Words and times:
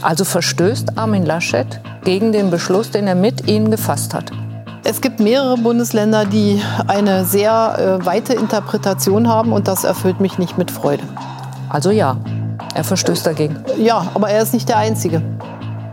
Also 0.00 0.24
verstößt 0.24 0.96
Armin 0.96 1.26
Laschet 1.26 1.80
gegen 2.04 2.32
den 2.32 2.50
Beschluss, 2.50 2.90
den 2.90 3.06
er 3.06 3.14
mit 3.14 3.48
Ihnen 3.48 3.70
gefasst 3.70 4.14
hat. 4.14 4.30
Es 4.84 5.00
gibt 5.00 5.20
mehrere 5.20 5.58
Bundesländer, 5.58 6.24
die 6.24 6.62
eine 6.86 7.24
sehr 7.24 8.00
äh, 8.00 8.06
weite 8.06 8.32
Interpretation 8.32 9.28
haben 9.28 9.52
und 9.52 9.68
das 9.68 9.84
erfüllt 9.84 10.20
mich 10.20 10.38
nicht 10.38 10.56
mit 10.56 10.70
Freude. 10.70 11.02
Also 11.68 11.90
ja, 11.90 12.16
er 12.74 12.84
verstößt 12.84 13.26
dagegen. 13.26 13.56
Ja, 13.76 14.06
aber 14.14 14.30
er 14.30 14.42
ist 14.42 14.54
nicht 14.54 14.68
der 14.68 14.78
Einzige. 14.78 15.20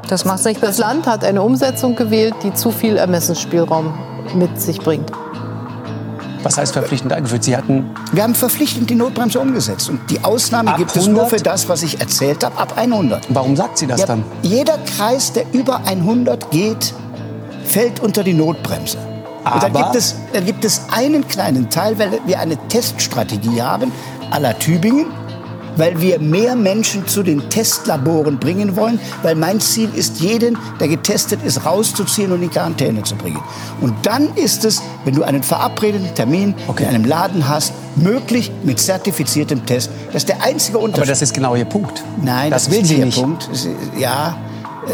Das 0.08 0.24
macht 0.24 0.46
nicht 0.46 0.62
Das 0.62 0.78
Land 0.78 1.08
hat 1.08 1.24
eine 1.24 1.42
Umsetzung 1.42 1.96
gewählt, 1.96 2.36
die 2.44 2.54
zu 2.54 2.72
viel 2.72 2.98
Ermessensspielraum 2.98 3.94
mit 4.36 4.62
sich 4.62 4.80
bringt. 4.80 5.12
Was 6.46 6.58
heißt 6.60 6.74
verpflichtend 6.74 7.12
eingeführt? 7.12 7.44
Sie 7.44 7.58
hatten 7.58 7.90
Wir 8.14 8.22
haben 8.22 8.36
verpflichtend 8.36 8.88
die 8.92 8.96
Notbremse 8.96 9.40
umgesetzt. 9.40 9.90
Und 9.90 10.00
die 10.12 10.24
Ausnahme 10.24 10.72
Ab 10.74 10.78
gibt 10.78 10.96
es 10.96 11.08
nur 11.08 11.24
100? 11.24 11.30
für 11.30 11.44
das, 11.44 11.68
was 11.68 11.82
ich 11.82 12.00
erzählt 12.00 12.44
habe, 12.44 12.56
ab 12.60 12.74
100. 12.78 13.26
Warum 13.30 13.56
sagt 13.56 13.80
sie 13.80 13.88
das 13.88 14.02
Ja, 14.02 14.06
dann? 14.06 14.24
jeder 14.44 14.78
Kreis, 14.96 15.34
der 15.34 15.46
über 15.54 15.82
100 15.86 16.52
geht, 16.52 16.94
fällt 17.66 18.00
unter 18.00 18.24
die 18.24 18.34
Notbremse. 18.34 18.98
Und 19.00 19.64
da 19.64 19.68
Aber- 19.68 19.70
gibt, 19.84 19.96
es, 19.96 20.16
gibt 20.46 20.64
es 20.66 20.82
einen 20.92 21.28
kleinen 21.28 21.70
Teil, 21.72 21.98
weil 21.98 22.20
wir 22.28 22.40
eine 22.40 22.58
Teststrategie 22.68 23.62
haben, 23.64 23.92
à 24.32 24.40
la 24.40 24.54
Tübingen, 24.54 25.08
weil 25.78 26.02
wir 26.02 26.20
mehr 26.20 26.56
Menschen 26.56 27.08
zu 27.08 27.24
den 27.24 27.50
Testlaboren 27.50 28.40
bringen 28.40 28.76
wollen, 28.76 29.00
weil 29.24 29.36
mein 29.36 29.60
Ziel 29.60 29.90
ist, 29.94 30.20
jeden, 30.20 30.58
der 30.80 30.88
getestet 30.88 31.40
ist, 31.44 31.66
rauszuziehen 31.66 32.32
und 32.32 32.42
in 32.44 32.50
Quarantäne 32.50 33.04
zu 33.04 33.16
bringen. 33.16 33.40
Und 33.82 33.94
dann 34.04 34.34
ist 34.36 34.66
es, 34.66 34.82
wenn 35.04 35.16
du 35.16 35.24
einen 35.24 35.44
verabredeten 35.44 36.14
Termin 36.16 36.56
in 36.78 36.86
einem 36.86 37.06
Laden 37.06 37.48
hast, 37.48 37.74
möglich 37.96 38.52
mit 38.64 38.80
zertifiziertem 38.80 39.66
Test. 39.66 39.90
Das 40.08 40.24
ist 40.24 40.30
der 40.30 40.44
einzige 40.44 40.78
Unterschied. 40.78 41.04
Aber 41.04 41.08
das 41.08 41.22
ist 41.22 41.34
genau 41.34 41.56
Ihr 41.56 41.66
Punkt. 41.66 42.04
Nein, 42.22 42.52
das, 42.52 42.66
das, 42.66 42.74
will 42.74 42.82
ist 42.82 42.88
sie 42.90 42.98
nicht. 42.98 43.18
Punkt. 43.18 43.50
Ja, 43.98 44.38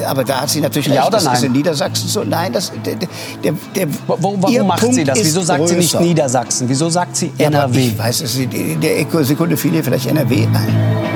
aber 0.06 0.24
da 0.24 0.42
hat 0.42 0.50
sie 0.50 0.62
natürlich 0.62 0.88
Ja 0.88 1.04
recht. 1.04 1.08
oder 1.14 1.24
das 1.24 1.38
ist 1.38 1.44
in 1.44 1.52
Niedersachsen 1.52 2.08
so. 2.08 2.24
Nein, 2.24 2.54
das, 2.54 2.72
der, 2.86 2.96
der, 2.96 3.54
der, 3.76 3.88
Wo, 4.08 4.38
warum 4.40 4.68
macht 4.68 4.80
Punkt 4.80 4.96
sie 4.96 5.04
das? 5.04 5.20
Wieso 5.20 5.42
sagt 5.42 5.68
sie 5.68 5.76
nicht 5.76 5.92
größer. 5.92 6.04
Niedersachsen? 6.04 6.70
Wieso 6.70 6.90
sagt 6.90 7.16
sie 7.16 7.32
Ja, 7.38 7.48
NRW? 7.48 7.80
Ich 7.80 7.98
weiß 7.98 8.22
es, 8.22 8.36
in 8.38 8.82
der 8.82 9.24
Sekunde 9.24 9.58
fiel 9.58 9.74
ihr 9.74 9.84
vielleicht 9.84 10.06
NRW 10.08 10.48
ein. 10.48 11.12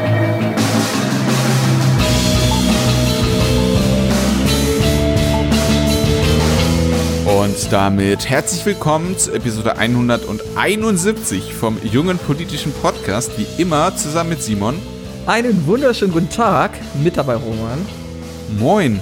Und 7.26 7.72
damit 7.72 8.30
herzlich 8.30 8.66
willkommen 8.66 9.18
zu 9.18 9.32
Episode 9.32 9.78
171 9.78 11.54
vom 11.54 11.78
jungen 11.84 12.18
politischen 12.18 12.74
Podcast, 12.74 13.32
wie 13.38 13.48
immer 13.62 13.96
zusammen 13.96 14.32
mit 14.32 14.44
Simon. 14.44 14.76
Einen 15.26 15.66
wunderschönen 15.66 16.12
guten 16.12 16.30
Tag, 16.30 16.72
mit 17.02 17.18
dabei 17.18 17.36
Roman. 17.36 17.80
Moin. 18.50 19.00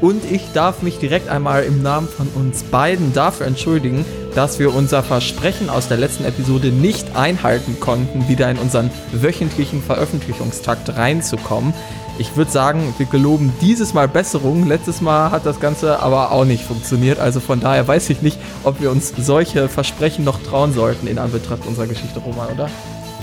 Und 0.00 0.24
ich 0.30 0.42
darf 0.54 0.82
mich 0.82 0.98
direkt 0.98 1.28
einmal 1.28 1.64
im 1.64 1.82
Namen 1.82 2.08
von 2.08 2.26
uns 2.28 2.62
beiden 2.62 3.12
dafür 3.12 3.46
entschuldigen, 3.46 4.04
dass 4.34 4.58
wir 4.58 4.74
unser 4.74 5.02
Versprechen 5.02 5.68
aus 5.68 5.88
der 5.88 5.98
letzten 5.98 6.24
Episode 6.24 6.68
nicht 6.68 7.16
einhalten 7.16 7.78
konnten, 7.80 8.26
wieder 8.28 8.50
in 8.50 8.56
unseren 8.56 8.90
wöchentlichen 9.12 9.82
Veröffentlichungstakt 9.82 10.96
reinzukommen. 10.96 11.74
Ich 12.18 12.36
würde 12.36 12.50
sagen, 12.50 12.94
wir 12.98 13.06
geloben 13.06 13.52
dieses 13.60 13.92
Mal 13.92 14.08
Besserung. 14.08 14.66
Letztes 14.66 15.00
Mal 15.00 15.30
hat 15.30 15.44
das 15.44 15.60
Ganze 15.60 16.00
aber 16.00 16.32
auch 16.32 16.44
nicht 16.44 16.64
funktioniert. 16.64 17.18
Also 17.18 17.40
von 17.40 17.60
daher 17.60 17.86
weiß 17.86 18.10
ich 18.10 18.22
nicht, 18.22 18.38
ob 18.64 18.80
wir 18.80 18.90
uns 18.90 19.12
solche 19.18 19.68
Versprechen 19.68 20.24
noch 20.24 20.42
trauen 20.42 20.72
sollten 20.72 21.06
in 21.06 21.18
Anbetracht 21.18 21.66
unserer 21.66 21.86
Geschichte, 21.86 22.20
Roman, 22.20 22.48
oder? 22.54 22.70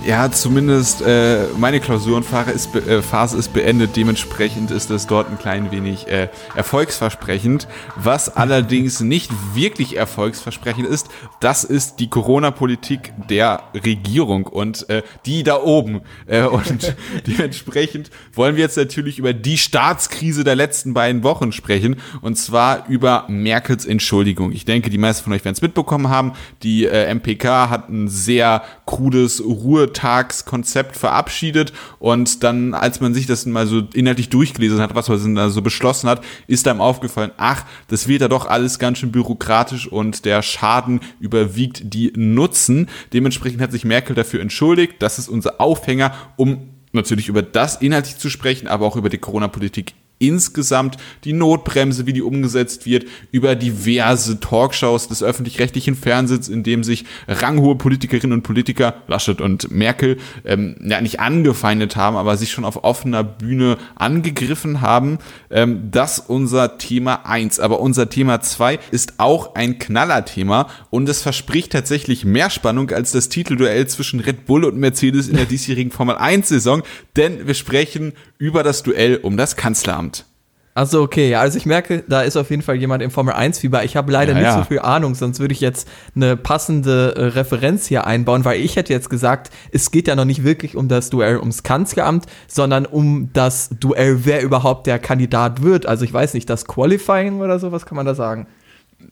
Ja, 0.06 0.32
zumindest 0.32 1.02
äh, 1.02 1.48
meine 1.58 1.80
Klausurenphase 1.80 2.52
ist, 2.52 2.76
äh, 2.76 3.02
Phase 3.02 3.38
ist 3.38 3.54
beendet. 3.54 3.96
Dementsprechend 3.96 4.72
ist 4.72 4.90
es 4.90 5.06
dort 5.06 5.30
ein 5.30 5.38
klein 5.38 5.72
wenig 5.72 6.08
äh, 6.08 6.30
erfolgsversprechend. 6.56 7.68
Was 7.96 8.36
allerdings 8.36 9.02
nicht 9.02 9.32
wirklich 9.54 9.98
erfolgsversprechend 9.98 10.88
ist, 10.88 11.07
das 11.40 11.64
ist 11.64 11.98
die 12.00 12.10
Corona-Politik 12.10 13.14
der 13.30 13.64
Regierung 13.74 14.46
und 14.46 14.90
äh, 14.90 15.04
die 15.26 15.44
da 15.44 15.62
oben. 15.62 16.02
Äh, 16.26 16.44
und 16.44 16.96
dementsprechend 17.28 18.10
wollen 18.34 18.56
wir 18.56 18.64
jetzt 18.64 18.78
natürlich 18.78 19.20
über 19.20 19.34
die 19.34 19.58
Staatskrise 19.58 20.44
der 20.44 20.56
letzten 20.56 20.94
beiden 20.94 21.24
Wochen 21.24 21.52
sprechen. 21.52 21.98
Und 22.22 22.36
zwar 22.36 22.88
über 22.88 23.26
Merkels 23.28 23.86
Entschuldigung. 23.86 24.52
Ich 24.52 24.66
denke, 24.66 24.90
die 24.90 24.98
meisten 24.98 25.24
von 25.24 25.34
euch 25.34 25.46
werden 25.46 25.56
es 25.56 25.62
mitbekommen 25.62 26.10
haben. 26.10 26.34
Die 26.64 26.86
äh, 26.86 27.14
MPK 27.14 27.70
hat 27.70 27.90
ein 27.90 28.08
sehr 28.08 28.64
krudes 28.86 29.44
Ruhetagskonzept 29.44 30.98
verabschiedet 30.98 31.74
und 32.00 32.44
dann, 32.44 32.74
als 32.74 33.02
man 33.02 33.14
sich 33.14 33.28
das 33.28 33.46
mal 33.46 33.68
so 33.68 33.82
inhaltlich 33.94 34.30
durchgelesen 34.30 34.80
hat, 34.80 34.96
was 34.96 35.10
man 35.10 35.36
da 35.36 35.50
so 35.50 35.62
beschlossen 35.62 36.10
hat, 36.10 36.24
ist 36.48 36.68
einem 36.68 36.82
aufgefallen, 36.82 37.32
ach, 37.38 37.66
das 37.88 38.08
wird 38.08 38.22
ja 38.22 38.28
doch 38.28 38.46
alles 38.48 38.80
ganz 38.80 39.00
schön 39.00 39.12
bürokratisch 39.12 39.88
und 39.88 40.26
der 40.26 40.42
Schaden 40.42 41.02
überwiegt 41.20 41.94
die 41.94 42.12
Nutzen. 42.16 42.90
Dementsprechend 43.14 43.62
hat 43.62 43.72
sich 43.72 43.86
Merkel 43.86 44.16
dafür 44.16 44.42
entschuldigt. 44.42 44.96
Das 45.00 45.20
ist 45.20 45.30
unser 45.30 45.60
Aufhänger, 45.62 46.14
um 46.36 46.70
natürlich 46.92 47.28
über 47.28 47.42
das 47.42 47.76
inhaltlich 47.82 48.18
zu 48.18 48.30
sprechen, 48.30 48.68
aber 48.68 48.86
auch 48.86 48.96
über 48.96 49.10
die 49.10 49.18
Corona-Politik 49.18 49.94
insgesamt, 50.20 50.98
die 51.24 51.34
Notbremse, 51.34 52.06
wie 52.06 52.14
die 52.14 52.22
umgesetzt 52.22 52.86
wird, 52.86 53.06
über 53.32 53.56
diverse 53.56 54.40
Talkshows 54.40 55.08
des 55.08 55.24
öffentlich-rechtlichen 55.24 55.96
Fernsehens, 55.96 56.50
in 56.50 56.64
dem 56.64 56.84
sich 56.84 57.06
ranghohe 57.28 57.76
Politikerinnen 57.76 58.38
und 58.38 58.44
Politiker, 58.44 58.96
Laschet 59.08 59.42
und 59.42 59.72
Merkel, 59.72 60.18
ähm, 60.46 60.76
ja 60.82 61.02
nicht 61.02 61.20
angefeindet 61.20 61.96
haben, 61.96 62.16
aber 62.16 62.38
sich 62.38 62.52
schon 62.52 62.66
auf 62.66 62.84
offener 62.84 63.24
Bühne 63.24 63.78
angegriffen 63.96 64.82
haben. 64.82 65.20
Ähm, 65.50 65.90
das 65.92 66.20
unser 66.20 66.78
Thema 66.78 67.26
eins. 67.26 67.60
Aber 67.60 67.80
unser 67.80 68.10
Thema 68.10 68.42
zwei 68.42 68.80
ist 68.92 69.14
auch 69.18 69.56
ein 69.56 69.80
Knallerthema 69.80 70.68
und 70.90 71.08
es 71.10 71.22
verspricht 71.22 71.72
tatsächlich 71.72 72.26
mehr 72.26 72.50
Spannung 72.50 72.92
als 72.92 73.12
das 73.12 73.30
Titelduell 73.30 73.88
zwischen 73.88 74.20
Red 74.20 74.46
Bull 74.46 74.66
und 74.66 74.78
Mercedes 74.78 75.28
in 75.28 75.36
der 75.36 75.46
diesjährigen 75.46 75.92
Formel 75.92 76.16
1 76.16 76.48
Saison, 76.48 76.84
denn 77.16 77.48
wir 77.48 77.54
sprechen 77.54 78.14
über 78.38 78.64
das 78.64 78.84
Duell 78.84 79.18
um 79.18 79.38
das 79.38 79.56
Kanzleramt. 79.56 80.07
Also 80.78 81.02
okay, 81.02 81.34
also 81.34 81.58
ich 81.58 81.66
merke, 81.66 82.04
da 82.08 82.22
ist 82.22 82.38
auf 82.38 82.52
jeden 82.52 82.62
Fall 82.62 82.76
jemand 82.76 83.02
im 83.02 83.10
Formel 83.10 83.34
1 83.34 83.58
Fieber. 83.58 83.84
Ich 83.84 83.98
habe 83.98 84.12
leider 84.12 84.34
Ja, 84.34 84.38
nicht 84.38 84.46
ja. 84.46 84.58
so 84.60 84.64
viel 84.64 84.78
Ahnung, 84.78 85.16
sonst 85.16 85.40
würde 85.40 85.52
ich 85.52 85.60
jetzt 85.60 85.88
eine 86.16 86.38
passende 86.38 87.16
äh, 87.16 87.24
Referenz 87.30 87.88
hier 87.88 88.06
einbauen, 88.06 88.46
weil 88.46 88.62
ich 88.62 88.76
hätte 88.76 88.94
jetzt 88.94 89.10
gesagt, 89.10 89.50
es 89.72 89.90
geht 89.90 90.08
ja 90.08 90.16
noch 90.16 90.26
nicht 90.26 90.44
wirklich 90.44 90.76
um 90.76 90.88
das 90.88 91.10
Duell 91.10 91.40
ums 91.40 91.64
Kanzleramt, 91.64 92.28
sondern 92.48 92.86
um 92.86 93.32
das 93.34 93.70
Duell, 93.80 94.24
wer 94.26 94.44
überhaupt 94.44 94.86
der 94.86 95.00
Kandidat 95.00 95.64
wird. 95.64 95.88
Also 95.88 96.06
ich 96.06 96.14
weiß 96.14 96.36
nicht, 96.36 96.48
das 96.48 96.66
Qualifying 96.66 97.42
oder 97.42 97.58
so, 97.58 97.72
was 97.72 97.88
kann 97.88 97.96
man 97.96 98.06
da 98.06 98.14
sagen? 98.14 98.46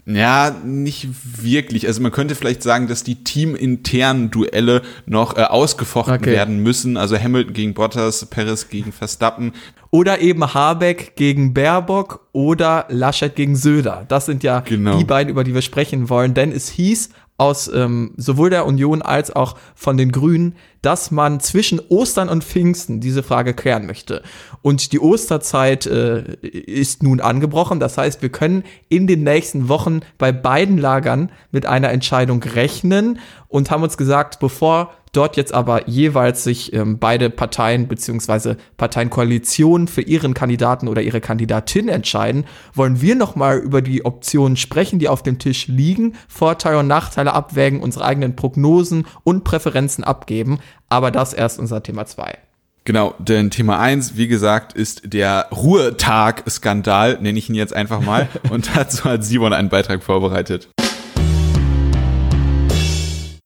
Ja, 0.07 0.55
nicht 0.63 1.07
wirklich. 1.43 1.87
Also 1.87 2.01
man 2.01 2.11
könnte 2.11 2.35
vielleicht 2.35 2.61
sagen, 2.63 2.87
dass 2.87 3.03
die 3.03 3.23
teaminternen 3.23 4.29
Duelle 4.31 4.81
noch 5.05 5.37
äh, 5.37 5.41
ausgefochten 5.43 6.15
Okay. 6.15 6.31
werden 6.31 6.61
müssen. 6.61 6.97
Also 6.97 7.17
Hamilton 7.17 7.53
gegen 7.53 7.73
Bottas, 7.73 8.25
Perez 8.25 8.69
gegen 8.69 8.91
Verstappen. 8.91 9.53
Oder 9.91 10.19
eben 10.21 10.53
Habeck 10.53 11.15
gegen 11.15 11.53
Baerbock 11.53 12.27
oder 12.33 12.85
Laschet 12.89 13.35
gegen 13.35 13.55
Söder. 13.55 14.05
Das 14.07 14.25
sind 14.25 14.43
ja 14.43 14.59
Genau. 14.61 14.97
die 14.97 15.05
beiden, 15.05 15.29
über 15.31 15.43
die 15.43 15.53
wir 15.53 15.61
sprechen 15.61 16.09
wollen. 16.09 16.33
Denn 16.33 16.51
es 16.51 16.69
hieß 16.69 17.09
aus 17.37 17.67
ähm, 17.67 18.13
sowohl 18.15 18.49
der 18.49 18.65
Union 18.65 19.01
als 19.01 19.35
auch 19.35 19.57
von 19.75 19.97
den 19.97 20.11
Grünen, 20.11 20.55
dass 20.81 21.11
man 21.11 21.39
zwischen 21.39 21.81
Ostern 21.89 22.29
und 22.29 22.43
Pfingsten 22.43 23.01
diese 23.01 23.23
Frage 23.23 23.53
klären 23.53 23.85
möchte. 23.85 24.21
Und 24.61 24.93
die 24.93 24.99
Osterzeit 24.99 25.85
äh, 25.85 26.23
ist 26.41 27.03
nun 27.03 27.19
angebrochen. 27.19 27.79
Das 27.79 27.97
heißt, 27.97 28.21
wir 28.21 28.29
können 28.29 28.63
in 28.87 29.07
den 29.07 29.23
nächsten 29.23 29.67
Wochen 29.67 30.01
bei 30.17 30.31
beiden 30.31 30.77
Lagern 30.77 31.31
mit 31.51 31.65
einer 31.65 31.89
Entscheidung 31.89 32.41
rechnen 32.41 33.19
und 33.49 33.69
haben 33.69 33.83
uns 33.83 33.97
gesagt, 33.97 34.39
bevor 34.39 34.93
dort 35.15 35.37
jetzt 35.37 35.53
aber 35.53 35.87
jeweils 35.87 36.43
sich 36.43 36.73
ähm, 36.73 36.99
beide 36.99 37.29
Parteien 37.29 37.87
beziehungsweise 37.87 38.57
Parteienkoalitionen 38.77 39.87
für 39.87 40.01
ihren 40.01 40.33
Kandidaten 40.33 40.87
oder 40.87 41.01
ihre 41.01 41.21
Kandidatin 41.21 41.89
entscheiden, 41.89 42.45
wollen 42.73 43.01
wir 43.01 43.15
nochmal 43.15 43.59
über 43.59 43.81
die 43.81 44.05
Optionen 44.05 44.57
sprechen, 44.57 44.99
die 44.99 45.09
auf 45.09 45.23
dem 45.23 45.39
Tisch 45.39 45.67
liegen, 45.67 46.15
Vorteile 46.27 46.79
und 46.79 46.87
Nachteile 46.87 47.33
abwägen, 47.33 47.81
unsere 47.81 48.05
eigenen 48.05 48.35
Prognosen 48.35 49.05
und 49.23 49.43
Präferenzen 49.43 50.03
abgeben. 50.03 50.59
Aber 50.89 51.11
das 51.11 51.33
erst 51.33 51.59
unser 51.59 51.81
Thema 51.83 52.05
2. 52.05 52.37
Genau, 52.85 53.15
denn 53.17 53.49
Thema 53.49 53.79
eins, 53.79 54.15
wie 54.15 54.27
gesagt, 54.27 54.73
ist 54.73 55.11
der 55.11 55.47
Ruhetag-Skandal, 55.51 57.17
nenne 57.19 57.39
ich 57.39 57.49
ihn 57.49 57.55
jetzt 57.55 57.75
einfach 57.75 57.99
mal. 57.99 58.29
Und 58.51 58.69
dazu 58.75 59.05
hat 59.05 59.23
Simon 59.23 59.53
einen 59.53 59.69
Beitrag 59.69 60.03
vorbereitet. 60.03 60.69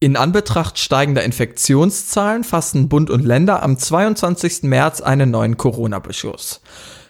In 0.01 0.15
Anbetracht 0.15 0.79
steigender 0.79 1.25
Infektionszahlen 1.25 2.45
fassten 2.45 2.87
Bund 2.87 3.09
und 3.09 3.25
Länder 3.25 3.61
am 3.61 3.77
22. 3.77 4.63
März 4.63 5.01
einen 5.01 5.29
neuen 5.29 5.57
Corona-Beschluss. 5.57 6.61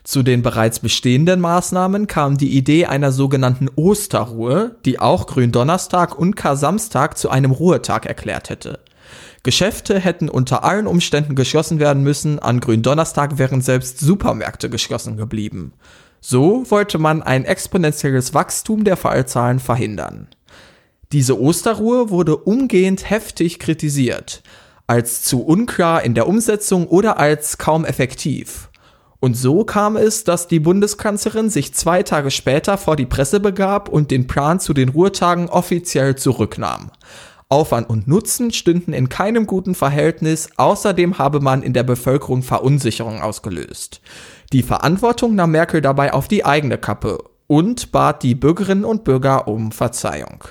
Zu 0.03 0.23
den 0.23 0.41
bereits 0.41 0.79
bestehenden 0.79 1.39
Maßnahmen 1.39 2.07
kam 2.07 2.39
die 2.39 2.57
Idee 2.57 2.87
einer 2.87 3.11
sogenannten 3.11 3.69
Osterruhe, 3.75 4.75
die 4.85 4.97
auch 4.97 5.27
Gründonnerstag 5.27 6.17
und 6.17 6.35
Kar-Samstag 6.35 7.15
zu 7.15 7.29
einem 7.29 7.51
Ruhetag 7.51 8.07
erklärt 8.07 8.49
hätte. 8.49 8.79
Geschäfte 9.43 9.99
hätten 9.99 10.27
unter 10.27 10.63
allen 10.63 10.87
Umständen 10.87 11.35
geschlossen 11.35 11.77
werden 11.77 12.01
müssen, 12.01 12.39
an 12.39 12.59
Gründonnerstag 12.59 13.37
wären 13.37 13.61
selbst 13.61 13.99
Supermärkte 13.99 14.67
geschlossen 14.67 15.15
geblieben. 15.15 15.73
So 16.21 16.65
wollte 16.71 16.97
man 16.97 17.21
ein 17.21 17.45
exponentielles 17.45 18.33
Wachstum 18.33 18.83
der 18.83 18.97
Fallzahlen 18.97 19.59
verhindern. 19.59 20.27
Diese 21.11 21.41
Osterruhe 21.41 22.11
wurde 22.11 22.37
umgehend 22.37 23.09
heftig 23.09 23.57
kritisiert, 23.57 24.43
als 24.85 25.23
zu 25.23 25.41
unklar 25.41 26.03
in 26.03 26.13
der 26.13 26.27
Umsetzung 26.27 26.85
oder 26.85 27.17
als 27.17 27.57
kaum 27.57 27.83
effektiv. 27.83 28.69
Und 29.19 29.35
so 29.35 29.63
kam 29.63 29.97
es, 29.97 30.23
dass 30.23 30.47
die 30.47 30.59
Bundeskanzlerin 30.59 31.49
sich 31.49 31.73
zwei 31.73 32.03
Tage 32.03 32.29
später 32.29 32.77
vor 32.77 32.95
die 32.95 33.07
Presse 33.07 33.39
begab 33.39 33.89
und 33.89 34.11
den 34.11 34.27
Plan 34.27 34.59
zu 34.59 34.75
den 34.75 34.89
Ruhetagen 34.89 35.49
offiziell 35.49 36.15
zurücknahm. 36.15 36.91
Aufwand 37.49 37.89
und 37.89 38.07
Nutzen 38.07 38.51
stünden 38.51 38.93
in 38.93 39.09
keinem 39.09 39.47
guten 39.47 39.73
Verhältnis, 39.73 40.49
außerdem 40.57 41.17
habe 41.17 41.39
man 41.39 41.63
in 41.63 41.73
der 41.73 41.81
Bevölkerung 41.81 42.43
Verunsicherung 42.43 43.19
ausgelöst. 43.19 44.01
Die 44.53 44.61
Verantwortung 44.61 45.33
nahm 45.33 45.51
Merkel 45.51 45.81
dabei 45.81 46.13
auf 46.13 46.27
die 46.27 46.45
eigene 46.45 46.77
Kappe 46.77 47.17
und 47.47 47.91
bat 47.91 48.21
die 48.21 48.35
Bürgerinnen 48.35 48.85
und 48.85 49.03
Bürger 49.03 49.47
um 49.47 49.71
Verzeihung. 49.71 50.43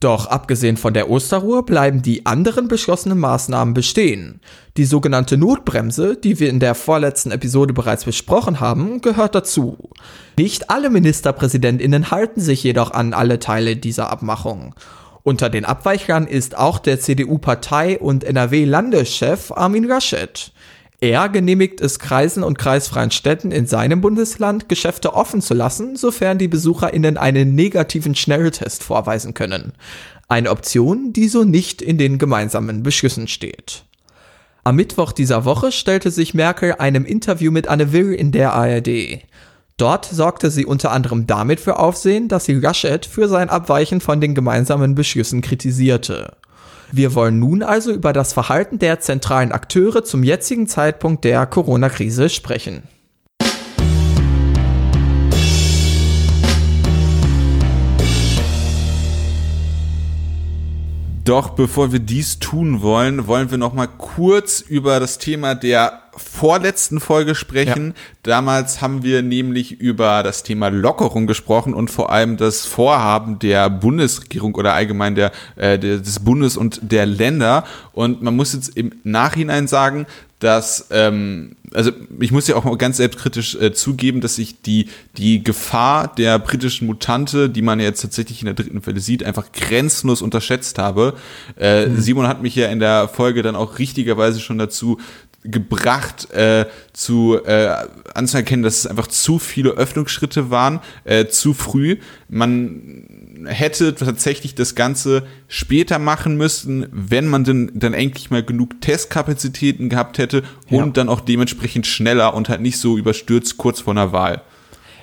Doch 0.00 0.26
abgesehen 0.26 0.76
von 0.76 0.94
der 0.94 1.10
Osterruhe 1.10 1.64
bleiben 1.64 2.02
die 2.02 2.24
anderen 2.24 2.68
beschlossenen 2.68 3.18
Maßnahmen 3.18 3.74
bestehen. 3.74 4.40
Die 4.76 4.84
sogenannte 4.84 5.36
Notbremse, 5.36 6.16
die 6.16 6.38
wir 6.38 6.50
in 6.50 6.60
der 6.60 6.76
vorletzten 6.76 7.32
Episode 7.32 7.74
bereits 7.74 8.04
besprochen 8.04 8.60
haben, 8.60 9.00
gehört 9.00 9.34
dazu. 9.34 9.90
Nicht 10.36 10.70
alle 10.70 10.88
Ministerpräsidentinnen 10.90 12.12
halten 12.12 12.40
sich 12.40 12.62
jedoch 12.62 12.92
an 12.92 13.12
alle 13.12 13.40
Teile 13.40 13.76
dieser 13.76 14.10
Abmachung. 14.10 14.76
Unter 15.24 15.50
den 15.50 15.64
Abweichern 15.64 16.28
ist 16.28 16.56
auch 16.56 16.78
der 16.78 17.00
CDU-Partei- 17.00 17.98
und 17.98 18.22
NRW-Landeschef 18.22 19.50
Armin 19.50 19.84
Laschet. 19.84 20.52
Er 21.00 21.28
genehmigt 21.28 21.80
es 21.80 22.00
Kreisen 22.00 22.42
und 22.42 22.58
kreisfreien 22.58 23.12
Städten 23.12 23.52
in 23.52 23.66
seinem 23.66 24.00
Bundesland, 24.00 24.68
Geschäfte 24.68 25.14
offen 25.14 25.40
zu 25.40 25.54
lassen, 25.54 25.94
sofern 25.94 26.38
die 26.38 26.48
BesucherInnen 26.48 27.16
einen 27.16 27.54
negativen 27.54 28.16
Schnelltest 28.16 28.82
vorweisen 28.82 29.32
können. 29.32 29.74
Eine 30.26 30.50
Option, 30.50 31.12
die 31.12 31.28
so 31.28 31.44
nicht 31.44 31.82
in 31.82 31.98
den 31.98 32.18
gemeinsamen 32.18 32.82
Beschlüssen 32.82 33.28
steht. 33.28 33.84
Am 34.64 34.74
Mittwoch 34.74 35.12
dieser 35.12 35.44
Woche 35.44 35.70
stellte 35.70 36.10
sich 36.10 36.34
Merkel 36.34 36.74
einem 36.74 37.04
Interview 37.04 37.52
mit 37.52 37.68
Anne 37.68 37.92
Will 37.92 38.12
in 38.12 38.32
der 38.32 38.54
ARD. 38.54 39.20
Dort 39.76 40.04
sorgte 40.04 40.50
sie 40.50 40.66
unter 40.66 40.90
anderem 40.90 41.28
damit 41.28 41.60
für 41.60 41.78
Aufsehen, 41.78 42.26
dass 42.26 42.44
sie 42.44 42.54
Laschet 42.54 43.06
für 43.06 43.28
sein 43.28 43.50
Abweichen 43.50 44.00
von 44.00 44.20
den 44.20 44.34
gemeinsamen 44.34 44.96
Beschlüssen 44.96 45.42
kritisierte. 45.42 46.32
Wir 46.90 47.14
wollen 47.14 47.38
nun 47.38 47.62
also 47.62 47.92
über 47.92 48.14
das 48.14 48.32
Verhalten 48.32 48.78
der 48.78 48.98
zentralen 49.00 49.52
Akteure 49.52 50.04
zum 50.04 50.22
jetzigen 50.22 50.66
Zeitpunkt 50.66 51.24
der 51.24 51.44
Corona-Krise 51.46 52.30
sprechen. 52.30 52.82
Doch 61.24 61.50
bevor 61.50 61.92
wir 61.92 61.98
dies 61.98 62.38
tun 62.38 62.80
wollen, 62.80 63.26
wollen 63.26 63.50
wir 63.50 63.58
noch 63.58 63.74
mal 63.74 63.86
kurz 63.86 64.62
über 64.62 64.98
das 64.98 65.18
Thema 65.18 65.54
der 65.54 66.07
vorletzten 66.18 67.00
Folge 67.00 67.34
sprechen. 67.34 67.88
Ja. 67.88 67.94
Damals 68.22 68.80
haben 68.80 69.02
wir 69.02 69.22
nämlich 69.22 69.80
über 69.80 70.22
das 70.22 70.42
Thema 70.42 70.68
Lockerung 70.68 71.26
gesprochen 71.26 71.74
und 71.74 71.90
vor 71.90 72.10
allem 72.10 72.36
das 72.36 72.66
Vorhaben 72.66 73.38
der 73.38 73.70
Bundesregierung 73.70 74.54
oder 74.54 74.74
allgemein 74.74 75.14
der, 75.14 75.32
äh, 75.56 75.78
des 75.78 76.20
Bundes 76.20 76.56
und 76.56 76.80
der 76.82 77.06
Länder. 77.06 77.64
Und 77.92 78.22
man 78.22 78.36
muss 78.36 78.52
jetzt 78.52 78.76
im 78.76 78.92
Nachhinein 79.04 79.66
sagen, 79.66 80.06
dass, 80.38 80.86
ähm, 80.90 81.56
also 81.72 81.90
ich 82.20 82.30
muss 82.30 82.46
ja 82.46 82.54
auch 82.54 82.64
mal 82.64 82.76
ganz 82.76 82.98
selbstkritisch 82.98 83.56
äh, 83.56 83.72
zugeben, 83.72 84.20
dass 84.20 84.38
ich 84.38 84.62
die, 84.62 84.88
die 85.16 85.42
Gefahr 85.42 86.14
der 86.14 86.38
britischen 86.38 86.86
Mutante, 86.86 87.50
die 87.50 87.62
man 87.62 87.80
jetzt 87.80 88.02
tatsächlich 88.02 88.40
in 88.40 88.46
der 88.46 88.54
dritten 88.54 88.86
Welle 88.86 89.00
sieht, 89.00 89.24
einfach 89.24 89.50
grenzenlos 89.52 90.22
unterschätzt 90.22 90.78
habe. 90.78 91.14
Äh, 91.58 91.86
mhm. 91.86 92.00
Simon 92.00 92.28
hat 92.28 92.40
mich 92.40 92.54
ja 92.54 92.68
in 92.68 92.78
der 92.78 93.08
Folge 93.08 93.42
dann 93.42 93.56
auch 93.56 93.78
richtigerweise 93.78 94.38
schon 94.38 94.58
dazu 94.58 94.98
gebracht, 95.50 96.30
äh, 96.32 96.66
zu 96.92 97.42
äh, 97.44 97.74
anzuerkennen, 98.14 98.62
dass 98.62 98.78
es 98.78 98.86
einfach 98.86 99.06
zu 99.06 99.38
viele 99.38 99.70
Öffnungsschritte 99.70 100.50
waren, 100.50 100.80
äh, 101.04 101.26
zu 101.26 101.54
früh. 101.54 101.98
Man 102.28 103.44
hätte 103.46 103.94
tatsächlich 103.94 104.54
das 104.54 104.74
Ganze 104.74 105.26
später 105.48 105.98
machen 105.98 106.36
müssen, 106.36 106.86
wenn 106.90 107.26
man 107.26 107.44
denn 107.44 107.70
dann 107.74 107.94
endlich 107.94 108.30
mal 108.30 108.42
genug 108.42 108.80
Testkapazitäten 108.80 109.88
gehabt 109.88 110.18
hätte 110.18 110.42
und 110.70 110.78
ja. 110.78 110.86
dann 110.86 111.08
auch 111.08 111.20
dementsprechend 111.20 111.86
schneller 111.86 112.34
und 112.34 112.48
halt 112.48 112.60
nicht 112.60 112.78
so 112.78 112.98
überstürzt 112.98 113.56
kurz 113.56 113.80
vor 113.80 113.94
einer 113.94 114.12
Wahl. 114.12 114.42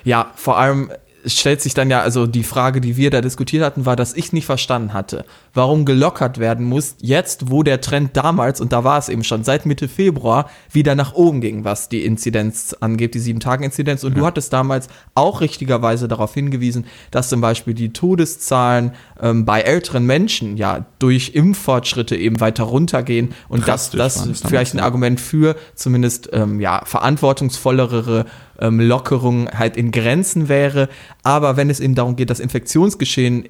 Ja, 0.04 0.32
vor 0.36 0.58
allem 0.58 0.90
stellt 1.26 1.60
sich 1.60 1.74
dann 1.74 1.90
ja, 1.90 2.00
also 2.00 2.26
die 2.26 2.44
Frage, 2.44 2.80
die 2.80 2.96
wir 2.96 3.10
da 3.10 3.20
diskutiert 3.20 3.64
hatten, 3.64 3.84
war, 3.84 3.96
dass 3.96 4.14
ich 4.14 4.32
nicht 4.32 4.46
verstanden 4.46 4.92
hatte, 4.92 5.24
warum 5.56 5.84
gelockert 5.84 6.38
werden 6.38 6.66
muss, 6.66 6.96
jetzt, 7.00 7.50
wo 7.50 7.62
der 7.62 7.80
Trend 7.80 8.16
damals, 8.16 8.60
und 8.60 8.72
da 8.72 8.84
war 8.84 8.98
es 8.98 9.08
eben 9.08 9.24
schon, 9.24 9.42
seit 9.42 9.66
Mitte 9.66 9.88
Februar 9.88 10.50
wieder 10.70 10.94
nach 10.94 11.14
oben 11.14 11.40
ging, 11.40 11.64
was 11.64 11.88
die 11.88 12.04
Inzidenz 12.04 12.74
angeht, 12.80 13.14
die 13.14 13.18
Sieben-Tage-Inzidenz. 13.18 14.04
Und 14.04 14.12
ja. 14.12 14.18
du 14.18 14.26
hattest 14.26 14.52
damals 14.52 14.88
auch 15.14 15.40
richtigerweise 15.40 16.08
darauf 16.08 16.34
hingewiesen, 16.34 16.86
dass 17.10 17.28
zum 17.28 17.40
Beispiel 17.40 17.74
die 17.74 17.92
Todeszahlen 17.92 18.92
ähm, 19.20 19.44
bei 19.44 19.62
älteren 19.62 20.04
Menschen 20.04 20.56
ja 20.56 20.86
durch 20.98 21.34
Impffortschritte 21.34 22.16
eben 22.16 22.40
weiter 22.40 22.64
runtergehen 22.64 23.32
und 23.48 23.66
dass 23.66 23.90
das 23.90 24.28
vielleicht 24.46 24.74
ein 24.74 24.80
Argument 24.80 25.20
für 25.20 25.56
zumindest 25.74 26.28
ähm, 26.32 26.60
ja, 26.60 26.82
verantwortungsvollere 26.84 28.26
ähm, 28.60 28.80
Lockerung 28.80 29.48
halt 29.50 29.76
in 29.76 29.90
Grenzen 29.90 30.48
wäre. 30.48 30.88
Aber 31.22 31.56
wenn 31.56 31.70
es 31.70 31.80
eben 31.80 31.94
darum 31.94 32.16
geht, 32.16 32.30
das 32.30 32.40
Infektionsgeschehen 32.40 33.48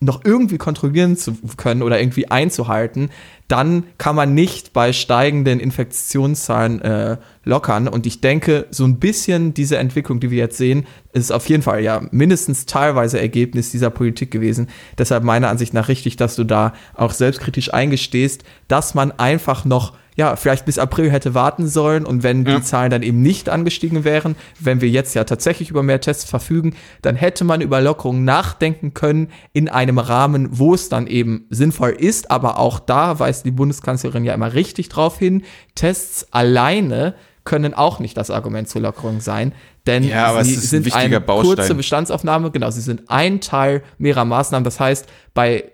noch 0.00 0.24
irgendwie 0.24 0.58
kontrollieren 0.58 1.16
zu 1.16 1.34
können 1.56 1.82
oder 1.82 1.98
irgendwie 2.00 2.30
einzuhalten, 2.30 3.10
dann 3.48 3.84
kann 3.98 4.16
man 4.16 4.34
nicht 4.34 4.72
bei 4.72 4.92
steigenden 4.92 5.60
Infektionszahlen 5.60 6.80
äh, 6.82 7.16
lockern. 7.44 7.86
Und 7.86 8.06
ich 8.06 8.20
denke, 8.20 8.66
so 8.70 8.84
ein 8.84 8.98
bisschen 8.98 9.54
diese 9.54 9.78
Entwicklung, 9.78 10.18
die 10.18 10.30
wir 10.30 10.38
jetzt 10.38 10.56
sehen, 10.56 10.86
ist 11.12 11.32
auf 11.32 11.48
jeden 11.48 11.62
Fall 11.62 11.82
ja 11.82 12.02
mindestens 12.10 12.66
teilweise 12.66 13.20
Ergebnis 13.20 13.70
dieser 13.70 13.90
Politik 13.90 14.30
gewesen. 14.30 14.68
Deshalb 14.98 15.22
meiner 15.22 15.48
Ansicht 15.48 15.74
nach 15.74 15.88
richtig, 15.88 16.16
dass 16.16 16.34
du 16.34 16.44
da 16.44 16.72
auch 16.94 17.12
selbstkritisch 17.12 17.72
eingestehst, 17.72 18.42
dass 18.68 18.94
man 18.94 19.12
einfach 19.12 19.64
noch 19.64 19.94
ja, 20.16 20.34
vielleicht 20.34 20.64
bis 20.64 20.78
April 20.78 21.10
hätte 21.10 21.34
warten 21.34 21.68
sollen 21.68 22.06
und 22.06 22.22
wenn 22.22 22.44
ja. 22.44 22.56
die 22.56 22.62
Zahlen 22.62 22.90
dann 22.90 23.02
eben 23.02 23.20
nicht 23.20 23.48
angestiegen 23.48 24.04
wären, 24.04 24.34
wenn 24.58 24.80
wir 24.80 24.88
jetzt 24.88 25.14
ja 25.14 25.24
tatsächlich 25.24 25.70
über 25.70 25.82
mehr 25.82 26.00
Tests 26.00 26.28
verfügen, 26.28 26.74
dann 27.02 27.16
hätte 27.16 27.44
man 27.44 27.60
über 27.60 27.80
Lockerungen 27.82 28.24
nachdenken 28.24 28.94
können 28.94 29.28
in 29.52 29.68
einem 29.68 29.98
Rahmen, 29.98 30.48
wo 30.52 30.74
es 30.74 30.88
dann 30.88 31.06
eben 31.06 31.44
sinnvoll 31.50 31.90
ist, 31.90 32.30
aber 32.30 32.58
auch 32.58 32.80
da 32.80 33.18
weist 33.36 33.46
die 33.46 33.50
Bundeskanzlerin 33.50 34.24
ja 34.24 34.34
immer 34.34 34.54
richtig 34.54 34.88
drauf 34.88 35.18
hin, 35.18 35.42
Tests 35.74 36.26
alleine 36.32 37.14
können 37.44 37.74
auch 37.74 38.00
nicht 38.00 38.16
das 38.16 38.30
Argument 38.30 38.68
zur 38.68 38.82
Lockerung 38.82 39.20
sein, 39.20 39.52
denn 39.86 40.02
ja, 40.02 40.42
sie 40.42 40.54
sind 40.54 40.86
ein 40.92 40.92
eine 40.92 41.20
Baustein. 41.20 41.56
kurze 41.56 41.74
Bestandsaufnahme, 41.74 42.50
genau, 42.50 42.70
sie 42.70 42.80
sind 42.80 43.02
ein 43.08 43.40
Teil 43.40 43.82
mehrerer 43.98 44.24
Maßnahmen. 44.24 44.64
Das 44.64 44.80
heißt, 44.80 45.06
bei 45.32 45.70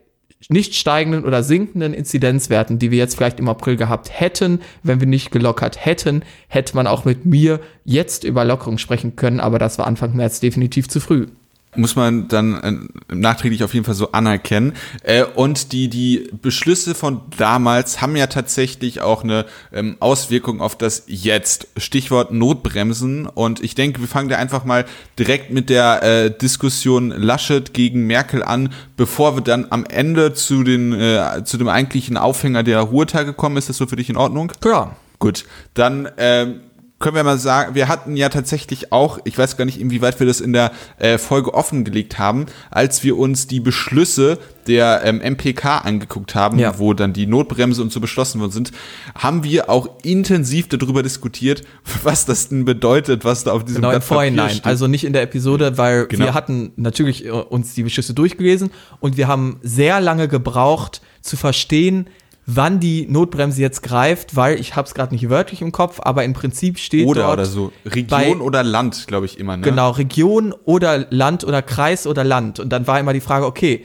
nicht 0.50 0.74
steigenden 0.74 1.24
oder 1.24 1.42
sinkenden 1.42 1.94
Inzidenzwerten, 1.94 2.78
die 2.78 2.90
wir 2.90 2.98
jetzt 2.98 3.16
vielleicht 3.16 3.38
im 3.38 3.48
April 3.48 3.76
gehabt 3.76 4.10
hätten, 4.12 4.60
wenn 4.82 5.00
wir 5.00 5.06
nicht 5.06 5.30
gelockert 5.30 5.82
hätten, 5.82 6.24
hätte 6.48 6.74
man 6.74 6.86
auch 6.86 7.06
mit 7.06 7.24
mir 7.24 7.60
jetzt 7.84 8.24
über 8.24 8.44
Lockerung 8.44 8.76
sprechen 8.76 9.16
können, 9.16 9.40
aber 9.40 9.58
das 9.58 9.78
war 9.78 9.86
Anfang 9.86 10.14
März 10.14 10.40
definitiv 10.40 10.88
zu 10.88 11.00
früh 11.00 11.28
muss 11.74 11.96
man 11.96 12.28
dann 12.28 12.90
äh, 13.08 13.14
nachträglich 13.14 13.64
auf 13.64 13.72
jeden 13.72 13.86
Fall 13.86 13.94
so 13.94 14.12
anerkennen. 14.12 14.74
Äh, 15.02 15.24
und 15.24 15.72
die, 15.72 15.88
die 15.88 16.28
Beschlüsse 16.42 16.94
von 16.94 17.22
damals 17.38 18.02
haben 18.02 18.14
ja 18.16 18.26
tatsächlich 18.26 19.00
auch 19.00 19.24
eine 19.24 19.46
ähm, 19.72 19.96
Auswirkung 20.00 20.60
auf 20.60 20.76
das 20.76 21.04
Jetzt. 21.06 21.68
Stichwort 21.76 22.30
Notbremsen. 22.30 23.26
Und 23.26 23.62
ich 23.62 23.74
denke, 23.74 24.00
wir 24.00 24.08
fangen 24.08 24.28
da 24.28 24.36
einfach 24.36 24.64
mal 24.64 24.84
direkt 25.18 25.50
mit 25.50 25.70
der 25.70 26.02
äh, 26.02 26.30
Diskussion 26.30 27.10
Laschet 27.10 27.72
gegen 27.72 28.06
Merkel 28.06 28.42
an, 28.42 28.72
bevor 28.96 29.36
wir 29.36 29.42
dann 29.42 29.66
am 29.70 29.86
Ende 29.86 30.34
zu, 30.34 30.64
den, 30.64 30.92
äh, 30.92 31.42
zu 31.44 31.56
dem 31.56 31.68
eigentlichen 31.68 32.18
Aufhänger 32.18 32.62
der 32.62 32.80
Ruhetage 32.80 33.32
kommen. 33.32 33.56
Ist 33.56 33.70
das 33.70 33.78
so 33.78 33.86
für 33.86 33.96
dich 33.96 34.10
in 34.10 34.16
Ordnung? 34.16 34.52
Klar. 34.60 34.96
Gut, 35.18 35.44
dann 35.74 36.08
ähm, 36.16 36.60
können 37.02 37.16
wir 37.16 37.24
mal 37.24 37.38
sagen, 37.38 37.74
wir 37.74 37.88
hatten 37.88 38.16
ja 38.16 38.30
tatsächlich 38.30 38.92
auch, 38.92 39.18
ich 39.24 39.36
weiß 39.36 39.58
gar 39.58 39.66
nicht, 39.66 39.78
inwieweit 39.78 40.18
wir 40.18 40.26
das 40.26 40.40
in 40.40 40.54
der 40.54 40.72
äh, 40.98 41.18
Folge 41.18 41.52
offengelegt 41.52 42.18
haben, 42.18 42.46
als 42.70 43.04
wir 43.04 43.18
uns 43.18 43.46
die 43.46 43.60
Beschlüsse 43.60 44.38
der 44.66 45.02
ähm, 45.04 45.20
MPK 45.20 45.78
angeguckt 45.78 46.34
haben, 46.34 46.58
ja. 46.58 46.78
wo 46.78 46.94
dann 46.94 47.12
die 47.12 47.26
Notbremse 47.26 47.82
und 47.82 47.92
so 47.92 48.00
beschlossen 48.00 48.40
worden 48.40 48.52
sind, 48.52 48.72
haben 49.14 49.44
wir 49.44 49.68
auch 49.68 49.88
intensiv 50.02 50.68
darüber 50.68 51.02
diskutiert, 51.02 51.64
was 52.02 52.24
das 52.24 52.48
denn 52.48 52.64
bedeutet, 52.64 53.24
was 53.24 53.44
da 53.44 53.52
auf 53.52 53.64
diesem 53.64 53.82
genau, 53.82 53.90
Blatt 53.90 54.02
im 54.02 54.06
Vorhinein, 54.06 54.50
steht. 54.50 54.64
also 54.66 54.86
nicht 54.86 55.04
in 55.04 55.12
der 55.12 55.22
Episode, 55.22 55.76
weil 55.76 56.06
genau. 56.06 56.26
wir 56.26 56.34
hatten 56.34 56.72
natürlich 56.76 57.26
äh, 57.26 57.30
uns 57.30 57.74
die 57.74 57.82
Beschlüsse 57.82 58.14
durchgelesen 58.14 58.70
und 59.00 59.16
wir 59.16 59.28
haben 59.28 59.58
sehr 59.62 60.00
lange 60.00 60.28
gebraucht 60.28 61.02
zu 61.20 61.36
verstehen, 61.36 62.06
wann 62.46 62.80
die 62.80 63.06
Notbremse 63.06 63.60
jetzt 63.60 63.82
greift, 63.82 64.34
weil 64.34 64.58
ich 64.58 64.74
habe 64.74 64.86
es 64.88 64.94
gerade 64.94 65.14
nicht 65.14 65.30
wörtlich 65.30 65.62
im 65.62 65.70
Kopf, 65.72 66.00
aber 66.02 66.24
im 66.24 66.32
Prinzip 66.32 66.78
steht 66.78 67.06
Oder 67.06 67.22
dort 67.22 67.32
oder 67.34 67.46
so. 67.46 67.72
Region 67.86 68.08
bei- 68.20 68.36
oder 68.44 68.62
Land, 68.64 69.06
glaube 69.06 69.26
ich 69.26 69.38
immer, 69.38 69.56
ne? 69.56 69.62
Genau, 69.62 69.90
Region 69.90 70.52
oder 70.64 71.06
Land 71.10 71.44
oder 71.44 71.62
Kreis 71.62 72.06
oder 72.06 72.24
Land. 72.24 72.58
Und 72.58 72.70
dann 72.70 72.86
war 72.86 72.98
immer 72.98 73.12
die 73.12 73.20
Frage, 73.20 73.46
okay, 73.46 73.84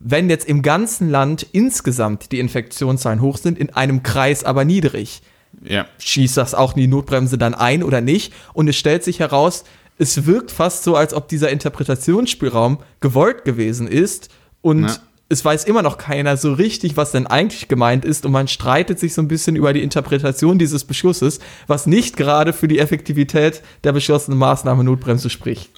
wenn 0.00 0.28
jetzt 0.28 0.46
im 0.46 0.60
ganzen 0.60 1.08
Land 1.10 1.46
insgesamt 1.52 2.30
die 2.32 2.38
Infektionszahlen 2.40 3.22
hoch 3.22 3.38
sind, 3.38 3.58
in 3.58 3.70
einem 3.70 4.02
Kreis 4.02 4.44
aber 4.44 4.64
niedrig, 4.66 5.22
Ja. 5.62 5.86
schießt 5.98 6.36
das 6.36 6.54
auch 6.54 6.74
die 6.74 6.86
Notbremse 6.88 7.38
dann 7.38 7.54
ein 7.54 7.82
oder 7.82 8.02
nicht? 8.02 8.34
Und 8.52 8.68
es 8.68 8.76
stellt 8.76 9.02
sich 9.02 9.20
heraus, 9.20 9.64
es 9.96 10.26
wirkt 10.26 10.50
fast 10.50 10.82
so, 10.84 10.94
als 10.96 11.14
ob 11.14 11.28
dieser 11.28 11.50
Interpretationsspielraum 11.50 12.80
gewollt 13.00 13.44
gewesen 13.44 13.86
ist 13.88 14.28
und 14.60 14.88
Ja. 14.88 14.96
Es 15.28 15.44
weiß 15.44 15.64
immer 15.64 15.82
noch 15.82 15.98
keiner 15.98 16.36
so 16.36 16.52
richtig, 16.52 16.96
was 16.96 17.12
denn 17.12 17.26
eigentlich 17.26 17.68
gemeint 17.68 18.04
ist 18.04 18.26
und 18.26 18.32
man 18.32 18.48
streitet 18.48 18.98
sich 18.98 19.14
so 19.14 19.22
ein 19.22 19.28
bisschen 19.28 19.56
über 19.56 19.72
die 19.72 19.82
Interpretation 19.82 20.58
dieses 20.58 20.84
Beschlusses, 20.84 21.40
was 21.66 21.86
nicht 21.86 22.16
gerade 22.16 22.52
für 22.52 22.68
die 22.68 22.78
Effektivität 22.78 23.62
der 23.84 23.92
beschlossenen 23.92 24.38
Maßnahme 24.38 24.84
Notbremse 24.84 25.30
spricht. 25.30 25.70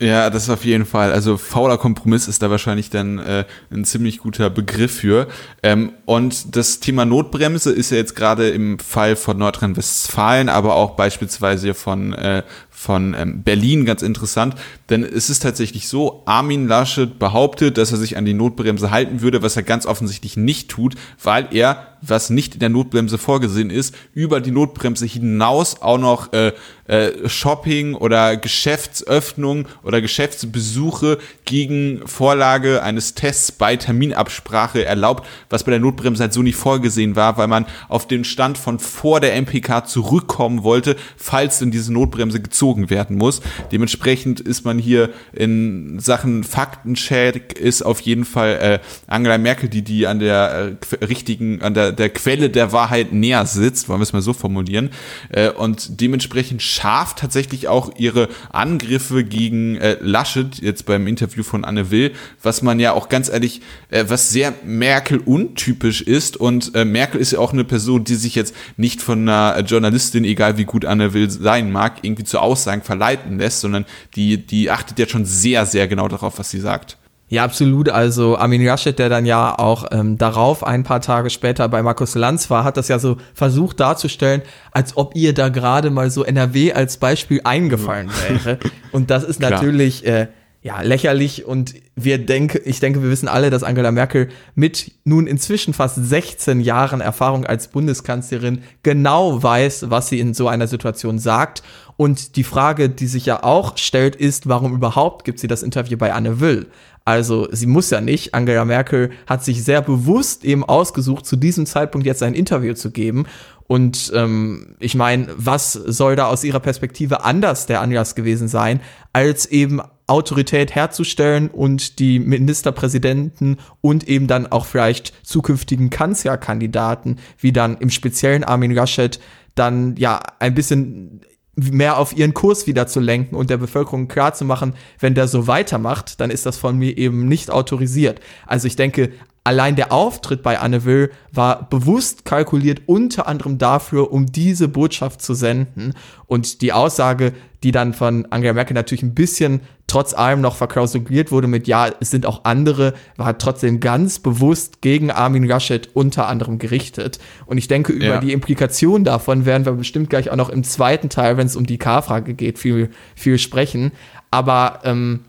Ja, 0.00 0.30
das 0.30 0.48
auf 0.48 0.64
jeden 0.64 0.86
Fall. 0.86 1.12
Also 1.12 1.36
fauler 1.36 1.76
Kompromiss 1.76 2.28
ist 2.28 2.40
da 2.40 2.50
wahrscheinlich 2.50 2.88
dann 2.88 3.18
äh, 3.18 3.44
ein 3.72 3.84
ziemlich 3.84 4.18
guter 4.18 4.48
Begriff 4.48 4.94
für. 4.94 5.26
Ähm, 5.64 5.92
und 6.04 6.54
das 6.54 6.78
Thema 6.78 7.04
Notbremse 7.04 7.72
ist 7.72 7.90
ja 7.90 7.96
jetzt 7.96 8.14
gerade 8.14 8.48
im 8.50 8.78
Fall 8.78 9.16
von 9.16 9.38
Nordrhein-Westfalen, 9.38 10.48
aber 10.48 10.76
auch 10.76 10.92
beispielsweise 10.92 11.74
von, 11.74 12.12
äh, 12.12 12.44
von 12.70 13.16
ähm, 13.18 13.42
Berlin 13.42 13.84
ganz 13.84 14.02
interessant. 14.02 14.54
Denn 14.90 15.04
es 15.04 15.28
ist 15.28 15.40
tatsächlich 15.40 15.86
so, 15.86 16.22
Armin 16.24 16.66
Laschet 16.66 17.18
behauptet, 17.18 17.76
dass 17.76 17.92
er 17.92 17.98
sich 17.98 18.16
an 18.16 18.24
die 18.24 18.34
Notbremse 18.34 18.90
halten 18.90 19.20
würde, 19.20 19.42
was 19.42 19.56
er 19.56 19.62
ganz 19.62 19.84
offensichtlich 19.84 20.36
nicht 20.36 20.70
tut, 20.70 20.94
weil 21.22 21.48
er, 21.50 21.98
was 22.00 22.30
nicht 22.30 22.54
in 22.54 22.60
der 22.60 22.68
Notbremse 22.70 23.18
vorgesehen 23.18 23.70
ist, 23.70 23.94
über 24.14 24.40
die 24.40 24.50
Notbremse 24.50 25.04
hinaus 25.04 25.82
auch 25.82 25.98
noch 25.98 26.32
äh, 26.32 26.52
äh, 26.88 27.28
Shopping 27.28 27.94
oder 27.94 28.36
Geschäftsöffnung 28.36 29.66
oder 29.82 30.00
Geschäftsbesuche 30.00 31.18
gegen 31.44 32.00
Vorlage 32.06 32.82
eines 32.82 33.14
Tests 33.14 33.52
bei 33.52 33.76
Terminabsprache 33.76 34.84
erlaubt, 34.84 35.26
was 35.50 35.64
bei 35.64 35.70
der 35.70 35.80
Notbremse 35.80 36.22
halt 36.22 36.32
so 36.32 36.42
nicht 36.42 36.56
vorgesehen 36.56 37.14
war, 37.14 37.36
weil 37.36 37.48
man 37.48 37.66
auf 37.88 38.08
den 38.08 38.24
Stand 38.24 38.56
von 38.56 38.78
vor 38.78 39.20
der 39.20 39.36
MPK 39.36 39.84
zurückkommen 39.84 40.62
wollte, 40.62 40.96
falls 41.16 41.58
denn 41.58 41.70
diese 41.70 41.92
Notbremse 41.92 42.40
gezogen 42.40 42.88
werden 42.88 43.18
muss. 43.18 43.42
Dementsprechend 43.70 44.40
ist 44.40 44.64
man 44.64 44.77
hier 44.78 45.10
in 45.32 45.98
Sachen 46.00 46.44
Faktencheck 46.44 47.58
ist 47.58 47.82
auf 47.82 48.00
jeden 48.00 48.24
Fall 48.24 48.58
äh, 48.60 48.78
Angela 49.06 49.38
Merkel, 49.38 49.68
die 49.68 49.82
die 49.82 50.06
an 50.06 50.18
der 50.18 50.76
äh, 51.00 51.04
richtigen, 51.04 51.62
an 51.62 51.74
der, 51.74 51.92
der 51.92 52.10
Quelle 52.10 52.50
der 52.50 52.72
Wahrheit 52.72 53.12
näher 53.12 53.46
sitzt, 53.46 53.88
wollen 53.88 54.00
wir 54.00 54.04
es 54.04 54.12
mal 54.12 54.22
so 54.22 54.32
formulieren, 54.32 54.90
äh, 55.30 55.50
und 55.50 56.00
dementsprechend 56.00 56.62
scharf 56.62 57.14
tatsächlich 57.14 57.68
auch 57.68 57.90
ihre 57.96 58.28
Angriffe 58.50 59.24
gegen 59.24 59.76
äh, 59.76 59.96
Laschet 60.00 60.58
jetzt 60.60 60.86
beim 60.86 61.06
Interview 61.06 61.42
von 61.42 61.64
Anne 61.64 61.90
Will, 61.90 62.12
was 62.42 62.62
man 62.62 62.80
ja 62.80 62.92
auch 62.92 63.08
ganz 63.08 63.28
ehrlich, 63.28 63.60
äh, 63.90 64.04
was 64.08 64.30
sehr 64.30 64.54
Merkel 64.64 65.18
untypisch 65.18 66.02
ist 66.02 66.36
und 66.36 66.74
äh, 66.74 66.84
Merkel 66.84 67.20
ist 67.20 67.32
ja 67.32 67.38
auch 67.38 67.52
eine 67.52 67.64
Person, 67.64 68.04
die 68.04 68.14
sich 68.14 68.34
jetzt 68.34 68.54
nicht 68.76 69.02
von 69.02 69.28
einer 69.28 69.60
Journalistin, 69.60 70.24
egal 70.24 70.58
wie 70.58 70.64
gut 70.64 70.84
Anne 70.84 71.14
Will 71.14 71.30
sein 71.30 71.70
mag, 71.70 71.98
irgendwie 72.02 72.24
zu 72.24 72.38
Aussagen 72.38 72.82
verleiten 72.82 73.38
lässt, 73.38 73.60
sondern 73.60 73.84
die, 74.14 74.44
die 74.44 74.67
achtet 74.70 74.98
ja 74.98 75.06
schon 75.08 75.24
sehr, 75.24 75.66
sehr 75.66 75.88
genau 75.88 76.08
darauf, 76.08 76.38
was 76.38 76.50
sie 76.50 76.60
sagt. 76.60 76.98
Ja, 77.30 77.44
absolut. 77.44 77.90
Also 77.90 78.38
Armin 78.38 78.64
Laschet, 78.64 78.98
der 78.98 79.10
dann 79.10 79.26
ja 79.26 79.58
auch 79.58 79.86
ähm, 79.90 80.16
darauf 80.16 80.64
ein 80.64 80.82
paar 80.82 81.02
Tage 81.02 81.28
später 81.28 81.68
bei 81.68 81.82
Markus 81.82 82.14
Lanz 82.14 82.48
war, 82.48 82.64
hat 82.64 82.78
das 82.78 82.88
ja 82.88 82.98
so 82.98 83.18
versucht 83.34 83.80
darzustellen, 83.80 84.40
als 84.72 84.96
ob 84.96 85.14
ihr 85.14 85.34
da 85.34 85.50
gerade 85.50 85.90
mal 85.90 86.10
so 86.10 86.24
NRW 86.24 86.72
als 86.72 86.96
Beispiel 86.96 87.42
eingefallen 87.44 88.10
wäre. 88.28 88.58
Und 88.92 89.10
das 89.10 89.24
ist 89.24 89.40
natürlich 89.40 90.06
äh, 90.06 90.28
ja 90.60 90.80
lächerlich 90.82 91.44
und 91.44 91.74
wir 91.94 92.18
denken, 92.18 92.60
ich 92.64 92.80
denke, 92.80 93.02
wir 93.02 93.10
wissen 93.10 93.28
alle, 93.28 93.50
dass 93.50 93.62
Angela 93.62 93.92
Merkel 93.92 94.28
mit 94.54 94.92
nun 95.04 95.26
inzwischen 95.26 95.72
fast 95.72 95.96
16 95.96 96.60
Jahren 96.60 97.00
Erfahrung 97.00 97.46
als 97.46 97.68
Bundeskanzlerin 97.68 98.62
genau 98.82 99.40
weiß, 99.42 99.90
was 99.90 100.08
sie 100.08 100.18
in 100.18 100.34
so 100.34 100.48
einer 100.48 100.66
Situation 100.66 101.18
sagt. 101.18 101.62
Und 101.96 102.36
die 102.36 102.44
Frage, 102.44 102.88
die 102.90 103.06
sich 103.06 103.26
ja 103.26 103.42
auch 103.44 103.76
stellt, 103.76 104.16
ist, 104.16 104.48
warum 104.48 104.74
überhaupt 104.74 105.24
gibt 105.24 105.38
sie 105.38 105.48
das 105.48 105.62
Interview 105.62 105.96
bei 105.96 106.12
Anne 106.12 106.40
Will? 106.40 106.66
Also 107.04 107.48
sie 107.52 107.66
muss 107.66 107.90
ja 107.90 108.00
nicht. 108.00 108.34
Angela 108.34 108.64
Merkel 108.64 109.10
hat 109.26 109.44
sich 109.44 109.64
sehr 109.64 109.80
bewusst 109.80 110.44
eben 110.44 110.64
ausgesucht, 110.64 111.24
zu 111.24 111.36
diesem 111.36 111.66
Zeitpunkt 111.66 112.06
jetzt 112.06 112.22
ein 112.22 112.34
Interview 112.34 112.74
zu 112.74 112.90
geben. 112.90 113.26
Und 113.66 114.12
ähm, 114.14 114.76
ich 114.78 114.94
meine, 114.94 115.28
was 115.36 115.72
soll 115.72 116.16
da 116.16 116.26
aus 116.26 116.44
ihrer 116.44 116.60
Perspektive 116.60 117.24
anders 117.24 117.66
der 117.66 117.80
Anlass 117.80 118.14
gewesen 118.14 118.48
sein, 118.48 118.80
als 119.12 119.46
eben 119.46 119.80
Autorität 120.08 120.74
herzustellen 120.74 121.48
und 121.48 121.98
die 121.98 122.18
Ministerpräsidenten 122.18 123.58
und 123.80 124.08
eben 124.08 124.26
dann 124.26 124.46
auch 124.46 124.66
vielleicht 124.66 125.12
zukünftigen 125.26 125.90
Kanzlerkandidaten, 125.90 127.18
wie 127.38 127.52
dann 127.52 127.76
im 127.76 127.90
speziellen 127.90 128.42
Armin 128.42 128.72
Laschet, 128.72 129.20
dann 129.54 129.96
ja 129.96 130.20
ein 130.38 130.54
bisschen 130.54 131.20
mehr 131.56 131.98
auf 131.98 132.16
ihren 132.16 132.34
Kurs 132.34 132.66
wieder 132.66 132.86
zu 132.86 133.00
lenken 133.00 133.34
und 133.34 133.50
der 133.50 133.56
Bevölkerung 133.56 134.08
klarzumachen, 134.08 134.74
wenn 135.00 135.14
der 135.14 135.28
so 135.28 135.46
weitermacht, 135.46 136.20
dann 136.20 136.30
ist 136.30 136.46
das 136.46 136.56
von 136.56 136.78
mir 136.78 136.96
eben 136.96 137.26
nicht 137.26 137.50
autorisiert. 137.50 138.20
Also 138.46 138.66
ich 138.68 138.76
denke, 138.76 139.10
allein 139.44 139.76
der 139.76 139.92
Auftritt 139.92 140.42
bei 140.42 140.58
Anne 140.58 140.84
Will 140.84 141.10
war 141.32 141.68
bewusst 141.68 142.24
kalkuliert, 142.24 142.82
unter 142.86 143.26
anderem 143.26 143.58
dafür, 143.58 144.12
um 144.12 144.26
diese 144.26 144.68
Botschaft 144.68 145.20
zu 145.20 145.34
senden. 145.34 145.94
Und 146.26 146.62
die 146.62 146.72
Aussage, 146.72 147.32
die 147.62 147.72
dann 147.72 147.92
von 147.94 148.26
Angela 148.30 148.52
Merkel 148.52 148.74
natürlich 148.74 149.02
ein 149.02 149.14
bisschen 149.14 149.62
trotz 149.88 150.14
allem 150.14 150.40
noch 150.40 150.54
verklausuliert 150.54 151.32
wurde 151.32 151.48
mit, 151.48 151.66
ja, 151.66 151.88
es 151.98 152.10
sind 152.10 152.26
auch 152.26 152.44
andere, 152.44 152.94
war 153.16 153.36
trotzdem 153.38 153.80
ganz 153.80 154.20
bewusst 154.20 154.80
gegen 154.82 155.10
Armin 155.10 155.42
Laschet 155.44 155.88
unter 155.94 156.28
anderem 156.28 156.58
gerichtet. 156.58 157.18
Und 157.46 157.58
ich 157.58 157.66
denke, 157.66 157.92
über 157.92 158.04
Ja. 158.04 158.20
die 158.20 158.32
Implikationen 158.32 159.02
davon 159.02 159.46
werden 159.46 159.64
wir 159.64 159.72
bestimmt 159.72 160.10
gleich 160.10 160.30
auch 160.30 160.36
noch 160.36 160.50
im 160.50 160.62
zweiten 160.62 161.08
Teil, 161.08 161.36
wenn 161.36 161.46
es 161.46 161.56
um 161.56 161.66
die 161.66 161.78
K-Frage 161.78 162.34
geht, 162.34 162.58
viel, 162.58 162.90
viel 163.16 163.38
sprechen. 163.38 163.92
Aber 164.30 164.80
ähm, 164.84 165.24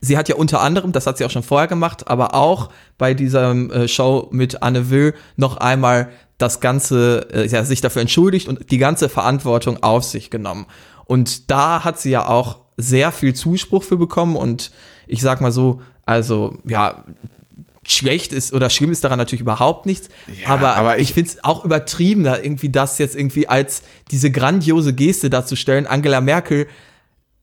sie 0.00 0.18
hat 0.18 0.28
ja 0.28 0.34
unter 0.34 0.60
anderem, 0.60 0.90
das 0.90 1.06
hat 1.06 1.16
sie 1.16 1.24
auch 1.24 1.30
schon 1.30 1.44
vorher 1.44 1.68
gemacht, 1.68 2.08
aber 2.08 2.34
auch 2.34 2.70
bei 2.98 3.14
dieser 3.14 3.52
äh, 3.54 3.86
Show 3.86 4.28
mit 4.32 4.62
Anne 4.64 4.90
Will 4.90 5.14
noch 5.36 5.58
einmal 5.58 6.08
das 6.38 6.58
Ganze, 6.58 7.28
äh, 7.32 7.46
ja, 7.46 7.62
sich 7.62 7.80
dafür 7.80 8.02
entschuldigt 8.02 8.48
und 8.48 8.72
die 8.72 8.78
ganze 8.78 9.08
Verantwortung 9.08 9.80
auf 9.80 10.02
sich 10.02 10.28
genommen. 10.28 10.66
Und 11.04 11.52
da 11.52 11.84
hat 11.84 12.00
sie 12.00 12.10
ja 12.10 12.26
auch 12.26 12.61
sehr 12.76 13.12
viel 13.12 13.34
Zuspruch 13.34 13.82
für 13.82 13.96
bekommen 13.96 14.36
und 14.36 14.70
ich 15.06 15.20
sag 15.20 15.40
mal 15.40 15.52
so, 15.52 15.80
also 16.06 16.58
ja, 16.66 17.04
schlecht 17.84 18.32
ist 18.32 18.52
oder 18.52 18.70
schlimm 18.70 18.92
ist 18.92 19.02
daran 19.04 19.18
natürlich 19.18 19.40
überhaupt 19.42 19.86
nichts, 19.86 20.08
Ja, 20.42 20.50
aber, 20.50 20.76
aber 20.76 20.96
ich 20.98 21.08
ich- 21.10 21.14
finde 21.14 21.30
es 21.30 21.42
auch 21.44 21.64
übertrieben, 21.64 22.22
da 22.24 22.38
irgendwie 22.38 22.68
das 22.68 22.98
jetzt 22.98 23.16
irgendwie 23.16 23.48
als 23.48 23.82
diese 24.10 24.30
grandiose 24.30 24.92
Geste 24.94 25.30
darzustellen. 25.30 25.86
Angela 25.86 26.20
Merkel 26.20 26.66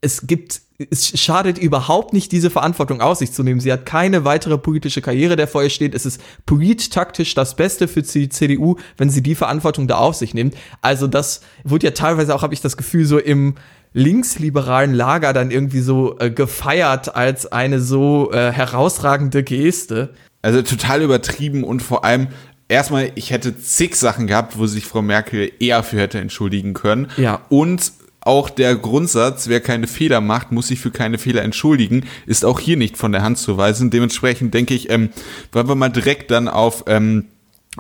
es 0.02 0.28
gibt, 0.28 0.62
es 0.90 1.20
schadet 1.20 1.58
überhaupt 1.58 2.14
nicht, 2.14 2.32
diese 2.32 2.50
Verantwortung 2.50 3.02
auf 3.02 3.18
sich 3.18 3.34
zu 3.34 3.44
nehmen. 3.44 3.60
Sie 3.60 3.70
hat 3.70 3.86
keine 3.86 4.24
weitere 4.24 4.58
politische 4.58 5.02
Karriere, 5.02 5.36
der 5.36 5.46
vor 5.50 5.62
ihr 5.62 5.70
steht. 5.70 5.94
Es 5.94 6.06
ist 6.06 6.22
polittaktisch 6.46 7.36
das 7.36 7.58
Beste 7.58 7.90
für 7.90 8.02
die 8.02 8.30
CDU, 8.30 8.78
wenn 8.96 9.10
sie 9.10 9.22
die 9.22 9.36
Verantwortung 9.36 9.90
da 9.90 9.98
auf 9.98 10.16
sich 10.16 10.34
nimmt. 10.34 10.56
Also 10.82 11.08
das 11.08 11.42
wurde 11.66 11.88
ja 11.88 11.92
teilweise 11.92 12.34
auch, 12.34 12.42
habe 12.42 12.54
ich 12.54 12.62
das 12.62 12.78
Gefühl, 12.78 13.04
so 13.04 13.18
im 13.18 13.56
linksliberalen 13.94 14.94
Lager 14.94 15.34
dann 15.34 15.52
irgendwie 15.52 15.82
so 15.82 16.18
äh, 16.20 16.30
gefeiert 16.30 17.16
als 17.16 17.52
eine 17.52 17.80
so 17.80 18.32
äh, 18.32 18.52
herausragende 18.52 19.44
Geste. 19.44 20.14
Also 20.42 20.62
total 20.62 21.02
übertrieben 21.02 21.64
und 21.64 21.82
vor 21.82 22.06
allem 22.06 22.28
erstmal, 22.68 23.12
ich 23.16 23.32
hätte 23.32 23.60
zig 23.60 23.96
Sachen 23.96 24.28
gehabt, 24.28 24.58
wo 24.58 24.68
sich 24.68 24.86
Frau 24.86 25.02
Merkel 25.02 25.52
eher 25.60 25.84
für 25.84 26.00
hätte 26.00 26.20
entschuldigen 26.20 26.74
können. 26.74 27.08
Ja. 27.18 27.42
Und 27.50 27.92
auch 28.22 28.50
der 28.50 28.76
Grundsatz, 28.76 29.48
wer 29.48 29.60
keine 29.60 29.88
Fehler 29.88 30.22
macht, 30.22 30.52
muss 30.52 30.68
sich 30.68 30.80
für 30.80 30.92
keine 30.92 31.18
Fehler 31.18 31.42
entschuldigen, 31.42 32.06
ist 32.26 32.46
auch 32.46 32.60
hier 32.60 32.78
nicht 32.78 32.98
von 32.98 33.12
der 33.12 33.24
Hand 33.24 33.38
zu 33.38 33.58
weisen. 33.58 33.90
Dementsprechend 33.90 34.54
denke 34.54 34.74
ich, 34.74 34.90
ähm, 34.90 35.10
wollen 35.52 35.68
wir 35.68 35.76
mal 35.76 35.90
direkt 35.90 36.32
dann 36.32 36.48
auf 36.48 36.84
ähm, 36.88 37.26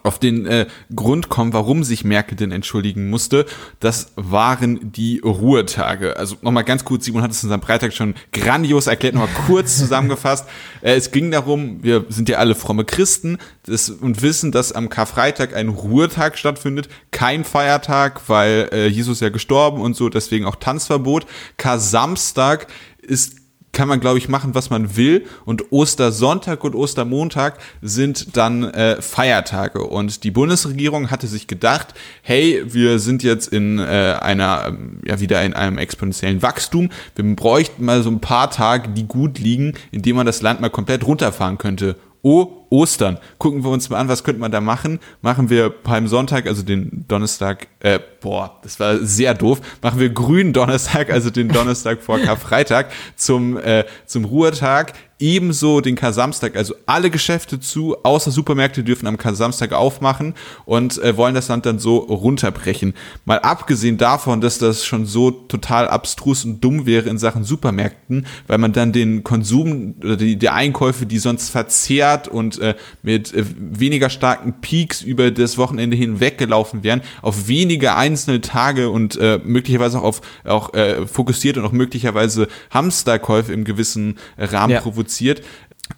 auf 0.03 0.19
den 0.19 0.45
äh, 0.45 0.67
Grund 0.95 1.29
kommen, 1.29 1.53
warum 1.53 1.83
sich 1.83 2.03
Merkel 2.03 2.35
denn 2.35 2.51
entschuldigen 2.51 3.09
musste. 3.09 3.45
Das 3.79 4.11
waren 4.15 4.91
die 4.91 5.19
Ruhetage. 5.19 6.17
Also 6.17 6.35
nochmal 6.41 6.63
ganz 6.63 6.85
kurz, 6.85 7.05
Simon 7.05 7.21
hat 7.21 7.31
es 7.31 7.43
in 7.43 7.49
seinem 7.49 7.61
Freitag 7.61 7.93
schon 7.93 8.15
grandios 8.31 8.87
erklärt, 8.87 9.15
nochmal 9.15 9.33
kurz 9.47 9.77
zusammengefasst. 9.77 10.45
Äh, 10.81 10.95
es 10.95 11.11
ging 11.11 11.31
darum, 11.31 11.83
wir 11.83 12.05
sind 12.09 12.29
ja 12.29 12.37
alle 12.37 12.55
fromme 12.55 12.85
Christen 12.85 13.37
das, 13.63 13.89
und 13.89 14.21
wissen, 14.21 14.51
dass 14.51 14.71
am 14.71 14.87
Karfreitag 14.87 15.53
ein 15.53 15.67
Ruhetag 15.67 16.37
stattfindet, 16.37 16.87
kein 17.11 17.43
Feiertag, 17.43 18.21
weil 18.27 18.69
äh, 18.71 18.87
Jesus 18.87 19.19
ja 19.19 19.29
gestorben 19.29 19.81
und 19.81 19.95
so, 19.95 20.09
deswegen 20.09 20.45
auch 20.45 20.55
Tanzverbot. 20.55 21.25
Kar-Samstag 21.57 22.67
ist 23.01 23.38
kann 23.71 23.87
man, 23.87 23.99
glaube 23.99 24.17
ich, 24.17 24.29
machen, 24.29 24.55
was 24.55 24.69
man 24.69 24.95
will. 24.95 25.25
Und 25.45 25.71
Ostersonntag 25.71 26.63
und 26.63 26.75
Ostermontag 26.75 27.59
sind 27.81 28.35
dann 28.35 28.63
äh, 28.63 29.01
Feiertage. 29.01 29.83
Und 29.83 30.23
die 30.23 30.31
Bundesregierung 30.31 31.11
hatte 31.11 31.27
sich 31.27 31.47
gedacht, 31.47 31.93
hey, 32.21 32.63
wir 32.65 32.99
sind 32.99 33.23
jetzt 33.23 33.47
in 33.47 33.79
äh, 33.79 34.17
einer, 34.19 34.75
ja, 35.05 35.19
wieder 35.19 35.43
in 35.43 35.53
einem 35.53 35.77
exponentiellen 35.77 36.41
Wachstum. 36.41 36.89
Wir 37.15 37.35
bräuchten 37.35 37.85
mal 37.85 38.01
so 38.01 38.09
ein 38.09 38.21
paar 38.21 38.49
Tage, 38.49 38.89
die 38.89 39.07
gut 39.07 39.39
liegen, 39.39 39.73
in 39.91 40.01
denen 40.01 40.17
man 40.17 40.25
das 40.25 40.41
Land 40.41 40.61
mal 40.61 40.69
komplett 40.69 41.05
runterfahren 41.05 41.57
könnte. 41.57 41.95
Oh, 42.21 42.58
Ostern. 42.69 43.17
Gucken 43.37 43.63
wir 43.63 43.69
uns 43.69 43.89
mal 43.89 43.97
an, 43.97 44.07
was 44.07 44.23
könnte 44.23 44.41
man 44.41 44.51
da 44.51 44.61
machen? 44.61 44.99
Machen 45.21 45.49
wir 45.49 45.69
Palmsonntag, 45.69 46.47
also 46.47 46.63
den 46.63 47.05
Donnerstag, 47.07 47.67
äh, 47.79 47.99
boah, 48.21 48.59
das 48.63 48.79
war 48.79 48.97
sehr 48.97 49.33
doof. 49.33 49.61
Machen 49.81 49.99
wir 49.99 50.09
grünen 50.09 50.53
Donnerstag, 50.53 51.11
also 51.11 51.29
den 51.29 51.49
Donnerstag 51.49 52.01
vor 52.01 52.19
Karfreitag 52.23 52.91
zum, 53.15 53.57
äh, 53.57 53.85
zum 54.05 54.25
Ruhetag 54.25 54.93
ebenso 55.19 55.81
den 55.81 55.95
Kar-Samstag, 55.95 56.55
also 56.55 56.73
alle 56.85 57.09
Geschäfte 57.09 57.59
zu, 57.59 57.97
außer 58.03 58.31
Supermärkte 58.31 58.83
dürfen 58.83 59.05
am 59.05 59.17
Kar-Samstag 59.17 59.73
aufmachen 59.73 60.33
und 60.65 60.97
äh, 61.03 61.17
wollen 61.17 61.35
das 61.35 61.49
Land 61.49 61.65
dann 61.65 61.77
so 61.77 61.97
runterbrechen. 61.97 62.93
Mal 63.25 63.39
abgesehen 63.39 63.97
davon, 63.97 64.39
dass 64.39 64.59
das 64.59 64.85
schon 64.85 65.05
so 65.05 65.31
total 65.31 65.89
abstrus 65.89 66.45
und 66.45 66.63
dumm 66.63 66.85
wäre 66.85 67.09
in 67.09 67.17
Sachen 67.17 67.43
Supermärkten, 67.43 68.25
weil 68.47 68.57
man 68.57 68.71
dann 68.71 68.93
den 68.93 69.23
Konsum 69.23 69.95
oder 70.01 70.15
die, 70.15 70.37
die 70.37 70.49
Einkäufe, 70.49 71.05
die 71.05 71.19
sonst 71.19 71.49
verzehrt 71.49 72.29
und 72.29 72.59
äh, 72.59 72.75
mit 73.03 73.33
äh, 73.33 73.43
weniger 73.57 74.09
starken 74.09 74.61
Peaks 74.61 75.01
über 75.01 75.31
das 75.31 75.57
Wochenende 75.57 75.97
hinweg 75.97 76.37
gelaufen 76.37 76.83
wären, 76.83 77.01
auf 77.21 77.49
wenige 77.49 77.95
einzelne 77.95 78.39
Tage 78.39 78.89
und 78.89 79.17
äh, 79.17 79.39
möglicherweise 79.43 79.99
auch 79.99 80.03
auf 80.03 80.21
auch 80.45 80.73
äh, 80.73 81.05
fokussiert 81.05 81.57
und 81.57 81.65
auch 81.65 81.71
möglicherweise 81.71 82.47
Hamsterkäufe 82.71 83.51
im 83.53 83.63
gewissen 83.63 84.17
Rahmen 84.37 84.73
ja. 84.73 84.81
provoziert 84.81 85.08
produziert, 85.09 85.41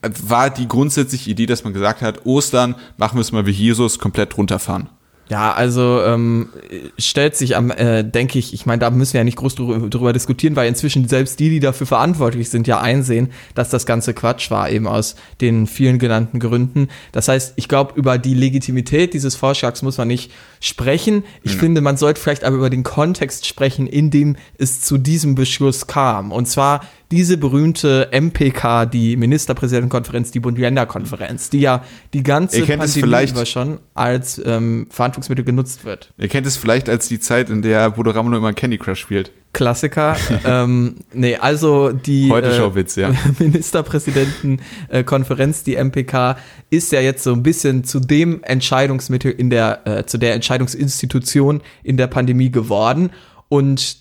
war 0.01 0.49
die 0.49 0.67
grundsätzliche 0.67 1.29
Idee, 1.29 1.45
dass 1.45 1.63
man 1.63 1.73
gesagt 1.73 2.01
hat, 2.01 2.25
Ostern 2.25 2.75
machen 2.97 3.17
wir 3.17 3.21
es 3.21 3.31
mal 3.31 3.45
wie 3.45 3.51
Jesus, 3.51 3.99
komplett 3.99 4.37
runterfahren. 4.37 4.89
Ja, 5.29 5.53
also 5.53 6.01
ähm, 6.03 6.49
stellt 6.97 7.37
sich 7.37 7.55
am, 7.55 7.71
äh, 7.71 8.03
denke 8.03 8.37
ich, 8.37 8.53
ich 8.53 8.65
meine, 8.65 8.79
da 8.79 8.89
müssen 8.89 9.13
wir 9.13 9.21
ja 9.21 9.23
nicht 9.23 9.37
groß 9.37 9.55
drüber, 9.55 9.89
drüber, 9.89 10.11
diskutieren, 10.11 10.57
weil 10.57 10.67
inzwischen 10.67 11.07
selbst 11.07 11.39
die, 11.39 11.49
die 11.49 11.61
dafür 11.61 11.87
verantwortlich 11.87 12.49
sind, 12.49 12.67
ja 12.67 12.81
einsehen, 12.81 13.29
dass 13.55 13.69
das 13.69 13.85
ganze 13.85 14.13
Quatsch 14.13 14.51
war, 14.51 14.69
eben 14.69 14.87
aus 14.87 15.15
den 15.39 15.67
vielen 15.67 15.99
genannten 15.99 16.39
Gründen. 16.39 16.89
Das 17.13 17.29
heißt, 17.29 17.53
ich 17.55 17.69
glaube, 17.69 17.93
über 17.95 18.17
die 18.17 18.33
Legitimität 18.33 19.13
dieses 19.13 19.37
Vorschlags 19.37 19.81
muss 19.83 19.97
man 19.97 20.09
nicht 20.09 20.33
sprechen. 20.59 21.23
Ich 21.43 21.53
ja. 21.53 21.59
finde, 21.59 21.79
man 21.79 21.95
sollte 21.95 22.19
vielleicht 22.19 22.43
aber 22.43 22.57
über 22.57 22.69
den 22.69 22.83
Kontext 22.83 23.47
sprechen, 23.47 23.87
in 23.87 24.11
dem 24.11 24.35
es 24.57 24.81
zu 24.81 24.97
diesem 24.97 25.35
Beschluss 25.35 25.87
kam. 25.87 26.33
Und 26.33 26.47
zwar 26.47 26.81
diese 27.11 27.37
berühmte 27.37 28.09
MPK, 28.11 28.85
die 28.85 29.17
Ministerpräsidentenkonferenz, 29.17 30.31
die 30.31 30.39
Bund-Länder-Konferenz, 30.39 31.49
die 31.49 31.59
ja 31.59 31.83
die 32.13 32.23
ganze 32.23 32.65
Pandemie 32.65 33.29
über 33.29 33.45
schon 33.45 33.79
als 33.93 34.41
ähm, 34.43 34.87
Verhandlungsmittel 34.89 35.43
genutzt 35.45 35.85
wird. 35.85 36.11
Ihr 36.17 36.29
kennt 36.29 36.47
es 36.47 36.57
vielleicht 36.57 36.89
als 36.89 37.09
die 37.09 37.19
Zeit, 37.19 37.49
in 37.49 37.61
der 37.61 37.91
Bodo 37.91 38.11
Ramelow 38.11 38.37
immer 38.37 38.53
Candy 38.53 38.77
Crush 38.77 38.99
spielt. 38.99 39.33
Klassiker. 39.53 40.15
ähm, 40.45 40.95
nee, 41.13 41.35
also 41.35 41.91
die 41.91 42.31
Heute 42.31 42.55
äh, 42.55 42.75
Witz, 42.75 42.95
ja. 42.95 43.11
Ministerpräsidentenkonferenz, 43.39 45.63
die 45.63 45.75
MPK, 45.75 46.37
ist 46.69 46.93
ja 46.93 47.01
jetzt 47.01 47.23
so 47.23 47.33
ein 47.33 47.43
bisschen 47.43 47.83
zu 47.83 47.99
dem 47.99 48.41
Entscheidungsmittel 48.43 49.29
in 49.31 49.49
der, 49.49 49.85
äh, 49.85 50.05
zu 50.05 50.17
der 50.17 50.35
Entscheidungsinstitution 50.35 51.59
in 51.83 51.97
der 51.97 52.07
Pandemie 52.07 52.49
geworden. 52.49 53.09
Und 53.49 53.97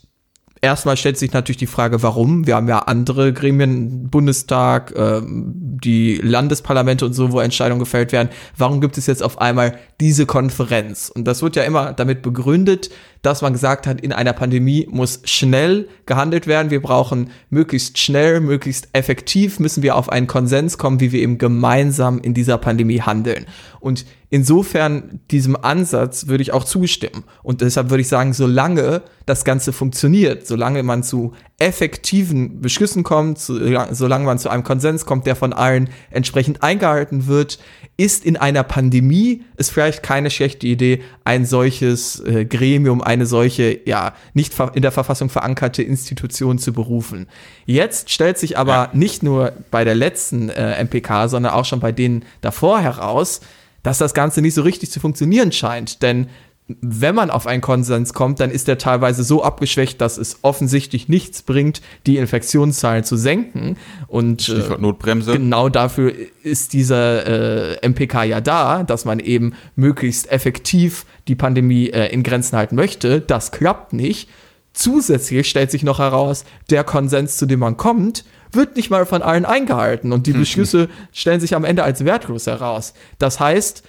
Erstmal 0.62 0.99
stellt 0.99 1.17
sich 1.17 1.33
natürlich 1.33 1.57
die 1.57 1.67
Frage, 1.67 2.02
warum? 2.02 2.47
Wir 2.47 2.57
haben 2.57 2.69
ja 2.69 2.81
andere 2.81 3.33
Gremien, 3.33 4.11
Bundestag, 4.11 4.93
äh, 4.95 5.23
die 5.25 6.17
Landesparlamente 6.17 7.07
und 7.07 7.14
so, 7.14 7.33
wo 7.33 7.40
Entscheidungen 7.40 7.81
gefällt 7.81 8.12
werden. 8.12 8.29
Warum 8.59 8.83
gibt 8.83 8.99
es 8.99 9.07
jetzt 9.07 9.23
auf 9.23 9.40
einmal 9.40 9.79
diese 10.00 10.26
Konferenz? 10.26 11.11
Und 11.14 11.25
das 11.25 11.40
wird 11.43 11.57
ja 11.57 11.62
immer 11.62 11.95
damit 11.95 12.21
begründet, 12.21 12.90
dass 13.23 13.40
man 13.40 13.55
gesagt 13.55 13.87
hat, 13.87 14.02
in 14.02 14.12
einer 14.12 14.35
Pandemie 14.35 14.87
muss 14.90 15.23
schnell 15.25 15.88
gehandelt 16.05 16.47
werden. 16.47 16.71
Wir 16.71 16.83
brauchen 16.83 17.31
möglichst 17.49 17.97
schnell, 17.97 18.40
möglichst 18.40 18.90
effektiv, 18.93 19.61
müssen 19.61 19.83
wir 19.83 19.97
auf 19.97 20.11
einen 20.11 20.26
Konsens 20.26 20.77
kommen, 20.77 21.01
wie 21.01 21.12
wir 21.12 21.23
eben 21.23 21.38
gemeinsam 21.38 22.18
in 22.18 22.35
dieser 22.35 22.59
Pandemie 22.59 23.01
handeln. 23.01 23.46
Und 23.81 24.05
insofern 24.31 25.21
diesem 25.31 25.57
Ansatz 25.57 26.29
würde 26.29 26.43
ich 26.43 26.53
auch 26.53 26.64
zustimmen. 26.64 27.25
Und 27.43 27.61
deshalb 27.61 27.90
würde 27.90 28.01
ich 28.01 28.09
sagen, 28.09 28.33
solange 28.33 29.03
das 29.27 29.45
Ganze 29.45 29.73
funktioniert, 29.73 30.47
solange 30.47 30.83
man 30.83 31.03
zu 31.03 31.35
effektiven 31.59 32.61
Beschlüssen 32.61 33.03
kommt, 33.03 33.38
solange 33.38 34.25
man 34.25 34.38
zu 34.38 34.49
einem 34.49 34.64
Konsens 34.64 35.05
kommt, 35.05 35.27
der 35.27 35.37
von 35.37 35.53
allen 35.53 35.90
entsprechend 36.11 36.62
eingehalten 36.62 37.27
wird, 37.27 37.59
ist 37.97 38.25
in 38.25 38.37
einer 38.37 38.62
Pandemie 38.62 39.43
es 39.57 39.69
vielleicht 39.69 40.03
keine 40.03 40.31
schlechte 40.31 40.66
Idee, 40.66 41.03
ein 41.25 41.45
solches 41.45 42.21
äh, 42.21 42.45
Gremium, 42.45 43.03
eine 43.03 43.27
solche, 43.27 43.81
ja, 43.85 44.14
nicht 44.33 44.55
in 44.75 44.83
der 44.83 44.93
Verfassung 44.93 45.29
verankerte 45.29 45.83
Institution 45.83 46.59
zu 46.59 46.73
berufen. 46.73 47.27
Jetzt 47.66 48.11
stellt 48.11 48.38
sich 48.38 48.57
aber 48.57 48.73
ja. 48.73 48.90
nicht 48.95 49.23
nur 49.23 49.53
bei 49.71 49.85
der 49.85 49.97
letzten 49.97 50.49
äh, 50.49 50.83
MPK, 50.83 51.29
sondern 51.29 51.53
auch 51.53 51.64
schon 51.64 51.81
bei 51.81 51.93
denen 51.93 52.25
davor 52.40 52.81
heraus, 52.81 53.40
dass 53.83 53.99
das 53.99 54.14
Ganze 54.14 54.43
nicht 54.43 54.55
so 54.55 54.62
richtig 54.62 54.90
zu 54.90 55.01
funktionieren 55.01 55.53
scheint. 55.53 56.03
Denn 56.03 56.29
wenn 56.81 57.14
man 57.14 57.31
auf 57.31 57.47
einen 57.47 57.61
Konsens 57.61 58.14
kommt, 58.14 58.40
dann 58.40 58.51
ist 58.51 58.69
der 58.69 58.79
teilweise 58.79 59.25
so 59.25 59.43
abgeschwächt, 59.43 60.01
dass 60.01 60.19
es 60.19 60.38
offensichtlich 60.43 61.09
nichts 61.09 61.43
bringt, 61.43 61.81
die 62.07 62.16
Infektionszahlen 62.16 63.05
zu 63.05 63.16
senken. 63.16 63.77
Und 64.07 64.49
äh, 64.49 64.77
Notbremse. 64.79 65.33
genau 65.33 65.69
dafür 65.69 66.12
ist 66.43 66.73
dieser 66.73 67.81
äh, 67.81 67.88
MPK 67.88 68.25
ja 68.25 68.40
da, 68.40 68.83
dass 68.83 69.05
man 69.05 69.19
eben 69.19 69.55
möglichst 69.77 70.31
effektiv 70.31 71.07
die 71.29 71.35
Pandemie 71.35 71.90
äh, 71.90 72.12
in 72.12 72.23
Grenzen 72.23 72.57
halten 72.57 72.77
möchte. 72.77 73.21
Das 73.21 73.53
klappt 73.53 73.93
nicht. 73.93 74.29
Zusätzlich 74.73 75.49
stellt 75.49 75.71
sich 75.71 75.83
noch 75.83 75.99
heraus, 75.99 76.45
der 76.71 76.85
Konsens, 76.85 77.37
zu 77.37 77.47
dem 77.47 77.61
man 77.61 77.77
kommt, 77.77 78.25
wird 78.53 78.77
nicht 78.77 78.91
mal 78.91 79.07
von 79.07 79.23
allen 79.23 79.45
eingehalten 79.45 80.13
und 80.13 80.27
die 80.27 80.33
Beschlüsse 80.33 80.89
stellen 81.13 81.41
sich 81.41 81.55
am 81.55 81.65
Ende 81.65 81.83
als 81.85 82.05
wertlos 82.05 82.47
heraus. 82.47 82.95
Das 83.19 83.41
heißt, 83.41 83.83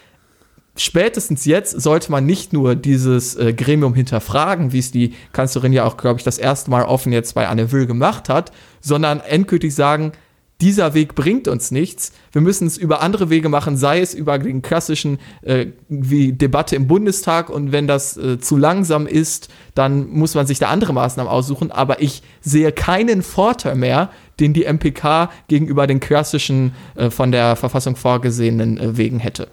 spätestens 0.76 1.46
jetzt 1.46 1.82
sollte 1.82 2.12
man 2.12 2.26
nicht 2.26 2.54
nur 2.54 2.76
dieses 2.76 3.36
äh, 3.36 3.54
Gremium 3.54 3.94
hinterfragen, 3.94 4.72
wie 4.72 4.80
es 4.80 4.92
die 4.92 5.14
Kanzlerin 5.34 5.74
ja 5.74 5.86
auch, 5.86 5.98
glaube 5.98 6.20
ich, 6.20 6.24
das 6.24 6.38
erste 6.38 6.72
Mal 6.72 6.84
offen 6.84 7.12
jetzt 7.12 7.36
bei 7.36 7.48
Anne 7.48 7.72
Will 7.72 7.86
gemacht 7.86 8.30
hat, 8.30 8.52
sondern 8.80 9.20
endgültig 9.20 9.76
sagen, 9.76 10.14
dieser 10.62 10.94
Weg 10.94 11.16
bringt 11.16 11.48
uns 11.48 11.72
nichts. 11.72 12.14
Wir 12.32 12.42
müssen 12.42 12.68
es 12.68 12.78
über 12.78 13.02
andere 13.02 13.30
Wege 13.30 13.50
machen, 13.50 13.78
sei 13.78 14.00
es 14.00 14.14
über 14.14 14.38
den 14.38 14.62
klassischen 14.62 15.20
äh, 15.42 15.68
wie 15.90 16.34
Debatte 16.34 16.76
im 16.76 16.88
Bundestag 16.88 17.50
und 17.50 17.72
wenn 17.72 17.88
das 17.88 18.16
äh, 18.16 18.40
zu 18.40 18.58
langsam 18.58 19.08
ist, 19.08 19.50
dann 19.74 20.10
muss 20.10 20.36
man 20.36 20.46
sich 20.46 20.60
da 20.60 20.70
andere 20.70 20.94
Maßnahmen 20.94 21.32
aussuchen. 21.32 21.72
Aber 21.72 22.02
ich 22.02 22.22
sehe 22.42 22.72
keinen 22.72 23.24
Vorteil 23.24 23.76
mehr, 23.76 24.12
den 24.40 24.54
die 24.54 24.64
MPK 24.64 25.30
gegenüber 25.48 25.88
den 25.88 26.00
klassischen 26.00 26.74
äh, 26.96 27.10
von 27.10 27.32
der 27.32 27.56
Verfassung 27.56 27.96
vorgesehenen 27.96 28.78
äh, 28.78 28.98
Wegen 28.98 29.20
hätte. 29.20 29.48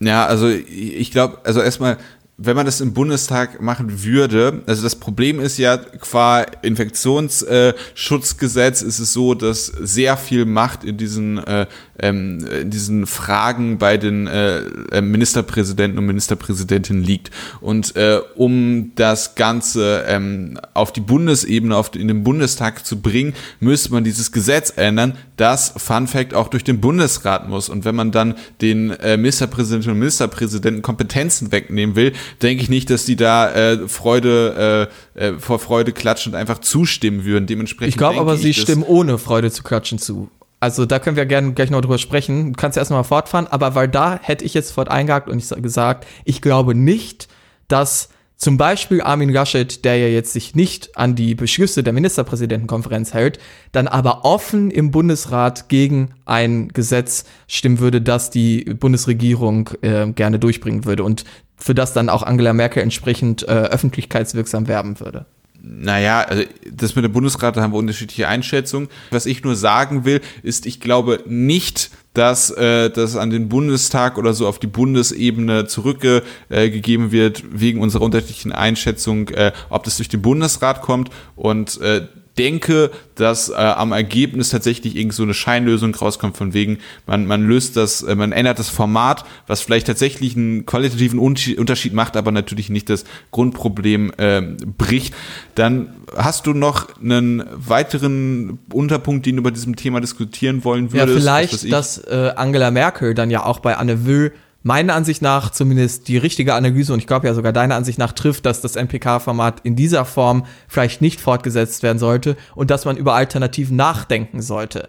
Ja, 0.00 0.26
also 0.26 0.48
ich 0.48 1.10
glaube, 1.10 1.38
also 1.44 1.60
erstmal, 1.60 1.98
wenn 2.40 2.54
man 2.54 2.66
das 2.66 2.80
im 2.80 2.92
Bundestag 2.92 3.60
machen 3.60 4.04
würde, 4.04 4.62
also 4.66 4.84
das 4.84 4.94
Problem 4.94 5.40
ist 5.40 5.58
ja, 5.58 5.76
qua 5.76 6.42
Infektionsschutzgesetz 6.62 8.80
ist 8.80 9.00
es 9.00 9.12
so, 9.12 9.34
dass 9.34 9.66
sehr 9.66 10.16
viel 10.16 10.44
Macht 10.44 10.84
in 10.84 10.96
diesen 10.96 11.38
äh, 11.38 11.66
ähm, 12.00 12.46
in 12.46 12.70
diesen 12.70 13.06
Fragen 13.06 13.78
bei 13.78 13.96
den 13.96 14.26
äh, 14.26 14.60
äh, 14.92 15.00
Ministerpräsidenten 15.00 15.98
und 15.98 16.06
Ministerpräsidentinnen 16.06 17.02
liegt. 17.02 17.30
Und 17.60 17.96
äh, 17.96 18.20
um 18.36 18.92
das 18.94 19.34
Ganze 19.34 20.04
ähm, 20.06 20.58
auf 20.74 20.92
die 20.92 21.00
Bundesebene, 21.00 21.76
auf, 21.76 21.94
in 21.94 22.08
den 22.08 22.22
Bundestag 22.22 22.86
zu 22.86 23.00
bringen, 23.00 23.34
müsste 23.60 23.92
man 23.92 24.04
dieses 24.04 24.32
Gesetz 24.32 24.72
ändern, 24.76 25.16
das, 25.36 25.74
Fun 25.76 26.06
Fact, 26.06 26.34
auch 26.34 26.48
durch 26.48 26.64
den 26.64 26.80
Bundesrat 26.80 27.48
muss. 27.48 27.68
Und 27.68 27.84
wenn 27.84 27.94
man 27.94 28.12
dann 28.12 28.34
den 28.60 28.90
äh, 28.90 29.16
Ministerpräsidentinnen 29.16 29.94
und 29.94 30.00
Ministerpräsidenten 30.00 30.82
Kompetenzen 30.82 31.52
wegnehmen 31.52 31.96
will, 31.96 32.12
denke 32.42 32.62
ich 32.62 32.68
nicht, 32.68 32.90
dass 32.90 33.04
die 33.04 33.16
da 33.16 33.50
äh, 33.52 33.88
Freude 33.88 34.88
äh, 35.14 35.26
äh, 35.26 35.38
vor 35.38 35.58
Freude 35.58 35.92
klatschend 35.92 36.34
einfach 36.34 36.58
zustimmen 36.58 37.24
würden. 37.24 37.46
Dementsprechend. 37.46 37.94
Ich 37.94 37.98
glaube 37.98 38.20
aber, 38.20 38.36
sie 38.36 38.54
stimmen 38.54 38.82
ohne 38.82 39.18
Freude 39.18 39.50
zu 39.50 39.62
klatschen 39.62 39.98
zu. 39.98 40.30
Also 40.60 40.86
da 40.86 40.98
können 40.98 41.16
wir 41.16 41.26
gerne 41.26 41.52
gleich 41.52 41.70
noch 41.70 41.80
drüber 41.80 41.98
sprechen. 41.98 42.52
Du 42.52 42.56
kannst 42.56 42.76
erst 42.76 42.90
mal 42.90 43.04
fortfahren, 43.04 43.46
aber 43.46 43.74
weil 43.74 43.88
da 43.88 44.18
hätte 44.20 44.44
ich 44.44 44.54
jetzt 44.54 44.68
sofort 44.68 44.90
eingehakt 44.90 45.28
und 45.28 45.38
ich 45.38 45.62
gesagt, 45.62 46.06
ich 46.24 46.40
glaube 46.40 46.74
nicht, 46.74 47.28
dass 47.68 48.08
zum 48.38 48.56
Beispiel 48.56 49.00
Armin 49.00 49.30
Laschet, 49.30 49.84
der 49.84 49.98
ja 49.98 50.06
jetzt 50.06 50.32
sich 50.32 50.54
nicht 50.54 50.96
an 50.96 51.16
die 51.16 51.34
Beschlüsse 51.34 51.82
der 51.82 51.92
Ministerpräsidentenkonferenz 51.92 53.12
hält, 53.12 53.40
dann 53.72 53.88
aber 53.88 54.24
offen 54.24 54.70
im 54.70 54.92
Bundesrat 54.92 55.68
gegen 55.68 56.14
ein 56.24 56.68
Gesetz 56.68 57.24
stimmen 57.48 57.80
würde, 57.80 58.00
das 58.00 58.30
die 58.30 58.64
Bundesregierung 58.64 59.70
äh, 59.82 60.06
gerne 60.12 60.38
durchbringen 60.38 60.84
würde 60.84 61.02
und 61.02 61.24
für 61.58 61.74
das 61.74 61.92
dann 61.92 62.08
auch 62.08 62.22
Angela 62.22 62.52
Merkel 62.52 62.82
entsprechend 62.82 63.42
äh, 63.42 63.46
öffentlichkeitswirksam 63.46 64.68
werben 64.68 65.00
würde. 65.00 65.26
Naja, 65.60 66.20
also 66.20 66.44
das 66.70 66.94
mit 66.94 67.04
dem 67.04 67.12
Bundesrat, 67.12 67.56
da 67.56 67.62
haben 67.62 67.72
wir 67.72 67.78
unterschiedliche 67.78 68.28
Einschätzungen. 68.28 68.88
Was 69.10 69.26
ich 69.26 69.42
nur 69.42 69.56
sagen 69.56 70.04
will, 70.04 70.20
ist, 70.42 70.66
ich 70.66 70.80
glaube 70.80 71.20
nicht, 71.26 71.90
dass 72.14 72.50
äh, 72.50 72.90
das 72.90 73.16
an 73.16 73.30
den 73.30 73.48
Bundestag 73.48 74.18
oder 74.18 74.34
so 74.34 74.46
auf 74.46 74.58
die 74.58 74.66
Bundesebene 74.66 75.66
zurückgegeben 75.66 77.08
äh, 77.08 77.12
wird, 77.12 77.44
wegen 77.50 77.80
unserer 77.80 78.02
unterschiedlichen 78.02 78.52
Einschätzung, 78.52 79.28
äh, 79.28 79.52
ob 79.68 79.84
das 79.84 79.96
durch 79.96 80.08
den 80.08 80.22
Bundesrat 80.22 80.80
kommt. 80.80 81.10
Und 81.36 81.80
äh, 81.80 82.06
denke, 82.38 82.90
dass 83.16 83.48
äh, 83.48 83.54
am 83.54 83.92
Ergebnis 83.92 84.50
tatsächlich 84.50 84.96
irgend 84.96 85.12
so 85.12 85.24
eine 85.24 85.34
Scheinlösung 85.34 85.94
rauskommt, 85.94 86.36
von 86.36 86.54
wegen, 86.54 86.78
man, 87.06 87.26
man 87.26 87.46
löst 87.46 87.76
das, 87.76 88.02
äh, 88.02 88.14
man 88.14 88.32
ändert 88.32 88.58
das 88.58 88.68
Format, 88.68 89.24
was 89.46 89.60
vielleicht 89.60 89.86
tatsächlich 89.86 90.36
einen 90.36 90.64
qualitativen 90.64 91.18
Unterschied 91.18 91.92
macht, 91.92 92.16
aber 92.16 92.32
natürlich 92.32 92.70
nicht 92.70 92.88
das 92.88 93.04
Grundproblem 93.30 94.12
äh, 94.16 94.42
bricht. 94.76 95.14
Dann 95.54 95.88
hast 96.16 96.46
du 96.46 96.52
noch 96.54 96.88
einen 97.00 97.42
weiteren 97.52 98.58
Unterpunkt, 98.72 99.26
den 99.26 99.36
du 99.36 99.42
bei 99.42 99.50
diesem 99.50 99.76
Thema 99.76 100.00
diskutieren 100.00 100.64
wollen 100.64 100.92
würdest? 100.92 101.08
Ja, 101.08 101.20
vielleicht, 101.20 101.72
dass 101.72 101.98
äh, 101.98 102.32
Angela 102.36 102.70
Merkel 102.70 103.14
dann 103.14 103.30
ja 103.30 103.44
auch 103.44 103.58
bei 103.58 103.76
Anne 103.76 104.06
Will 104.06 104.32
meiner 104.62 104.94
Ansicht 104.94 105.22
nach 105.22 105.50
zumindest 105.50 106.08
die 106.08 106.16
richtige 106.16 106.54
Analyse 106.54 106.92
und 106.92 106.98
ich 106.98 107.06
glaube 107.06 107.26
ja 107.26 107.34
sogar 107.34 107.52
deiner 107.52 107.76
Ansicht 107.76 107.98
nach 107.98 108.12
trifft, 108.12 108.44
dass 108.44 108.60
das 108.60 108.76
NPK-Format 108.76 109.60
in 109.62 109.76
dieser 109.76 110.04
Form 110.04 110.46
vielleicht 110.66 111.00
nicht 111.00 111.20
fortgesetzt 111.20 111.82
werden 111.82 111.98
sollte 111.98 112.36
und 112.54 112.70
dass 112.70 112.84
man 112.84 112.96
über 112.96 113.14
Alternativen 113.14 113.76
nachdenken 113.76 114.42
sollte. 114.42 114.88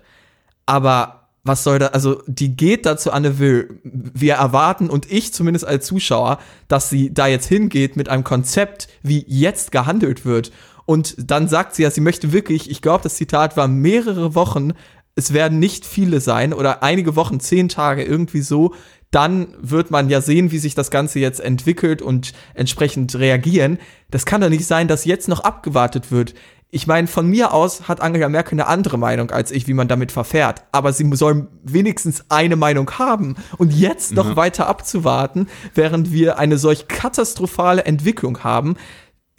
Aber 0.65 1.19
was 1.43 1.63
soll 1.63 1.79
da, 1.79 1.87
also 1.87 2.21
die 2.27 2.55
geht 2.55 2.85
dazu 2.85 3.11
Anne 3.11 3.39
Will. 3.39 3.79
Wir 3.83 4.35
erwarten 4.35 4.89
und 4.89 5.11
ich 5.11 5.33
zumindest 5.33 5.65
als 5.65 5.85
Zuschauer, 5.85 6.39
dass 6.67 6.89
sie 6.89 7.13
da 7.13 7.27
jetzt 7.27 7.47
hingeht 7.47 7.95
mit 7.95 8.09
einem 8.09 8.23
Konzept, 8.23 8.87
wie 9.03 9.23
jetzt 9.27 9.71
gehandelt 9.71 10.25
wird. 10.25 10.51
Und 10.85 11.15
dann 11.17 11.47
sagt 11.47 11.75
sie 11.75 11.83
ja, 11.83 11.91
sie 11.91 12.01
möchte 12.01 12.33
wirklich, 12.33 12.69
ich 12.69 12.81
glaube, 12.81 13.03
das 13.03 13.15
Zitat 13.15 13.55
war 13.55 13.67
mehrere 13.67 14.35
Wochen, 14.35 14.73
es 15.15 15.33
werden 15.33 15.59
nicht 15.59 15.85
viele 15.85 16.21
sein 16.21 16.53
oder 16.53 16.81
einige 16.83 17.15
Wochen, 17.15 17.39
zehn 17.39 17.69
Tage, 17.69 18.03
irgendwie 18.03 18.41
so, 18.41 18.73
dann 19.11 19.55
wird 19.59 19.91
man 19.91 20.09
ja 20.09 20.21
sehen, 20.21 20.51
wie 20.51 20.59
sich 20.59 20.75
das 20.75 20.91
Ganze 20.91 21.19
jetzt 21.19 21.39
entwickelt 21.39 22.01
und 22.01 22.33
entsprechend 22.53 23.15
reagieren. 23.15 23.79
Das 24.11 24.25
kann 24.25 24.41
doch 24.41 24.49
nicht 24.49 24.65
sein, 24.65 24.87
dass 24.87 25.05
jetzt 25.05 25.27
noch 25.27 25.39
abgewartet 25.39 26.11
wird. 26.11 26.35
Ich 26.71 26.85
meine, 26.85 27.07
von 27.07 27.27
mir 27.27 27.51
aus 27.51 27.87
hat 27.87 27.99
Angela 27.99 28.29
Merkel 28.29 28.53
eine 28.53 28.67
andere 28.67 28.99
Meinung 28.99 29.31
als 29.31 29.49
ich, 29.49 29.67
wie 29.67 29.73
man 29.73 29.87
damit 29.87 30.11
verfährt. 30.11 30.61
Aber 30.71 30.93
sie 30.93 31.09
soll 31.15 31.47
wenigstens 31.63 32.25
eine 32.29 32.55
Meinung 32.55 32.91
haben. 32.99 33.35
Und 33.57 33.73
jetzt 33.73 34.11
noch 34.11 34.29
mhm. 34.29 34.35
weiter 34.35 34.67
abzuwarten, 34.67 35.47
während 35.73 36.11
wir 36.11 36.37
eine 36.37 36.59
solch 36.59 36.87
katastrophale 36.87 37.85
Entwicklung 37.85 38.43
haben, 38.43 38.75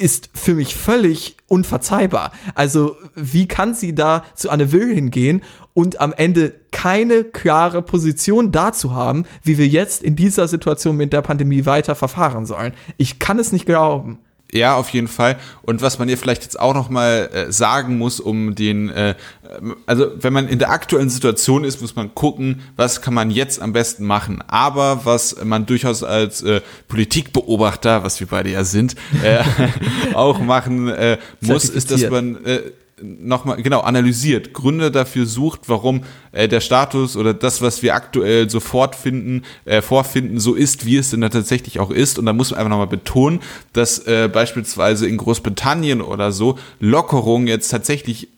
ist 0.01 0.31
für 0.33 0.55
mich 0.55 0.75
völlig 0.75 1.37
unverzeihbar. 1.47 2.33
Also, 2.55 2.97
wie 3.15 3.47
kann 3.47 3.75
sie 3.75 3.95
da 3.95 4.25
zu 4.35 4.51
Anne 4.51 4.73
Will 4.73 4.95
hingehen 4.95 5.43
und 5.75 6.01
am 6.01 6.13
Ende 6.13 6.55
keine 6.71 7.25
klare 7.25 7.83
Position 7.83 8.51
dazu 8.51 8.95
haben, 8.95 9.27
wie 9.43 9.59
wir 9.59 9.67
jetzt 9.67 10.03
in 10.03 10.17
dieser 10.17 10.49
Situation 10.49 10.97
mit 10.97 11.13
der 11.13 11.23
Pandemie 11.23 11.67
weiter 11.67 11.95
verfahren 11.95 12.47
sollen? 12.47 12.73
Ich 12.97 13.19
kann 13.19 13.39
es 13.39 13.53
nicht 13.53 13.67
glauben. 13.67 14.19
Ja, 14.53 14.75
auf 14.77 14.89
jeden 14.91 15.09
Fall. 15.09 15.37
Und 15.63 15.81
was 15.81 15.99
man 15.99 16.09
ihr 16.09 16.19
vielleicht 16.19 16.43
jetzt 16.43 16.59
auch 16.59 16.75
noch 16.75 16.89
mal 16.89 17.31
äh, 17.33 17.53
sagen 17.53 17.99
muss, 17.99 18.19
um 18.19 18.55
den, 18.55 18.89
äh, 18.89 19.15
also 19.87 20.11
wenn 20.17 20.33
man 20.33 20.49
in 20.49 20.59
der 20.59 20.71
aktuellen 20.71 21.11
Situation 21.11 21.63
ist, 21.63 21.81
muss 21.81 21.95
man 21.95 22.15
gucken, 22.15 22.63
was 22.77 23.01
kann 23.01 23.15
man 23.15 23.31
jetzt 23.31 23.63
am 23.63 23.73
besten 23.73 24.07
machen. 24.07 24.43
Aber 24.49 25.05
was 25.05 25.37
man 25.45 25.67
durchaus 25.67 26.03
als 26.03 26.43
äh, 26.43 26.61
Politikbeobachter, 26.89 28.03
was 28.03 28.19
wir 28.19 28.27
beide 28.27 28.51
ja 28.51 28.65
sind, 28.65 28.97
äh, 29.23 29.45
auch 30.15 30.41
machen 30.41 30.89
äh, 30.89 31.19
muss, 31.41 31.69
ist, 31.69 31.93
dass 31.93 32.09
man 32.11 32.45
äh, 32.45 32.61
nochmal 33.03 33.63
genau 33.63 33.81
analysiert, 33.81 34.53
Gründe 34.53 34.91
dafür 34.91 35.27
sucht, 35.27 35.63
warum 35.67 36.03
äh, 36.33 36.49
der 36.49 36.61
Status 36.61 37.17
oder 37.17 37.35
das, 37.35 37.63
was 37.63 37.83
wir 37.83 37.95
aktuell 37.95 38.49
sofort 38.51 38.95
finden, 38.95 39.43
äh, 39.65 39.83
vorfinden, 39.83 40.41
so 40.41 40.55
ist, 40.55 40.87
wie 40.87 40.97
es 40.97 41.11
denn 41.11 41.21
da 41.21 41.29
tatsächlich 41.29 41.81
auch 41.81 41.91
ist. 41.91 42.19
Und 42.19 42.27
da 42.27 42.33
muss 42.33 42.51
man 42.51 42.59
einfach 42.59 42.71
nochmal 42.71 42.87
betonen, 42.87 43.41
dass 43.73 43.99
äh, 44.01 44.29
beispielsweise 44.33 45.07
in 45.07 45.17
Großbritannien 45.17 46.01
oder 46.01 46.33
so 46.33 46.59
Lockerungen 46.79 47.47
jetzt 47.47 47.69
tatsächlich 47.69 48.29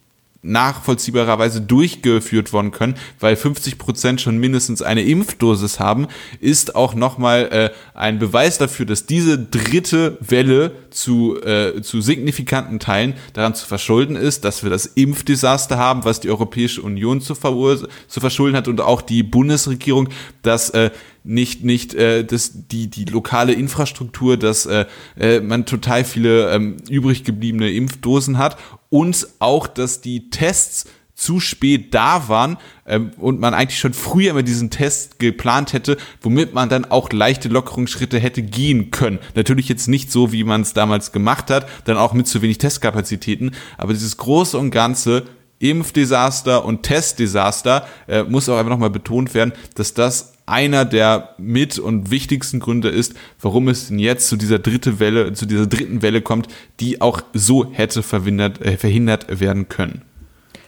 nachvollziehbarerweise 0.42 1.60
durchgeführt 1.60 2.52
worden 2.52 2.72
können, 2.72 2.94
weil 3.20 3.36
50 3.36 3.78
Prozent 3.78 4.20
schon 4.20 4.38
mindestens 4.38 4.82
eine 4.82 5.02
Impfdosis 5.02 5.78
haben, 5.78 6.08
ist 6.40 6.74
auch 6.74 6.94
nochmal 6.94 7.48
äh, 7.52 7.70
ein 7.94 8.18
Beweis 8.18 8.58
dafür, 8.58 8.84
dass 8.84 9.06
diese 9.06 9.38
dritte 9.38 10.18
Welle 10.20 10.72
zu, 10.90 11.40
äh, 11.42 11.80
zu 11.82 12.00
signifikanten 12.00 12.80
Teilen 12.80 13.14
daran 13.34 13.54
zu 13.54 13.66
verschulden 13.66 14.16
ist, 14.16 14.44
dass 14.44 14.64
wir 14.64 14.70
das 14.70 14.86
Impfdesaster 14.86 15.78
haben, 15.78 16.04
was 16.04 16.20
die 16.20 16.30
Europäische 16.30 16.82
Union 16.82 17.20
zu, 17.20 17.34
zu 17.34 18.20
verschulden 18.20 18.56
hat 18.56 18.66
und 18.66 18.80
auch 18.80 19.00
die 19.00 19.22
Bundesregierung, 19.22 20.08
dass 20.42 20.70
äh, 20.70 20.90
nicht 21.24 21.62
nicht 21.62 21.94
äh, 21.94 22.24
das 22.24 22.50
die 22.52 22.88
die 22.88 23.04
lokale 23.04 23.52
Infrastruktur, 23.52 24.36
dass 24.36 24.66
äh, 24.66 24.86
äh, 25.16 25.40
man 25.40 25.66
total 25.66 26.04
viele 26.04 26.50
ähm, 26.50 26.78
übrig 26.90 27.22
gebliebene 27.22 27.70
Impfdosen 27.70 28.38
hat 28.38 28.56
und 28.92 29.26
auch, 29.38 29.66
dass 29.66 30.02
die 30.02 30.28
Tests 30.28 30.86
zu 31.14 31.40
spät 31.40 31.94
da 31.94 32.28
waren 32.28 32.58
ähm, 32.86 33.12
und 33.16 33.40
man 33.40 33.54
eigentlich 33.54 33.78
schon 33.78 33.94
früher 33.94 34.34
mit 34.34 34.46
diesen 34.46 34.68
Tests 34.68 35.16
geplant 35.16 35.72
hätte, 35.72 35.96
womit 36.20 36.52
man 36.52 36.68
dann 36.68 36.84
auch 36.84 37.10
leichte 37.10 37.48
Lockerungsschritte 37.48 38.18
hätte 38.18 38.42
gehen 38.42 38.90
können. 38.90 39.18
Natürlich 39.34 39.68
jetzt 39.70 39.88
nicht 39.88 40.12
so, 40.12 40.30
wie 40.30 40.44
man 40.44 40.60
es 40.60 40.74
damals 40.74 41.10
gemacht 41.10 41.48
hat, 41.50 41.66
dann 41.86 41.96
auch 41.96 42.12
mit 42.12 42.26
zu 42.26 42.42
wenig 42.42 42.58
Testkapazitäten, 42.58 43.52
aber 43.78 43.94
dieses 43.94 44.18
große 44.18 44.58
und 44.58 44.70
ganze 44.70 45.24
Impfdesaster 45.58 46.62
und 46.62 46.82
Testdesaster 46.82 47.86
äh, 48.08 48.24
muss 48.24 48.48
auch 48.50 48.58
einfach 48.58 48.72
nochmal 48.72 48.90
betont 48.90 49.32
werden, 49.32 49.52
dass 49.74 49.94
das 49.94 50.34
einer 50.52 50.84
der 50.84 51.30
mit 51.38 51.78
und 51.78 52.10
wichtigsten 52.10 52.60
Gründe 52.60 52.90
ist, 52.90 53.14
warum 53.40 53.68
es 53.68 53.88
denn 53.88 53.98
jetzt 53.98 54.28
zu 54.28 54.36
dieser 54.36 54.58
dritte 54.58 55.00
Welle, 55.00 55.32
zu 55.32 55.46
dieser 55.46 55.66
dritten 55.66 56.02
Welle 56.02 56.20
kommt, 56.20 56.46
die 56.78 57.00
auch 57.00 57.22
so 57.32 57.72
hätte 57.72 58.02
verhindert, 58.02 58.60
äh, 58.60 58.76
verhindert 58.76 59.40
werden 59.40 59.70
können. 59.70 60.02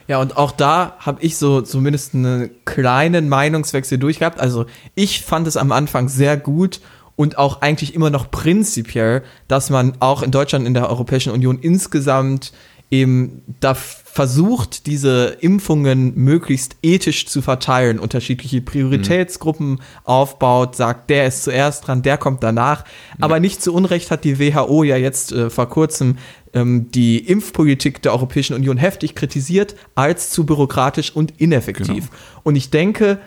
Ja, 0.09 0.21
und 0.21 0.39
auch 0.39 0.53
da 0.53 0.97
habe 1.01 1.23
ich 1.23 1.37
so 1.37 1.61
zumindest 1.61 2.15
einen 2.15 2.51
kleinen 2.65 3.29
Meinungswechsel 3.29 3.99
durchgehabt. 3.99 4.41
Also 4.41 4.65
ich 4.95 5.23
fand 5.23 5.47
es 5.47 5.59
am 5.59 5.71
Anfang 5.71 6.09
sehr 6.09 6.39
gut 6.39 6.81
und 7.17 7.37
auch 7.37 7.61
eigentlich 7.61 7.95
immer 7.95 8.11
noch 8.11 8.31
prinzipiell, 8.31 9.23
dass 9.49 9.69
man 9.69 9.95
auch 10.01 10.23
in 10.23 10.31
Deutschland, 10.31 10.67
in 10.67 10.75
der 10.75 10.89
Europäischen 10.89 11.33
Union 11.33 11.59
insgesamt 11.59 12.53
eben 13.01 13.43
da 13.61 13.75
versucht, 13.75 14.87
diese 14.87 15.37
Impfungen 15.41 16.15
möglichst 16.15 16.77
ethisch 16.83 17.27
zu 17.27 17.43
verteilen, 17.43 17.99
unterschiedliche 17.99 18.61
Prioritätsgruppen 18.61 19.71
mhm. 19.71 19.81
aufbaut, 20.05 20.77
sagt, 20.77 21.11
der 21.11 21.27
ist 21.27 21.43
zuerst 21.43 21.87
dran, 21.87 22.03
der 22.03 22.17
kommt 22.17 22.43
danach. 22.43 22.85
Ja. 22.85 23.25
Aber 23.25 23.41
nicht 23.41 23.63
zu 23.63 23.75
Unrecht 23.75 24.11
hat 24.11 24.25
die 24.25 24.39
WHO 24.39 24.85
ja 24.85 24.97
jetzt 24.97 25.33
äh, 25.33 25.51
vor 25.51 25.69
kurzem 25.69 26.19
ähm, 26.53 26.91
die 26.93 27.19
Impfpolitik 27.19 28.03
der 28.03 28.13
Europäischen 28.13 28.55
Union 28.55 28.77
heftig 28.77 29.15
kritisiert 29.15 29.75
als 29.95 30.31
zu 30.31 30.47
bürokratisch 30.47 31.15
und 31.15 31.41
ineffektiv. 31.41 32.11
Genau. 32.11 32.41
Und 32.45 32.57
ich 32.57 32.71
denke, 32.71 33.19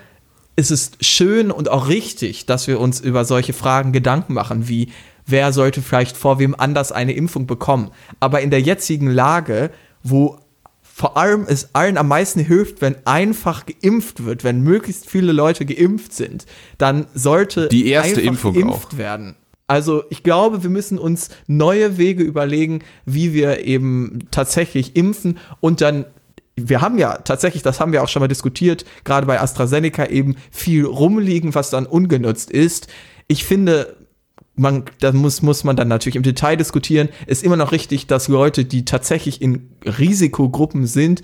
es 0.56 0.72
ist 0.72 1.06
schön 1.06 1.52
und 1.52 1.70
auch 1.70 1.88
richtig, 1.88 2.46
dass 2.46 2.68
wir 2.68 2.80
uns 2.80 3.00
über 3.00 3.26
solche 3.26 3.54
Fragen 3.54 3.92
Gedanken 3.92 4.34
machen, 4.34 4.68
wie 4.68 4.90
wer 5.28 5.54
sollte 5.54 5.82
vielleicht 5.82 6.18
vor 6.18 6.40
wem 6.40 6.56
anders 6.58 6.92
eine 6.92 7.14
Impfung 7.14 7.46
bekommen. 7.46 7.92
Aber 8.20 8.42
in 8.42 8.50
der 8.50 8.62
jetzigen 8.62 9.12
Lage, 9.12 9.70
wo 10.02 10.40
vor 10.82 11.16
allem 11.16 11.46
es 11.48 11.76
allen 11.76 11.98
am 11.98 12.08
meisten 12.08 12.40
hilft, 12.40 12.82
wenn 12.82 12.96
einfach 13.06 13.66
geimpft 13.68 14.26
wird, 14.26 14.44
wenn 14.44 14.62
möglichst 14.62 15.08
viele 15.08 15.32
Leute 15.32 15.64
geimpft 15.64 16.14
sind, 16.14 16.48
dann 16.80 17.06
sollte 17.14 17.68
die 17.68 17.88
erste 17.88 18.22
Impfung 18.22 18.56
geimpft 18.56 18.94
auch. 18.94 18.98
werden. 18.98 19.36
Also 19.68 20.06
ich 20.10 20.24
glaube, 20.24 20.64
wir 20.64 20.70
müssen 20.70 20.98
uns 20.98 21.30
neue 21.46 21.98
Wege 21.98 22.24
überlegen, 22.24 22.80
wie 23.06 23.34
wir 23.34 23.66
eben 23.66 24.28
tatsächlich 24.32 24.96
impfen 24.96 25.38
und 25.60 25.82
dann 25.82 26.06
wir 26.60 26.82
haben 26.82 26.98
ja 26.98 27.20
tatsächlich, 27.20 27.62
das 27.62 27.80
haben 27.80 27.92
wir 27.92 28.02
auch 28.02 28.08
schon 28.08 28.20
mal 28.20 28.28
diskutiert, 28.28 28.84
gerade 29.04 29.28
bei 29.28 29.40
AstraZeneca 29.40 30.08
eben 30.08 30.36
viel 30.50 30.86
rumliegen, 30.86 31.54
was 31.54 31.70
dann 31.70 31.86
ungenutzt 31.86 32.50
ist. 32.50 32.88
Ich 33.28 33.46
finde, 33.46 33.96
man, 34.58 34.86
da 35.00 35.12
muss, 35.12 35.42
muss 35.42 35.64
man 35.64 35.76
dann 35.76 35.88
natürlich 35.88 36.16
im 36.16 36.24
Detail 36.24 36.58
diskutieren, 36.58 37.10
ist 37.28 37.44
immer 37.44 37.56
noch 37.56 37.72
richtig, 37.72 38.08
dass 38.08 38.28
Leute, 38.28 38.66
die 38.66 38.86
tatsächlich 38.86 39.42
in 39.42 39.70
Risikogruppen 39.86 40.88
sind, 40.88 41.22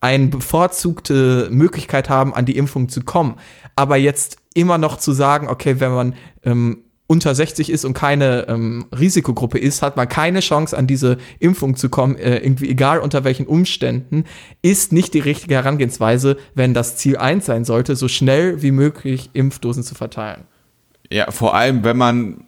eine 0.00 0.26
bevorzugte 0.26 1.48
Möglichkeit 1.50 2.10
haben, 2.10 2.34
an 2.34 2.44
die 2.44 2.56
Impfung 2.56 2.88
zu 2.88 3.00
kommen. 3.02 3.36
Aber 3.76 3.96
jetzt 3.96 4.36
immer 4.54 4.78
noch 4.78 4.98
zu 4.98 5.12
sagen, 5.12 5.48
okay, 5.48 5.80
wenn 5.80 5.92
man 5.92 6.14
ähm, 6.44 6.82
unter 7.06 7.34
60 7.34 7.70
ist 7.70 7.84
und 7.84 7.94
keine 7.94 8.48
ähm, 8.48 8.86
Risikogruppe 8.96 9.58
ist, 9.58 9.82
hat 9.82 9.96
man 9.96 10.08
keine 10.08 10.40
Chance, 10.40 10.76
an 10.76 10.86
diese 10.86 11.18
Impfung 11.38 11.76
zu 11.76 11.88
kommen, 11.88 12.16
äh, 12.16 12.38
irgendwie 12.38 12.68
egal 12.68 12.98
unter 12.98 13.22
welchen 13.22 13.46
Umständen, 13.46 14.24
ist 14.62 14.92
nicht 14.92 15.14
die 15.14 15.20
richtige 15.20 15.54
Herangehensweise, 15.54 16.36
wenn 16.54 16.74
das 16.74 16.96
Ziel 16.96 17.16
eins 17.16 17.46
sein 17.46 17.64
sollte, 17.64 17.94
so 17.94 18.08
schnell 18.08 18.62
wie 18.62 18.72
möglich 18.72 19.30
Impfdosen 19.34 19.84
zu 19.84 19.94
verteilen. 19.94 20.46
Ja, 21.10 21.30
vor 21.30 21.54
allem, 21.54 21.84
wenn 21.84 21.96
man 21.96 22.46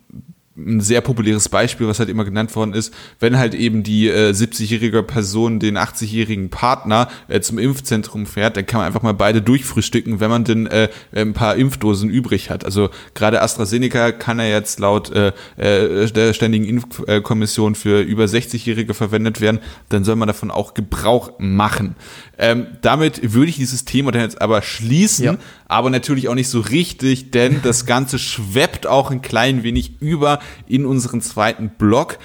ein 0.59 0.81
sehr 0.81 1.01
populäres 1.01 1.49
Beispiel, 1.49 1.87
was 1.87 1.99
halt 1.99 2.09
immer 2.09 2.25
genannt 2.25 2.55
worden 2.57 2.75
ist, 2.75 2.93
wenn 3.21 3.39
halt 3.39 3.55
eben 3.55 3.83
die 3.83 4.09
äh, 4.09 4.31
70-jährige 4.31 5.03
Person 5.03 5.61
den 5.61 5.79
80-jährigen 5.79 6.51
Partner 6.51 7.09
äh, 7.29 7.41
zum 7.41 7.59
Impfzentrum 7.59 8.27
fährt, 8.27 8.57
dann 8.57 8.67
kann 8.67 8.79
man 8.79 8.87
einfach 8.87 9.03
mal 9.03 9.15
beide 9.15 9.41
durchfrühstücken, 9.41 10.21
wenn 10.21 10.31
man 10.31 10.45
denn 10.45 10.67
äh, 10.67 10.89
ein 11.15 11.33
paar 11.33 11.57
Impfdosen 11.57 12.11
übrig 12.11 12.51
hat. 12.51 12.65
Also 12.65 12.91
gerade 13.15 13.41
AstraZeneca 13.41 14.13
kann 14.13 14.39
er 14.39 14.51
jetzt 14.51 14.81
laut 14.81 15.13
äh, 15.13 15.33
äh, 15.57 16.11
der 16.11 16.33
Ständigen 16.33 16.65
Impfkommission 16.65 17.75
für 17.75 18.01
über 18.01 18.25
60-Jährige 18.25 18.95
verwendet 18.95 19.41
werden, 19.41 19.61
dann 19.89 20.05
soll 20.05 20.17
man 20.17 20.29
davon 20.29 20.51
auch 20.51 20.75
Gebrauch 20.75 21.33
machen. 21.39 21.95
Ähm, 22.39 22.69
damit 22.83 23.35
würde 23.35 23.51
ich 23.51 23.57
dieses 23.57 23.85
Thema 23.85 24.13
dann 24.13 24.23
jetzt 24.23 24.41
aber 24.41 24.63
schließen, 24.63 25.25
Ja. 25.25 25.37
aber 25.67 25.91
natürlich 25.91 26.29
auch 26.29 26.37
nicht 26.37 26.49
so 26.49 26.61
richtig, 26.61 27.33
denn 27.33 27.61
das 27.63 27.85
Ganze 27.85 28.19
schweppt 28.19 28.87
auch 28.87 29.11
ein 29.11 29.21
klein 29.23 29.65
wenig 29.65 30.01
über 30.01 30.39
in 30.67 30.87
unseren 30.87 31.21
zweiten 31.21 31.71
Block. 31.71 32.19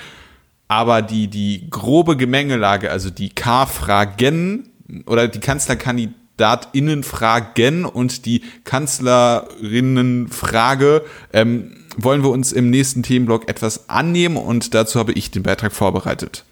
Aber 0.67 1.02
die, 1.02 1.28
die 1.28 1.67
grobe 1.69 2.15
Gemengelage, 2.17 2.91
also 2.91 3.10
die 3.10 3.30
K-Fragen 3.30 4.69
oder 5.06 5.28
die 5.28 5.39
KanzlerkandidatInnen-Fragen 5.39 7.86
und 7.86 8.26
die 8.26 8.41
Kanzlerinnen-Frage 8.63 11.04
ähm, 11.32 11.76
wollen 11.97 12.23
wir 12.23 12.30
uns 12.30 12.52
im 12.52 12.69
nächsten 12.69 13.04
Themenblock 13.04 13.49
etwas 13.49 13.89
annehmen 13.89 14.38
und 14.38 14.73
dazu 14.73 14.99
habe 14.99 15.13
ich 15.13 15.32
den 15.32 15.43
Beitrag 15.43 15.73
vorbereitet. 15.73 16.43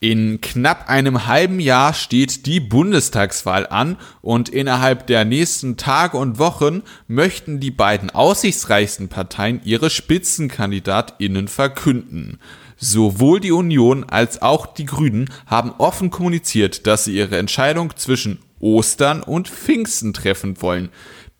In 0.00 0.40
knapp 0.40 0.88
einem 0.88 1.26
halben 1.26 1.58
Jahr 1.58 1.92
steht 1.92 2.46
die 2.46 2.60
Bundestagswahl 2.60 3.66
an 3.66 3.96
und 4.20 4.48
innerhalb 4.48 5.08
der 5.08 5.24
nächsten 5.24 5.76
Tage 5.76 6.16
und 6.16 6.38
Wochen 6.38 6.82
möchten 7.08 7.58
die 7.58 7.72
beiden 7.72 8.10
aussichtsreichsten 8.10 9.08
Parteien 9.08 9.60
ihre 9.64 9.90
Spitzenkandidatinnen 9.90 11.48
verkünden. 11.48 12.38
Sowohl 12.76 13.40
die 13.40 13.50
Union 13.50 14.04
als 14.04 14.40
auch 14.40 14.66
die 14.66 14.84
Grünen 14.84 15.30
haben 15.46 15.72
offen 15.78 16.10
kommuniziert, 16.10 16.86
dass 16.86 17.04
sie 17.04 17.16
ihre 17.16 17.36
Entscheidung 17.36 17.96
zwischen 17.96 18.38
Ostern 18.60 19.20
und 19.24 19.48
Pfingsten 19.48 20.12
treffen 20.12 20.62
wollen. 20.62 20.90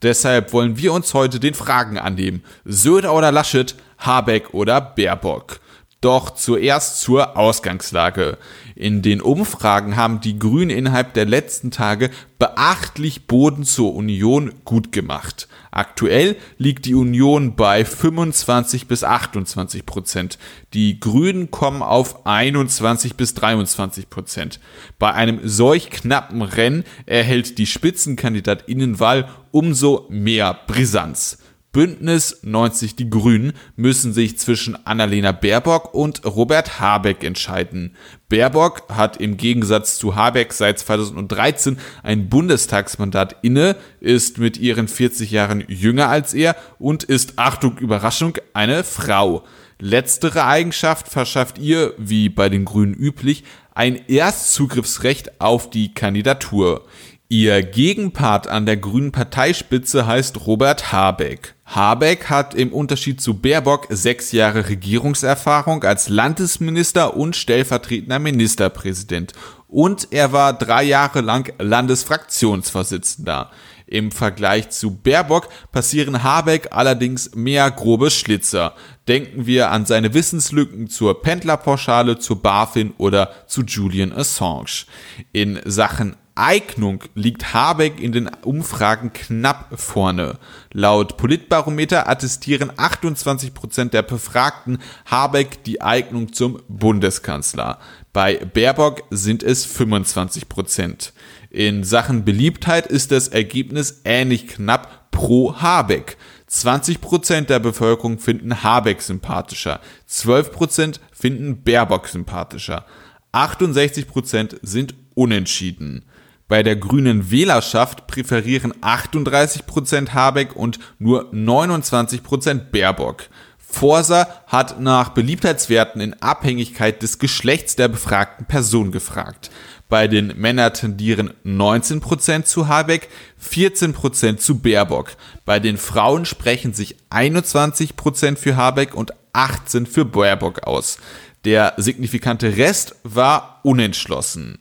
Deshalb 0.01 0.51
wollen 0.51 0.77
wir 0.77 0.91
uns 0.91 1.13
heute 1.13 1.39
den 1.39 1.53
Fragen 1.53 1.97
annehmen. 1.97 2.43
Söder 2.65 3.13
oder 3.13 3.31
Laschet, 3.31 3.75
Habeck 3.99 4.53
oder 4.53 4.81
Baerbock. 4.81 5.61
Doch 6.01 6.29
zuerst 6.29 7.01
zur 7.01 7.35
Ausgangslage. 7.35 8.37
In 8.73 9.01
den 9.01 9.19
Umfragen 9.19 9.97
haben 9.97 10.21
die 10.21 10.39
Grünen 10.39 10.69
innerhalb 10.69 11.13
der 11.13 11.25
letzten 11.25 11.71
Tage 11.71 12.09
beachtlich 12.37 13.27
Boden 13.27 13.65
zur 13.65 13.93
Union 13.93 14.53
gut 14.63 14.93
gemacht. 14.93 15.49
Aktuell 15.71 16.37
liegt 16.57 16.85
die 16.85 16.95
Union 16.95 17.57
bei 17.57 17.83
25 17.83 18.87
bis 18.87 19.03
28 19.03 19.85
Prozent. 19.85 20.39
Die 20.73 21.01
Grünen 21.01 21.51
kommen 21.51 21.81
auf 21.81 22.25
21 22.25 23.15
bis 23.15 23.33
23 23.33 24.09
Prozent. 24.09 24.61
Bei 24.99 25.13
einem 25.13 25.41
solch 25.43 25.89
knappen 25.89 26.41
Rennen 26.41 26.85
erhält 27.07 27.57
die 27.57 27.67
Spitzenkandidatinnenwahl 27.67 29.27
umso 29.51 30.05
mehr 30.09 30.57
Brisanz. 30.65 31.39
Bündnis 31.71 32.39
90 32.41 32.95
Die 32.95 33.11
Grünen 33.11 33.53
müssen 33.75 34.11
sich 34.11 34.39
zwischen 34.39 34.75
Annalena 34.87 35.31
Baerbock 35.31 35.93
und 35.93 36.25
Robert 36.25 36.79
Habeck 36.79 37.23
entscheiden. 37.23 37.95
Baerbock 38.27 38.89
hat 38.89 39.17
im 39.17 39.37
Gegensatz 39.37 39.99
zu 39.99 40.15
Habeck 40.15 40.51
seit 40.51 40.79
2013 40.79 41.77
ein 42.01 42.27
Bundestagsmandat 42.27 43.35
inne, 43.43 43.75
ist 43.99 44.39
mit 44.39 44.57
ihren 44.57 44.87
40 44.87 45.29
Jahren 45.29 45.63
jünger 45.67 46.09
als 46.09 46.33
er 46.33 46.55
und 46.79 47.03
ist, 47.03 47.33
Achtung, 47.37 47.77
Überraschung, 47.77 48.33
eine 48.53 48.83
Frau. 48.83 49.43
Letztere 49.77 50.45
Eigenschaft 50.45 51.07
verschafft 51.07 51.59
ihr, 51.59 51.93
wie 51.97 52.29
bei 52.29 52.49
den 52.49 52.65
Grünen 52.65 52.95
üblich, 52.95 53.43
ein 53.75 53.95
Erstzugriffsrecht 54.09 55.39
auf 55.39 55.69
die 55.69 55.93
Kandidatur. 55.93 56.85
Ihr 57.31 57.61
Gegenpart 57.61 58.47
an 58.47 58.65
der 58.65 58.77
grünen 58.77 59.11
Parteispitze 59.11 60.07
heißt 60.07 60.47
Robert 60.47 60.91
Habeck. 60.91 61.53
Habeck 61.63 62.27
hat 62.31 62.55
im 62.55 62.73
Unterschied 62.73 63.21
zu 63.21 63.35
Baerbock 63.35 63.85
sechs 63.91 64.31
Jahre 64.31 64.67
Regierungserfahrung 64.67 65.83
als 65.83 66.09
Landesminister 66.09 67.15
und 67.15 67.35
stellvertretender 67.35 68.17
Ministerpräsident. 68.17 69.33
Und 69.67 70.07
er 70.09 70.31
war 70.31 70.53
drei 70.53 70.81
Jahre 70.81 71.21
lang 71.21 71.53
Landesfraktionsvorsitzender. 71.59 73.51
Im 73.85 74.11
Vergleich 74.11 74.71
zu 74.71 74.95
Baerbock 74.95 75.49
passieren 75.71 76.23
Habeck 76.23 76.69
allerdings 76.71 77.35
mehr 77.35 77.69
grobe 77.69 78.09
Schlitzer. 78.09 78.73
Denken 79.07 79.45
wir 79.45 79.69
an 79.69 79.85
seine 79.85 80.15
Wissenslücken 80.15 80.89
zur 80.89 81.21
Pendlerpauschale, 81.21 82.17
zur 82.17 82.41
BaFin 82.41 82.91
oder 82.97 83.31
zu 83.45 83.61
Julian 83.61 84.13
Assange. 84.13 84.85
In 85.31 85.59
Sachen 85.65 86.15
Eignung 86.39 87.03
liegt 87.15 87.53
Habeck 87.53 87.99
in 87.99 88.13
den 88.13 88.29
Umfragen 88.43 89.11
knapp 89.11 89.77
vorne. 89.77 90.39
Laut 90.71 91.17
Politbarometer 91.17 92.07
attestieren 92.07 92.71
28 92.77 93.53
Prozent 93.53 93.93
der 93.93 94.03
Befragten 94.03 94.77
Habeck 95.05 95.65
die 95.65 95.81
Eignung 95.81 96.31
zum 96.31 96.61
Bundeskanzler. 96.69 97.77
Bei 98.13 98.37
Baerbock 98.37 99.03
sind 99.09 99.43
es 99.43 99.65
25 99.65 100.47
Prozent. 100.47 101.11
In 101.49 101.83
Sachen 101.83 102.23
Beliebtheit 102.23 102.87
ist 102.87 103.11
das 103.11 103.27
Ergebnis 103.27 104.01
ähnlich 104.05 104.47
knapp 104.47 105.11
pro 105.11 105.55
Habeck. 105.55 106.15
20 106.47 107.01
Prozent 107.01 107.49
der 107.49 107.59
Bevölkerung 107.59 108.17
finden 108.17 108.63
Habeck 108.63 109.01
sympathischer, 109.01 109.81
12 110.07 110.51
Prozent 110.51 110.99
finden 111.11 111.63
Baerbock 111.63 112.07
sympathischer, 112.07 112.85
68 113.33 114.07
Prozent 114.07 114.57
sind 114.63 114.95
unentschieden. 115.13 116.05
Bei 116.49 116.63
der 116.63 116.75
grünen 116.75 117.29
Wählerschaft 117.29 118.07
präferieren 118.07 118.73
38% 118.81 120.09
Habeck 120.09 120.55
und 120.55 120.79
nur 120.97 121.31
29% 121.31 122.71
Baerbock. 122.71 123.29
Forsa 123.59 124.27
hat 124.47 124.79
nach 124.79 125.09
Beliebtheitswerten 125.09 126.01
in 126.01 126.15
Abhängigkeit 126.15 127.03
des 127.03 127.19
Geschlechts 127.19 127.75
der 127.75 127.87
befragten 127.87 128.47
Person 128.47 128.91
gefragt. 128.91 129.51
Bei 129.89 130.07
den 130.07 130.33
Männern 130.37 130.73
tendieren 130.73 131.33
19% 131.45 132.45
zu 132.45 132.67
Habeck, 132.67 133.09
14% 133.39 134.37
zu 134.37 134.57
Baerbock. 134.57 135.11
Bei 135.45 135.59
den 135.59 135.77
Frauen 135.77 136.25
sprechen 136.25 136.73
sich 136.73 136.95
21% 137.11 138.37
für 138.37 138.55
Habeck 138.55 138.95
und 138.95 139.13
18% 139.33 139.85
für 139.85 140.05
Baerbock 140.05 140.63
aus. 140.63 140.97
Der 141.45 141.73
signifikante 141.77 142.57
Rest 142.57 142.95
war 143.03 143.59
unentschlossen. 143.61 144.57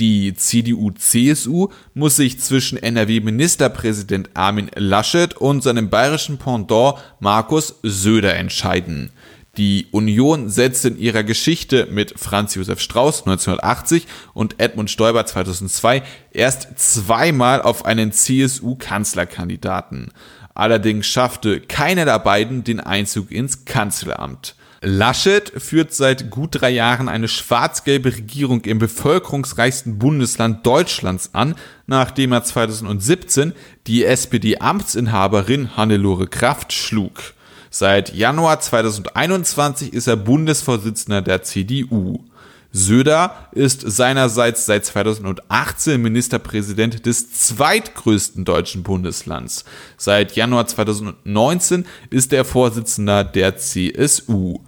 Die 0.00 0.34
CDU-CSU 0.34 1.68
muss 1.92 2.16
sich 2.16 2.40
zwischen 2.40 2.78
NRW-Ministerpräsident 2.78 4.30
Armin 4.32 4.70
Laschet 4.74 5.36
und 5.36 5.62
seinem 5.62 5.90
bayerischen 5.90 6.38
Pendant 6.38 6.94
Markus 7.18 7.74
Söder 7.82 8.34
entscheiden. 8.34 9.10
Die 9.58 9.88
Union 9.90 10.48
setzt 10.48 10.86
in 10.86 10.98
ihrer 10.98 11.22
Geschichte 11.22 11.86
mit 11.90 12.18
Franz 12.18 12.54
Josef 12.54 12.80
Strauß 12.80 13.26
1980 13.26 14.06
und 14.32 14.58
Edmund 14.58 14.90
Stoiber 14.90 15.26
2002 15.26 16.02
erst 16.30 16.78
zweimal 16.78 17.60
auf 17.60 17.84
einen 17.84 18.12
CSU-Kanzlerkandidaten. 18.12 20.12
Allerdings 20.54 21.08
schaffte 21.08 21.60
keiner 21.60 22.06
der 22.06 22.20
beiden 22.20 22.64
den 22.64 22.80
Einzug 22.80 23.30
ins 23.30 23.66
Kanzleramt. 23.66 24.56
Laschet 24.82 25.52
führt 25.60 25.92
seit 25.92 26.30
gut 26.30 26.60
drei 26.60 26.70
Jahren 26.70 27.10
eine 27.10 27.28
schwarz-gelbe 27.28 28.16
Regierung 28.16 28.62
im 28.62 28.78
bevölkerungsreichsten 28.78 29.98
Bundesland 29.98 30.64
Deutschlands 30.64 31.30
an, 31.34 31.54
nachdem 31.86 32.32
er 32.32 32.44
2017 32.44 33.52
die 33.86 34.04
SPD-Amtsinhaberin 34.04 35.76
Hannelore 35.76 36.28
Kraft 36.28 36.72
schlug. 36.72 37.34
Seit 37.68 38.14
Januar 38.14 38.60
2021 38.60 39.92
ist 39.92 40.06
er 40.06 40.16
Bundesvorsitzender 40.16 41.20
der 41.20 41.42
CDU. 41.42 42.24
Söder 42.72 43.48
ist 43.52 43.80
seinerseits 43.80 44.64
seit 44.64 44.84
2018 44.84 46.00
Ministerpräsident 46.00 47.04
des 47.04 47.32
zweitgrößten 47.32 48.44
deutschen 48.44 48.84
Bundeslands. 48.84 49.64
Seit 49.96 50.36
Januar 50.36 50.66
2019 50.66 51.84
ist 52.10 52.32
er 52.32 52.44
Vorsitzender 52.44 53.24
der 53.24 53.56
CSU. 53.56 54.60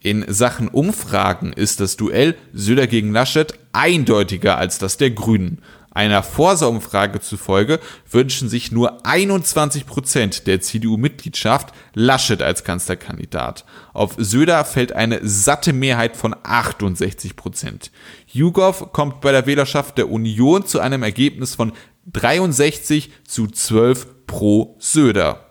In 0.00 0.24
Sachen 0.28 0.68
Umfragen 0.68 1.52
ist 1.52 1.80
das 1.80 1.96
Duell 1.96 2.36
Söder 2.52 2.86
gegen 2.86 3.12
Laschet 3.12 3.58
eindeutiger 3.72 4.56
als 4.56 4.78
das 4.78 4.96
der 4.96 5.10
Grünen. 5.10 5.60
Einer 5.98 6.22
Forsa-Umfrage 6.22 7.18
zufolge 7.18 7.80
wünschen 8.08 8.48
sich 8.48 8.70
nur 8.70 9.04
21 9.04 9.84
Prozent 9.84 10.46
der 10.46 10.60
CDU-Mitgliedschaft 10.60 11.74
Laschet 11.92 12.40
als 12.40 12.62
Kanzlerkandidat. 12.62 13.64
Auf 13.94 14.14
Söder 14.16 14.64
fällt 14.64 14.92
eine 14.92 15.18
satte 15.26 15.72
Mehrheit 15.72 16.16
von 16.16 16.36
68 16.40 17.34
Prozent. 17.34 17.90
YouGov 18.28 18.92
kommt 18.92 19.20
bei 19.20 19.32
der 19.32 19.46
Wählerschaft 19.46 19.98
der 19.98 20.08
Union 20.08 20.64
zu 20.64 20.78
einem 20.78 21.02
Ergebnis 21.02 21.56
von 21.56 21.72
63 22.12 23.10
zu 23.26 23.48
12 23.48 24.06
pro 24.28 24.76
Söder. 24.78 25.47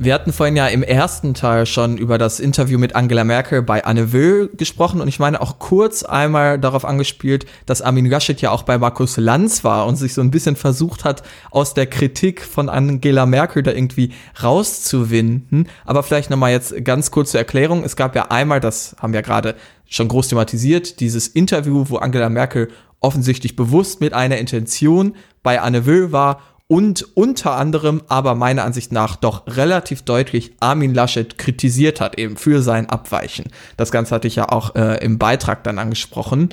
Wir 0.00 0.14
hatten 0.14 0.32
vorhin 0.32 0.54
ja 0.54 0.68
im 0.68 0.84
ersten 0.84 1.34
Teil 1.34 1.66
schon 1.66 1.98
über 1.98 2.18
das 2.18 2.38
Interview 2.38 2.78
mit 2.78 2.94
Angela 2.94 3.24
Merkel 3.24 3.62
bei 3.62 3.84
Anne 3.84 4.12
Will 4.12 4.48
gesprochen 4.56 5.00
und 5.00 5.08
ich 5.08 5.18
meine 5.18 5.40
auch 5.40 5.58
kurz 5.58 6.04
einmal 6.04 6.56
darauf 6.60 6.84
angespielt, 6.84 7.46
dass 7.66 7.82
Armin 7.82 8.06
Laschet 8.06 8.40
ja 8.40 8.52
auch 8.52 8.62
bei 8.62 8.78
Markus 8.78 9.16
Lanz 9.16 9.64
war 9.64 9.88
und 9.88 9.96
sich 9.96 10.14
so 10.14 10.20
ein 10.20 10.30
bisschen 10.30 10.54
versucht 10.54 11.04
hat, 11.04 11.24
aus 11.50 11.74
der 11.74 11.86
Kritik 11.86 12.42
von 12.42 12.68
Angela 12.68 13.26
Merkel 13.26 13.64
da 13.64 13.72
irgendwie 13.72 14.12
rauszuwinden. 14.40 15.68
Aber 15.84 16.04
vielleicht 16.04 16.30
nochmal 16.30 16.52
jetzt 16.52 16.84
ganz 16.84 17.10
kurz 17.10 17.32
zur 17.32 17.40
Erklärung. 17.40 17.82
Es 17.82 17.96
gab 17.96 18.14
ja 18.14 18.30
einmal, 18.30 18.60
das 18.60 18.94
haben 19.00 19.12
wir 19.12 19.22
gerade 19.22 19.56
schon 19.88 20.06
groß 20.06 20.28
thematisiert, 20.28 21.00
dieses 21.00 21.26
Interview, 21.26 21.86
wo 21.88 21.96
Angela 21.96 22.28
Merkel 22.28 22.68
offensichtlich 23.00 23.56
bewusst 23.56 24.00
mit 24.00 24.14
einer 24.14 24.38
Intention 24.38 25.16
bei 25.42 25.60
Anne 25.60 25.86
Will 25.86 26.12
war 26.12 26.40
und 26.68 27.16
unter 27.16 27.56
anderem 27.56 28.02
aber 28.08 28.34
meiner 28.34 28.64
Ansicht 28.64 28.92
nach 28.92 29.16
doch 29.16 29.46
relativ 29.46 30.02
deutlich 30.02 30.52
Armin 30.60 30.94
Laschet 30.94 31.38
kritisiert 31.38 32.00
hat, 32.00 32.18
eben 32.18 32.36
für 32.36 32.62
sein 32.62 32.88
Abweichen. 32.88 33.46
Das 33.76 33.90
Ganze 33.90 34.14
hatte 34.14 34.28
ich 34.28 34.36
ja 34.36 34.50
auch 34.50 34.74
äh, 34.74 35.02
im 35.02 35.18
Beitrag 35.18 35.64
dann 35.64 35.78
angesprochen. 35.78 36.50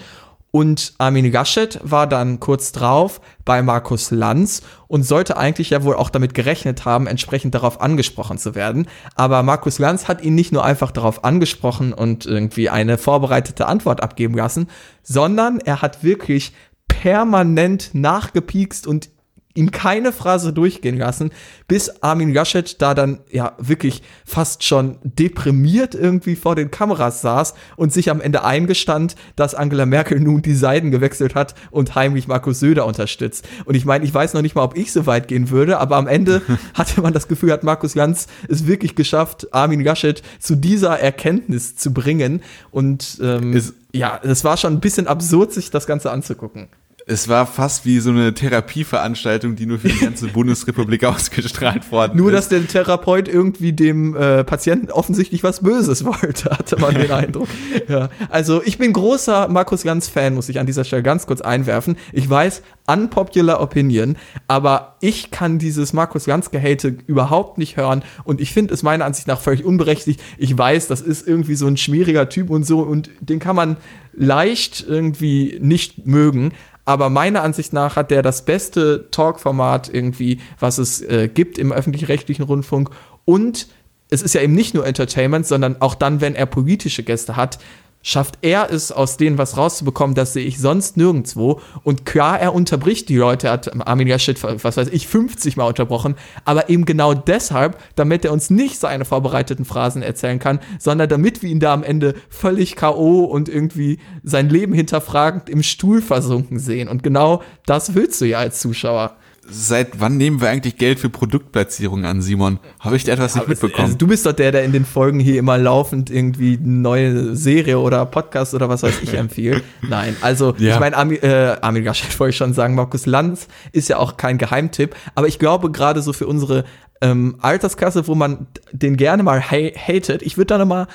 Und 0.52 0.94
Armin 1.00 1.30
Laschet 1.34 1.82
war 1.84 2.08
dann 2.08 2.40
kurz 2.40 2.72
drauf 2.72 3.20
bei 3.44 3.62
Markus 3.62 4.10
Lanz 4.10 4.62
und 4.88 5.04
sollte 5.04 5.36
eigentlich 5.36 5.72
ja 5.72 5.84
wohl 5.84 5.96
auch 5.96 6.10
damit 6.10 6.34
gerechnet 6.34 6.86
haben, 6.86 7.08
entsprechend 7.08 7.54
darauf 7.54 7.82
angesprochen 7.82 8.38
zu 8.38 8.56
werden. 8.56 8.88
Aber 9.16 9.44
Markus 9.44 9.80
Lanz 9.80 10.08
hat 10.08 10.22
ihn 10.24 10.34
nicht 10.34 10.54
nur 10.54 10.64
einfach 10.64 10.92
darauf 10.92 11.26
angesprochen 11.26 11.92
und 11.92 12.26
irgendwie 12.26 12.70
eine 12.70 12.98
vorbereitete 12.98 13.68
Antwort 13.68 14.02
abgeben 14.02 14.36
lassen, 14.36 14.70
sondern 15.04 15.60
er 15.60 15.82
hat 15.82 16.06
wirklich 16.06 16.54
permanent 16.88 17.90
nachgepiekst 17.92 18.88
und 18.88 19.10
ihm 19.56 19.72
keine 19.72 20.12
Phrase 20.12 20.54
durchgehen 20.54 20.98
lassen, 20.98 21.32
bis 21.68 22.04
Armin 22.04 22.34
Laschet 22.34 22.82
da 22.82 22.94
dann 22.94 23.20
ja 23.32 23.54
wirklich 23.58 24.04
fast 24.26 24.64
schon 24.64 24.98
deprimiert 25.04 25.96
irgendwie 25.96 26.36
vor 26.36 26.56
den 26.56 26.70
Kameras 26.70 27.22
saß 27.22 27.56
und 27.78 27.92
sich 27.92 28.12
am 28.12 28.22
Ende 28.22 28.44
eingestand, 28.44 29.16
dass 29.36 29.56
Angela 29.56 29.86
Merkel 29.86 30.20
nun 30.20 30.42
die 30.42 30.54
Seiten 30.54 30.92
gewechselt 30.92 31.36
hat 31.36 31.56
und 31.72 31.96
heimlich 31.96 32.28
Markus 32.28 32.60
Söder 32.60 32.86
unterstützt. 32.86 33.48
Und 33.64 33.76
ich 33.76 33.86
meine, 33.86 34.06
ich 34.06 34.14
weiß 34.14 34.34
noch 34.34 34.42
nicht 34.42 34.56
mal, 34.56 34.64
ob 34.64 34.78
ich 34.78 34.92
so 34.92 35.06
weit 35.06 35.28
gehen 35.28 35.50
würde, 35.50 35.80
aber 35.80 35.96
am 35.96 36.08
Ende 36.08 36.42
hatte 36.74 37.02
man 37.02 37.14
das 37.14 37.28
Gefühl, 37.28 37.52
hat 37.52 37.64
Markus 37.64 37.96
Lanz 37.96 38.28
es 38.50 38.68
wirklich 38.68 38.96
geschafft, 38.96 39.48
Armin 39.54 39.82
Laschet 39.82 40.22
zu 40.40 40.56
dieser 40.56 41.00
Erkenntnis 41.00 41.78
zu 41.78 41.94
bringen. 41.94 42.44
Und 42.72 43.20
ähm, 43.22 43.60
ja, 43.94 44.20
es 44.22 44.44
war 44.44 44.58
schon 44.58 44.74
ein 44.74 44.80
bisschen 44.82 45.08
absurd, 45.08 45.54
sich 45.54 45.72
das 45.72 45.88
Ganze 45.88 46.12
anzugucken. 46.12 46.68
Es 47.08 47.30
war 47.30 47.46
fast 47.46 47.86
wie 47.86 48.00
so 48.00 48.10
eine 48.10 48.34
Therapieveranstaltung, 48.34 49.56
die 49.56 49.68
nur 49.68 49.78
für 49.78 49.90
die 49.90 50.00
ganze 50.00 50.28
Bundesrepublik 50.34 51.04
ausgestrahlt 51.04 51.92
worden 51.92 52.18
Nur, 52.18 52.30
ist. 52.30 52.36
dass 52.36 52.50
der 52.50 52.68
Therapeut 52.68 53.28
irgendwie 53.28 53.74
dem 53.74 54.16
äh, 54.16 54.44
Patienten 54.44 54.90
offensichtlich 54.90 55.44
was 55.44 55.62
Böses 55.62 56.04
wollte, 56.06 56.50
hatte 56.50 56.80
man 56.80 56.96
den 56.96 57.12
Eindruck. 57.12 57.48
Ja. 57.88 58.10
Also 58.30 58.64
ich 58.64 58.80
bin 58.80 58.92
großer 58.92 59.48
Markus 59.50 59.84
Lanz-Fan, 59.84 60.34
muss 60.34 60.50
ich 60.50 60.60
an 60.60 60.66
dieser 60.66 60.84
Stelle 60.84 61.04
ganz 61.04 61.28
kurz 61.28 61.42
einwerfen. 61.42 61.96
Ich 62.12 62.28
weiß, 62.28 62.64
unpopular 62.88 63.62
opinion, 63.62 64.16
aber 64.48 64.96
ich 65.00 65.30
kann 65.30 65.60
dieses 65.60 65.94
Markus 65.94 66.26
Lanz-Gehate 66.26 66.98
überhaupt 67.06 67.60
nicht 67.60 67.78
hören 67.78 68.04
und 68.24 68.42
ich 68.42 68.52
finde 68.52 68.74
es 68.74 68.82
meiner 68.82 69.06
Ansicht 69.06 69.28
nach 69.28 69.40
völlig 69.40 69.64
unberechtigt. 69.64 70.24
Ich 70.40 70.58
weiß, 70.58 70.88
das 70.88 71.02
ist 71.02 71.28
irgendwie 71.28 71.56
so 71.56 71.68
ein 71.68 71.78
schmieriger 71.78 72.30
Typ 72.30 72.50
und 72.50 72.66
so 72.66 72.80
und 72.80 73.12
den 73.20 73.38
kann 73.38 73.56
man 73.56 73.78
leicht 74.18 74.84
irgendwie 74.88 75.60
nicht 75.62 76.08
mögen, 76.08 76.52
aber 76.86 77.10
meiner 77.10 77.42
Ansicht 77.42 77.74
nach 77.74 77.96
hat 77.96 78.12
der 78.12 78.22
das 78.22 78.46
beste 78.46 79.10
Talk-Format 79.12 79.92
irgendwie, 79.92 80.40
was 80.60 80.78
es 80.78 81.02
äh, 81.02 81.28
gibt 81.28 81.58
im 81.58 81.72
öffentlich-rechtlichen 81.72 82.44
Rundfunk. 82.44 82.92
Und 83.26 83.68
es 84.10 84.22
ist 84.22 84.36
ja 84.36 84.42
eben 84.42 84.54
nicht 84.54 84.76
nur 84.76 84.86
Entertainment, 84.86 85.48
sondern 85.48 85.82
auch 85.82 85.96
dann, 85.96 86.22
wenn 86.22 86.36
er 86.36 86.46
politische 86.46 87.04
Gäste 87.04 87.36
hat, 87.36 87.58
schafft 88.06 88.38
er 88.44 88.72
es, 88.72 88.92
aus 88.92 89.18
denen 89.18 89.40
was 89.40 89.58
rauszubekommen, 89.58 90.14
das 90.14 90.34
sehe 90.34 90.46
ich 90.46 90.60
sonst 90.60 90.96
nirgendwo. 90.96 91.60
Und 91.84 92.06
klar, 92.06 92.40
er 92.40 92.54
unterbricht 92.54 93.10
die 93.10 93.18
Leute, 93.18 93.50
hat 93.50 93.88
Armin 93.88 94.08
Laschet, 94.08 94.42
was 94.44 94.78
weiß 94.78 94.90
ich, 94.90 95.08
50 95.08 95.58
Mal 95.58 95.66
unterbrochen, 95.66 96.14
aber 96.46 96.70
eben 96.70 96.86
genau 96.86 97.16
deshalb, 97.16 97.80
damit 97.96 98.24
er 98.24 98.32
uns 98.32 98.52
nicht 98.52 98.78
seine 98.78 99.06
vorbereiteten 99.06 99.66
Phrasen 99.66 100.04
erzählen 100.04 100.38
kann, 100.38 100.60
sondern 100.78 101.10
damit 101.10 101.42
wir 101.42 101.50
ihn 101.50 101.60
da 101.60 101.74
am 101.74 101.84
Ende 101.84 102.14
völlig 102.30 102.76
K.O. 102.76 103.24
und 103.24 103.50
irgendwie 103.50 103.98
sein 104.22 104.50
Leben 104.50 104.76
hinterfragend 104.76 105.50
im 105.50 105.64
Stuhl 105.64 106.00
versunken 106.00 106.60
sehen. 106.60 106.88
Und 106.88 107.02
genau 107.02 107.42
das 107.66 107.96
willst 107.96 108.22
du 108.22 108.26
ja 108.26 108.38
als 108.38 108.60
Zuschauer. 108.60 109.16
Seit 109.48 110.00
wann 110.00 110.18
nehmen 110.18 110.42
wir 110.42 110.50
eigentlich 110.50 110.78
Geld 110.78 111.00
für 111.00 111.10
Produktplatzierungen 111.10 112.06
an, 112.06 112.22
Simon? 112.22 112.60
Habe 112.80 112.96
ich 112.96 113.04
da 113.04 113.14
etwas 113.14 113.36
nicht 113.36 113.48
mitbekommen? 113.48 113.86
Also 113.86 113.98
du 113.98 114.08
bist 114.08 114.26
doch 114.26 114.34
der, 114.34 114.52
der 114.52 114.64
in 114.64 114.72
den 114.72 114.86
Folgen 114.86 115.20
hier 115.20 115.38
immer 115.38 115.58
laufend 115.58 116.10
irgendwie 116.10 116.58
eine 116.62 116.68
neue 116.72 117.36
Serie 117.36 117.78
oder 117.80 118.06
Podcast 118.08 118.56
oder 118.56 118.70
was 118.70 118.82
weiß 118.82 119.02
ich 119.04 119.14
empfiehlt. 119.18 119.64
Nein, 119.88 120.16
also 120.22 120.56
Ja. 120.58 120.74
ich 120.74 120.80
meine, 120.80 120.96
äh, 121.22 121.58
Armin 121.62 121.84
Laschet 121.84 122.20
wollte 122.20 122.32
ich 122.32 122.38
schon 122.38 122.54
sagen, 122.54 122.74
Markus 122.76 123.06
Lanz 123.06 123.48
ist 123.72 123.88
ja 123.88 123.98
auch 123.98 124.18
kein 124.18 124.38
Geheimtipp, 124.40 124.96
aber 125.14 125.28
ich 125.28 125.38
glaube 125.38 125.72
gerade 125.72 126.02
so 126.02 126.12
für 126.12 126.26
unsere 126.26 126.66
ähm, 127.02 127.36
Alterskasse, 127.42 128.08
wo 128.08 128.16
man 128.16 128.48
den 128.72 128.98
gerne 128.98 129.22
mal 129.22 129.42
ha 129.42 129.58
hatet, 129.76 130.22
ich 130.24 130.38
würde 130.38 130.48
da 130.48 130.58
noch 130.58 130.66
mal 130.66 130.88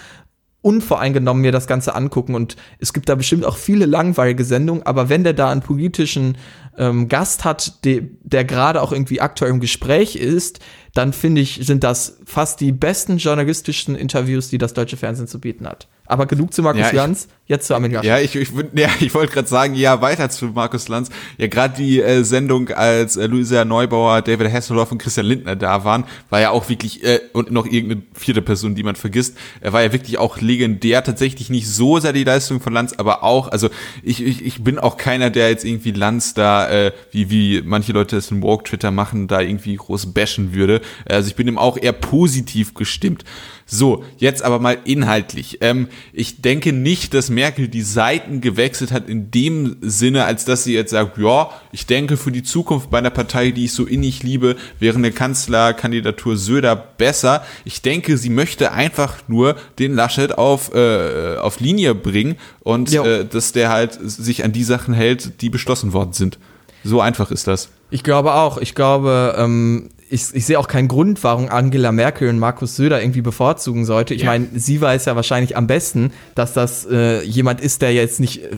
unvoreingenommen 0.63 1.41
mir 1.41 1.53
das 1.53 1.67
Ganze 1.67 1.95
angucken 1.95 2.35
und 2.35 2.57
es 2.79 2.93
gibt 2.93 3.09
da 3.09 3.15
bestimmt 3.15 3.45
auch 3.45 3.57
viele 3.57 3.87
langweilige 3.87 4.45
Sendungen, 4.45 4.83
aber 4.83 5.09
wenn 5.09 5.25
der 5.25 5.33
da 5.33 5.51
einen 5.51 5.63
politischen 5.63 6.37
ähm, 6.77 7.09
Gast 7.09 7.45
hat, 7.45 7.85
de, 7.85 8.11
der 8.23 8.45
gerade 8.45 8.83
auch 8.83 8.93
irgendwie 8.93 9.21
aktuell 9.21 9.51
im 9.51 9.61
Gespräch 9.61 10.17
ist, 10.17 10.61
dann 10.95 11.13
finde 11.13 11.41
ich, 11.41 11.61
sind 11.63 11.85
das 11.85 12.19
fast 12.25 12.61
die 12.61 12.73
besten 12.73 13.19
journalistischen 13.19 13.95
Interviews, 13.95 14.49
die 14.49 14.59
das 14.59 14.75
deutsche 14.75 14.97
Fernsehen 14.97 15.29
zu 15.29 15.41
bieten 15.41 15.67
hat. 15.67 15.89
Aber 16.11 16.27
genug 16.27 16.53
zu 16.53 16.63
Markus 16.63 16.81
Ja, 16.81 16.89
ich- 16.89 16.93
Lanz, 16.95 17.29
jetzt 17.47 17.67
zu 17.67 17.75
Armin 17.75 17.93
Laschet. 17.93 18.09
Ja, 18.09 18.19
ich, 18.19 18.35
ich, 18.35 18.51
ja, 18.75 18.89
ich 19.01 19.15
wollte 19.15 19.33
gerade 19.33 19.49
sagen, 19.49 19.75
ja, 19.75 20.01
weiter 20.03 20.29
zu 20.29 20.47
Markus 20.47 20.89
Lanz. 20.89 21.09
Ja, 21.39 21.47
gerade 21.47 21.77
die 21.77 22.01
äh, 22.01 22.25
Sendung, 22.25 22.69
als 22.71 23.17
äh, 23.17 23.27
Luisa 23.27 23.65
Neubauer, 23.65 24.23
David 24.23 24.53
Hasselhoff 24.53 24.91
und 24.93 24.99
Christian 24.99 25.27
Lindner 25.27 25.57
da 25.57 25.85
waren, 25.85 26.05
war 26.29 26.41
ja 26.41 26.51
auch 26.51 26.69
wirklich, 26.69 27.05
äh, 27.05 27.21
und 27.33 27.51
noch 27.51 27.67
irgendeine 27.67 28.03
vierte 28.15 28.43
Person, 28.43 28.75
die 28.75 28.83
man 28.83 28.97
vergisst, 28.97 29.37
er 29.61 29.73
war 29.73 29.83
ja 29.83 29.93
wirklich 29.93 30.19
auch 30.19 30.41
legendär, 30.41 31.05
tatsächlich 31.05 31.49
nicht 31.51 31.69
so 31.69 31.99
sehr 32.01 32.13
die 32.13 32.25
Leistung 32.25 32.61
von 32.61 32.73
Lanz, 32.73 32.93
aber 32.95 33.23
auch, 33.23 33.49
also 33.49 33.71
ich, 34.03 34.23
ich, 34.25 34.45
ich 34.45 34.65
bin 34.65 34.79
auch 34.79 34.97
keiner, 34.97 35.31
der 35.31 35.51
jetzt 35.51 35.65
irgendwie 35.65 35.93
Lanz 35.93 36.35
da, 36.35 36.69
äh, 36.69 36.93
wie, 37.13 37.31
wie 37.31 37.63
manche 37.65 37.93
Leute 37.93 38.17
es 38.17 38.31
in 38.31 38.43
Walk 38.43 38.65
Twitter 38.65 38.91
machen, 38.91 39.29
da 39.29 39.41
irgendwie 39.41 39.77
groß 39.77 40.13
bashen 40.13 40.55
würde. 40.55 40.81
Also 41.09 41.29
ich 41.29 41.37
bin 41.37 41.47
ihm 41.47 41.59
auch 41.59 41.77
eher 41.77 41.93
positiv 41.93 42.75
gestimmt. 42.75 43.25
So, 43.73 44.05
jetzt 44.19 44.43
aber 44.43 44.59
mal 44.59 44.79
inhaltlich. 44.85 45.59
Ähm, 45.61 45.87
ich 46.13 46.43
denke 46.43 46.73
nicht, 46.73 47.15
dass 47.15 47.31
Merkel 47.31 47.69
die 47.69 47.83
Seiten 47.83 48.41
gewechselt 48.41 48.91
hat 48.91 49.09
in 49.09 49.31
dem 49.31 49.77
Sinne, 49.81 50.25
als 50.25 50.45
dass 50.45 50.65
sie 50.65 50.75
jetzt 50.75 50.91
sagt, 50.91 51.19
ja, 51.19 51.51
ich 51.71 51.87
denke 51.87 52.17
für 52.17 52.33
die 52.33 52.43
Zukunft 52.43 52.91
bei 52.91 52.99
einer 52.99 53.11
Partei, 53.11 53.53
die 53.53 53.67
ich 53.67 53.73
so 53.73 53.85
innig 53.85 54.25
liebe, 54.25 54.57
wäre 54.81 54.99
eine 54.99 55.13
Kanzlerkandidatur 55.13 56.37
Söder 56.37 56.75
besser. 56.75 57.45
Ich 57.65 57.81
denke, 57.81 58.17
sie 58.17 58.29
möchte 58.29 58.73
einfach 58.73 59.19
nur 59.29 59.55
den 59.79 59.95
Laschet 59.95 60.37
auf, 60.37 60.75
äh, 60.75 61.37
auf 61.37 61.61
Linie 61.61 61.95
bringen 61.95 62.39
und 62.65 62.93
äh, 62.93 63.25
dass 63.25 63.53
der 63.53 63.69
halt 63.69 63.97
sich 64.03 64.43
an 64.43 64.51
die 64.51 64.65
Sachen 64.65 64.95
hält, 64.95 65.43
die 65.43 65.49
beschlossen 65.49 65.93
worden 65.93 66.13
sind. 66.13 66.41
So 66.83 67.01
einfach 67.01 67.31
ist 67.31 67.47
das. 67.47 67.69
Ich 67.91 68.03
glaube 68.03 68.35
auch. 68.35 68.59
Ich 68.59 68.75
glaube, 68.75 69.37
ähm, 69.39 69.91
ich, 70.13 70.35
ich 70.35 70.45
sehe 70.45 70.59
auch 70.59 70.67
keinen 70.67 70.89
Grund, 70.89 71.23
warum 71.23 71.49
Angela 71.49 71.93
Merkel 71.93 72.29
und 72.29 72.39
Markus 72.41 72.75
Söder 72.77 73.01
irgendwie 73.01 73.21
bevorzugen 73.23 73.85
sollte. 73.85 74.13
Ich 74.13 74.23
Ja. 74.23 74.31
meine, 74.31 74.47
sie 74.55 74.81
weiß 74.81 75.05
ja 75.05 75.15
wahrscheinlich 75.15 75.57
am 75.57 75.67
besten, 75.69 76.13
dass 76.35 76.53
das 76.53 76.85
äh, 76.91 77.23
jemand 77.23 77.61
ist, 77.61 77.81
der 77.81 77.95
jetzt 77.95 78.19
nicht 78.19 78.43
äh, 78.43 78.49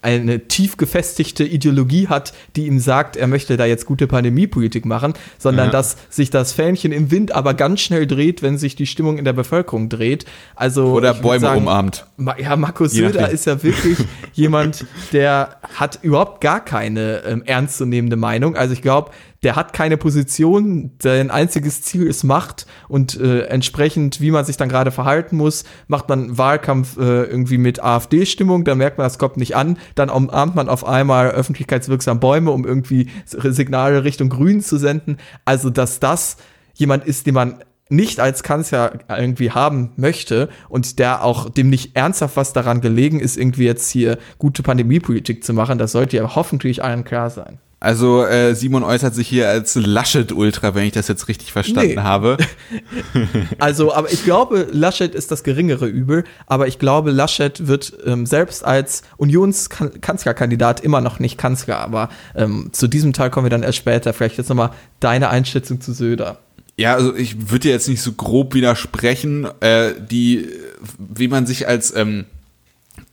eine 0.00 0.48
tief 0.48 0.76
gefestigte 0.78 1.44
Ideologie 1.44 2.08
hat, 2.08 2.32
die 2.56 2.66
ihm 2.66 2.78
sagt, 2.80 3.16
er 3.16 3.26
möchte 3.26 3.56
da 3.58 3.66
jetzt 3.66 3.84
gute 3.84 4.06
Pandemiepolitik 4.06 4.86
machen, 4.86 5.12
sondern 5.38 5.66
Ja. 5.66 5.72
dass 5.72 5.96
sich 6.08 6.30
das 6.30 6.52
Fähnchen 6.52 6.92
im 6.92 7.10
Wind 7.10 7.32
aber 7.32 7.54
ganz 7.54 7.80
schnell 7.82 8.06
dreht, 8.06 8.42
wenn 8.42 8.56
sich 8.56 8.74
die 8.74 8.86
Stimmung 8.86 9.18
in 9.18 9.24
der 9.26 9.34
Bevölkerung 9.34 9.90
dreht. 9.90 10.24
Also 10.56 10.92
Oder 10.92 11.12
Bäume 11.14 11.40
sagen, 11.40 11.60
umarmt. 11.60 12.06
Ma- 12.16 12.36
Ja, 12.38 12.56
Markus 12.56 12.94
Je 12.94 13.02
Söder 13.06 13.28
ist 13.28 13.44
ja 13.46 13.62
wirklich 13.62 13.98
jemand, 14.32 14.86
der 15.12 15.56
hat 15.74 15.98
überhaupt 16.02 16.40
gar 16.40 16.64
keine 16.64 17.22
ähm, 17.26 17.42
ernstzunehmende 17.44 18.16
Meinung. 18.16 18.56
Also 18.56 18.72
ich 18.72 18.80
glaube, 18.80 19.10
der 19.42 19.56
hat 19.56 19.72
keine 19.72 19.96
Position, 19.96 20.92
sein 21.02 21.30
einziges 21.30 21.82
Ziel 21.82 22.06
ist 22.06 22.22
Macht 22.22 22.66
und 22.88 23.18
äh, 23.20 23.42
entsprechend, 23.46 24.20
wie 24.20 24.30
man 24.30 24.44
sich 24.44 24.56
dann 24.56 24.68
gerade 24.68 24.92
verhalten 24.92 25.36
muss, 25.36 25.64
macht 25.88 26.08
man 26.08 26.38
Wahlkampf 26.38 26.96
äh, 26.96 27.24
irgendwie 27.24 27.58
mit 27.58 27.82
AfD-Stimmung, 27.82 28.64
dann 28.64 28.78
merkt 28.78 28.98
man, 28.98 29.06
das 29.06 29.18
kommt 29.18 29.36
nicht 29.36 29.56
an, 29.56 29.78
dann 29.94 30.10
umarmt 30.10 30.54
man 30.54 30.68
auf 30.68 30.86
einmal 30.86 31.30
öffentlichkeitswirksam 31.30 32.20
Bäume, 32.20 32.52
um 32.52 32.64
irgendwie 32.64 33.08
Signale 33.26 34.04
Richtung 34.04 34.28
Grün 34.28 34.60
zu 34.60 34.76
senden. 34.76 35.16
Also, 35.44 35.70
dass 35.70 35.98
das 35.98 36.36
jemand 36.74 37.04
ist, 37.04 37.26
den 37.26 37.34
man 37.34 37.64
nicht 37.88 38.20
als 38.20 38.42
Kanzler 38.42 39.00
irgendwie 39.08 39.50
haben 39.50 39.92
möchte 39.96 40.48
und 40.68 40.98
der 40.98 41.24
auch 41.24 41.50
dem 41.50 41.68
nicht 41.68 41.94
ernsthaft 41.94 42.36
was 42.36 42.52
daran 42.52 42.80
gelegen 42.80 43.20
ist, 43.20 43.36
irgendwie 43.36 43.64
jetzt 43.64 43.90
hier 43.90 44.18
gute 44.38 44.62
Pandemiepolitik 44.62 45.44
zu 45.44 45.52
machen, 45.52 45.78
das 45.78 45.92
sollte 45.92 46.16
ja 46.16 46.34
hoffentlich 46.34 46.82
allen 46.82 47.04
klar 47.04 47.28
sein. 47.28 47.58
Also 47.82 48.24
äh, 48.24 48.54
Simon 48.54 48.84
äußert 48.84 49.12
sich 49.12 49.26
hier 49.26 49.48
als 49.48 49.74
Laschet-Ultra, 49.74 50.76
wenn 50.76 50.84
ich 50.84 50.92
das 50.92 51.08
jetzt 51.08 51.26
richtig 51.26 51.50
verstanden 51.50 51.96
Nee. 51.96 52.00
habe. 52.00 52.36
Also, 53.58 53.92
aber 53.92 54.12
ich 54.12 54.22
glaube, 54.24 54.68
Laschet 54.70 55.12
ist 55.16 55.32
das 55.32 55.42
geringere 55.42 55.86
Übel, 55.88 56.22
aber 56.46 56.68
ich 56.68 56.78
glaube, 56.78 57.10
Laschet 57.10 57.66
wird 57.66 57.92
ähm, 58.06 58.24
selbst 58.24 58.64
als 58.64 59.02
Unionskanzlerkandidat 59.16 60.80
immer 60.80 61.00
noch 61.00 61.18
nicht 61.18 61.38
Kanzler. 61.38 61.78
Aber 61.78 62.08
ähm, 62.36 62.68
zu 62.72 62.86
diesem 62.86 63.12
Teil 63.12 63.30
kommen 63.30 63.46
wir 63.46 63.50
dann 63.50 63.64
erst 63.64 63.78
später. 63.78 64.12
Vielleicht 64.12 64.38
jetzt 64.38 64.48
nochmal 64.48 64.70
deine 65.00 65.28
Einschätzung 65.30 65.80
zu 65.80 65.92
Söder. 65.92 66.38
Ja, 66.76 66.94
also 66.94 67.14
ich 67.16 67.50
würde 67.50 67.60
dir 67.64 67.72
jetzt 67.72 67.88
nicht 67.88 68.00
so 68.00 68.12
grob 68.12 68.54
widersprechen, 68.54 69.48
äh, 69.60 69.92
die, 69.98 70.48
wie 70.98 71.26
man 71.26 71.46
sich 71.46 71.66
als 71.66 71.94
ähm, 71.96 72.26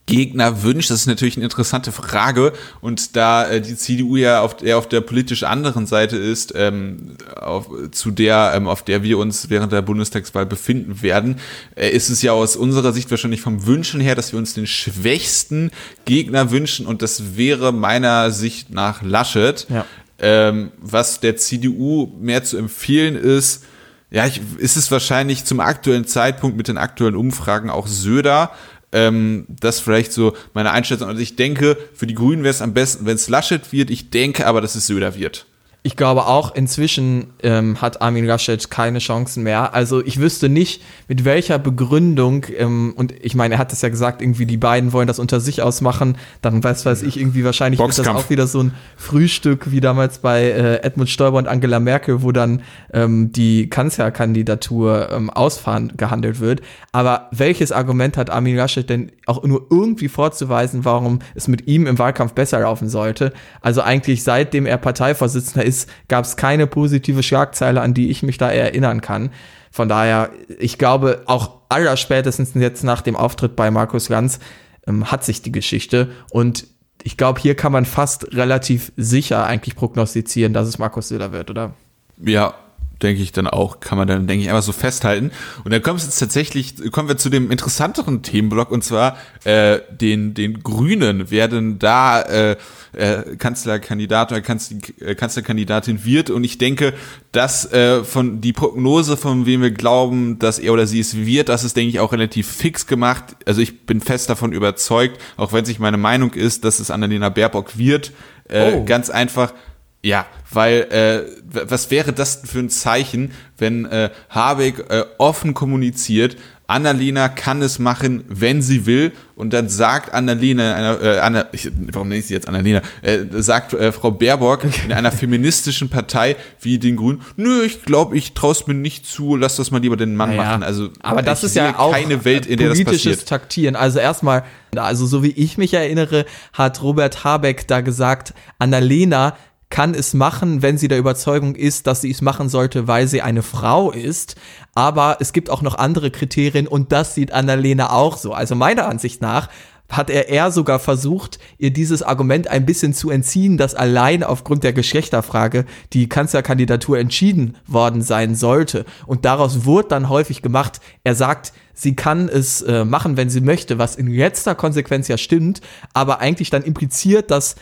Gegner 0.10 0.64
wünscht, 0.64 0.90
das 0.90 1.02
ist 1.02 1.06
natürlich 1.06 1.38
eine 1.38 1.46
interessante 1.46 1.92
Frage 1.92 2.52
und 2.82 3.16
da 3.16 3.48
äh, 3.48 3.62
die 3.62 3.76
CDU 3.76 4.16
ja 4.16 4.42
auf 4.42 4.58
der, 4.58 4.80
auf 4.80 4.90
der 4.90 5.02
politisch 5.02 5.44
anderen 5.44 5.86
Seite 5.86 6.18
ist, 6.18 6.54
ähm, 6.56 7.16
auf, 7.40 7.70
zu 7.92 8.10
der, 8.10 8.54
ähm, 8.56 8.68
auf 8.68 8.84
der 8.84 9.04
wir 9.04 9.20
uns 9.20 9.52
während 9.52 9.72
der 9.72 9.84
Bundestagswahl 9.84 10.48
befinden 10.48 11.04
werden, 11.04 11.36
äh, 11.76 11.90
ist 11.90 12.10
es 12.10 12.24
ja 12.24 12.32
aus 12.32 12.56
unserer 12.56 12.92
Sicht 12.92 13.12
wahrscheinlich 13.12 13.42
vom 13.42 13.68
Wünschen 13.68 14.02
her, 14.02 14.16
dass 14.16 14.32
wir 14.32 14.40
uns 14.40 14.56
den 14.56 14.66
schwächsten 14.66 15.70
Gegner 16.06 16.50
wünschen 16.50 16.88
und 16.88 17.04
das 17.04 17.38
wäre 17.38 17.72
meiner 17.72 18.32
Sicht 18.32 18.72
nach 18.72 19.04
Laschet. 19.04 19.68
Ja. 19.70 19.86
Ähm, 20.22 20.72
was 20.82 21.20
der 21.22 21.38
CDU 21.38 22.12
mehr 22.20 22.44
zu 22.44 22.58
empfehlen 22.58 23.16
ist, 23.16 23.64
ja, 24.12 24.26
ich, 24.26 24.42
ist 24.58 24.76
es 24.76 24.90
wahrscheinlich 24.90 25.46
zum 25.46 25.60
aktuellen 25.60 26.08
Zeitpunkt 26.08 26.58
mit 26.58 26.68
den 26.68 26.80
aktuellen 26.80 27.16
Umfragen 27.16 27.70
auch 27.70 27.86
Söder. 27.86 28.52
Ähm, 28.92 29.46
das 29.48 29.80
vielleicht 29.80 30.12
so 30.12 30.34
meine 30.54 30.72
Einschätzung. 30.72 31.08
Also 31.08 31.22
ich 31.22 31.36
denke, 31.36 31.78
für 31.94 32.08
die 32.08 32.16
Grünen 32.16 32.44
wäre 32.44 32.52
es 32.52 32.62
am 32.62 32.74
besten, 32.74 33.06
wenn 33.06 33.16
es 33.16 33.30
Laschet 33.30 33.72
wird. 33.72 33.90
Ich 33.90 34.10
denke 34.10 34.48
aber, 34.48 34.62
dass 34.62 34.76
es 34.76 34.88
Söder 34.88 35.16
wird. 35.16 35.46
Ich 35.82 35.96
glaube 35.96 36.28
auch, 36.28 36.54
inzwischen 36.54 37.28
ähm, 37.42 37.82
hat 37.82 38.02
Armin 38.02 38.26
Laschet 38.26 38.70
keine 38.70 39.00
Chancen 39.00 39.44
mehr. 39.44 39.74
Also 39.74 40.04
ich 40.04 40.20
wüsste 40.20 40.50
nicht, 40.50 40.82
mit 41.08 41.24
welcher 41.24 41.58
Begründung, 41.58 42.46
ähm, 42.58 42.94
und 42.98 43.14
ich 43.22 43.34
meine, 43.34 43.56
er 43.56 43.60
hat 43.60 43.72
es 43.72 43.82
ja 43.82 43.88
gesagt, 43.88 44.22
irgendwie 44.22 44.46
die 44.46 44.58
beiden 44.58 44.92
wollen 44.92 45.08
das 45.08 45.20
unter 45.20 45.40
sich 45.40 45.62
ausmachen, 45.62 46.18
dann 46.42 46.62
weiß, 46.62 46.86
weiß 46.86 47.04
ich 47.04 47.18
irgendwie 47.18 47.46
wahrscheinlich 47.46 47.80
ist 47.80 47.88
das 47.88 47.96
Boxkampf. 47.96 48.26
auch 48.26 48.30
wieder 48.30 48.46
so 48.46 48.62
ein 48.62 48.74
Frühstück 48.98 49.72
wie 49.72 49.80
damals 49.80 50.18
bei 50.18 50.50
äh, 50.50 50.84
Edmund 50.84 51.10
Stoiber 51.10 51.38
und 51.38 51.48
Angela 51.48 51.80
Merkel, 51.80 52.24
wo 52.24 52.34
dann 52.34 52.62
ähm, 52.94 53.32
die 53.32 53.70
Kanzlerkandidatur 53.70 55.10
ähm, 55.12 55.30
ausfahren 55.30 55.94
gehandelt 55.96 56.42
wird. 56.42 56.60
Aber 56.92 57.30
welches 57.32 57.72
Argument 57.72 58.18
hat 58.18 58.30
Armin 58.30 58.58
Laschet 58.58 58.90
denn 58.90 59.14
auch 59.28 59.44
nur 59.44 59.68
irgendwie 59.70 60.10
vorzuweisen, 60.10 60.84
warum 60.84 61.20
es 61.36 61.48
mit 61.48 61.68
ihm 61.68 61.88
im 61.88 61.98
Wahlkampf 61.98 62.34
besser 62.34 62.60
laufen 62.60 62.90
sollte? 62.90 63.32
Also 63.62 63.82
eigentlich 63.82 64.24
seitdem 64.24 64.66
er 64.66 64.78
Parteivorsitzender 64.78 65.66
ist, 65.66 65.69
gab 66.08 66.26
es 66.26 66.38
keine 66.38 66.68
positive 66.68 67.24
Schlagzeile, 67.24 67.82
an 67.82 67.94
die 67.94 68.10
ich 68.10 68.24
mich 68.24 68.38
da 68.38 68.50
erinnern 68.50 69.02
kann. 69.02 69.32
Von 69.72 69.90
daher, 69.90 70.32
ich 70.60 70.78
glaube, 70.78 71.24
auch 71.26 71.60
allerspätestens 71.70 72.52
jetzt 72.56 72.84
nach 72.84 73.02
dem 73.02 73.16
Auftritt 73.16 73.56
bei 73.56 73.72
Markus 73.72 74.10
Lanz 74.10 74.40
ähm, 74.88 75.12
hat 75.12 75.24
sich 75.24 75.42
die 75.42 75.52
Geschichte 75.52 76.10
und 76.32 76.68
ich 77.04 77.16
glaube, 77.16 77.40
hier 77.40 77.56
kann 77.56 77.72
man 77.72 77.86
fast 77.86 78.36
relativ 78.36 78.92
sicher 78.98 79.46
eigentlich 79.46 79.76
prognostizieren, 79.76 80.54
dass 80.54 80.68
es 80.68 80.80
Markus 80.80 81.08
Söder 81.08 81.32
wird, 81.32 81.50
oder? 81.50 81.74
Ja, 82.18 82.56
denke 83.02 83.22
ich 83.22 83.32
dann 83.32 83.48
auch, 83.48 83.80
kann 83.80 83.98
man 83.98 84.08
dann, 84.08 84.28
denke 84.28 84.44
ich, 84.44 84.50
einfach 84.50 84.64
so 84.64 84.72
festhalten. 84.72 85.32
Und 85.64 85.72
dann 85.72 85.82
kommen 85.82 86.00
wir 86.00 86.06
jetzt 86.06 86.20
tatsächlich, 86.20 86.76
kommen 86.92 87.08
wir 87.08 87.18
zu 87.18 87.30
dem 87.30 87.52
interessanteren 87.52 88.22
Themenblock 88.22 88.72
und 88.72 88.84
zwar 88.84 89.18
äh, 89.44 89.80
den, 89.92 90.34
den 90.34 90.62
Grünen, 90.64 91.32
wer 91.32 91.48
denn 91.48 91.80
da 91.80 92.22
äh, 92.22 92.58
äh, 92.94 93.36
Kanzlerkandidat 93.38 94.32
oder 94.32 94.42
Kanzler, 94.42 94.78
äh, 95.00 95.16
Kanzlerkandidatin 95.16 96.04
wird. 96.06 96.30
Und 96.30 96.44
ich 96.44 96.58
denke, 96.58 96.94
dass 97.32 97.72
äh, 97.72 98.04
von 98.04 98.42
die 98.42 98.54
Prognose, 98.54 99.18
von 99.18 99.46
wem 99.46 99.62
wir 99.62 99.72
glauben, 99.72 100.40
dass 100.40 100.60
er 100.60 100.74
oder 100.74 100.88
sie 100.88 101.00
es 101.00 101.16
wird, 101.16 101.50
das 101.50 101.64
ist, 101.64 101.78
denke 101.78 101.90
ich, 101.90 102.00
auch 102.00 102.12
relativ 102.12 102.48
fix 102.48 102.88
gemacht. 102.88 103.24
Also 103.46 103.62
ich 103.62 103.86
bin 103.86 104.02
fest 104.02 104.30
davon 104.30 104.52
überzeugt, 104.52 105.20
auch 105.38 105.54
wenn 105.54 105.64
es 105.64 105.70
nicht 105.70 105.80
meine 105.80 105.98
Meinung 105.98 106.34
ist, 106.34 106.64
dass 106.66 106.80
es 106.80 106.92
Annalena 106.92 107.30
Baerbock 107.30 107.78
wird. 107.78 108.12
Äh, 108.48 108.74
Oh. 108.74 108.84
Ganz 108.84 109.12
einfach, 109.12 109.54
ja, 110.02 110.26
weil 110.52 110.82
äh, 110.92 111.24
was 111.68 111.92
wäre 111.92 112.14
das 112.14 112.42
für 112.46 112.60
ein 112.60 112.70
Zeichen, 112.70 113.32
wenn 113.58 113.86
äh, 113.86 114.10
Habeck 114.30 114.86
äh, 114.90 115.04
offen 115.18 115.54
kommuniziert, 115.54 116.38
Annalena 116.70 117.30
kann 117.30 117.64
es 117.64 117.80
machen, 117.80 118.24
wenn 118.28 118.62
sie 118.62 118.86
will, 118.86 119.12
und 119.36 119.54
dann 119.54 119.70
sagt 119.70 120.14
Annalena, 120.14 120.76
einer, 120.76 121.02
äh, 121.02 121.20
Anna, 121.20 121.46
ich, 121.52 121.72
warum 121.92 122.10
nenne 122.10 122.20
ich 122.20 122.28
sie 122.28 122.36
jetzt 122.36 122.48
Annalena, 122.48 122.84
äh, 123.02 123.22
sagt 123.32 123.74
äh, 123.74 123.92
Frau 123.92 124.12
Baerbock 124.12 124.66
in 124.86 124.94
einer 124.94 125.12
feministischen 125.12 125.90
Partei 125.90 126.36
wie 126.62 126.78
den 126.78 126.96
Grünen, 126.96 127.22
nö, 127.38 127.64
ich 127.64 127.84
glaube, 127.84 128.16
ich 128.16 128.36
traue 128.36 128.52
es 128.52 128.68
mir 128.68 128.76
nicht 128.76 129.08
zu, 129.08 129.36
lass 129.36 129.56
das 129.56 129.72
mal 129.72 129.82
lieber 129.82 129.98
den 129.98 130.16
Mann 130.16 130.36
Naja, 130.36 130.44
machen. 130.44 130.64
Also, 130.64 130.90
aber 131.02 131.24
das 131.24 131.44
ist 131.44 131.56
ja 131.56 131.80
auch 131.80 131.92
keine 131.92 132.24
Welt, 132.24 132.46
in 132.46 132.58
der 132.58 132.70
das 132.70 132.78
politisches 132.78 133.18
passiert. 133.18 133.30
Taktieren. 133.30 133.76
Also 133.76 133.98
erstmal, 133.98 134.44
also 134.76 135.08
so 135.08 135.24
wie 135.24 135.32
ich 135.32 135.58
mich 135.58 135.74
erinnere, 135.74 136.26
hat 136.54 136.84
Robert 136.84 137.24
Habeck 137.24 137.68
da 137.68 137.82
gesagt, 137.82 138.36
Annalena 138.60 139.36
kann 139.70 139.94
es 139.94 140.14
machen, 140.14 140.62
wenn 140.62 140.78
sie 140.78 140.88
der 140.88 140.98
Überzeugung 140.98 141.56
ist, 141.56 141.86
dass 141.86 142.02
sie 142.02 142.10
es 142.12 142.22
machen 142.22 142.50
sollte, 142.50 142.88
weil 142.88 143.08
sie 143.08 143.22
eine 143.22 143.44
Frau 143.44 143.92
ist. 143.92 144.36
Aber 144.74 145.18
es 145.20 145.32
gibt 145.32 145.50
auch 145.50 145.62
noch 145.62 145.76
andere 145.76 146.10
Kriterien 146.10 146.68
und 146.68 146.92
das 146.92 147.14
sieht 147.16 147.32
Annalena 147.32 147.92
auch 147.92 148.18
so. 148.18 148.34
Also 148.34 148.56
meiner 148.56 148.88
Ansicht 148.88 149.22
nach 149.22 149.50
hat 149.90 150.10
er 150.12 150.30
eher 150.30 150.52
sogar 150.52 150.80
versucht, 150.80 151.40
ihr 151.58 151.72
dieses 151.72 152.04
Argument 152.04 152.48
ein 152.48 152.66
bisschen 152.66 152.94
zu 152.94 153.10
entziehen, 153.10 153.58
dass 153.58 153.74
allein 153.74 154.24
aufgrund 154.24 154.64
der 154.64 154.74
Geschlechterfrage 154.74 155.66
die 155.94 156.08
Kanzlerkandidatur 156.08 157.00
entschieden 157.00 157.58
worden 157.66 158.02
sein 158.02 158.36
sollte. 158.36 158.86
Und 159.08 159.26
daraus 159.26 159.66
wurde 159.66 159.90
dann 159.90 160.10
häufig 160.10 160.44
gemacht, 160.44 160.80
er 161.04 161.16
sagt, 161.16 161.54
sie 161.74 161.96
kann 161.96 162.30
es 162.30 162.62
äh, 162.62 162.86
machen, 162.86 163.18
wenn 163.18 163.30
sie 163.30 163.42
möchte, 163.42 163.80
was 163.80 163.96
in 163.96 164.08
letzter 164.08 164.54
Konsequenz 164.54 165.08
ja 165.08 165.18
stimmt, 165.18 165.62
aber 165.94 166.20
eigentlich 166.20 166.52
dann 166.52 166.64
impliziert, 166.64 167.32
dass 167.32 167.56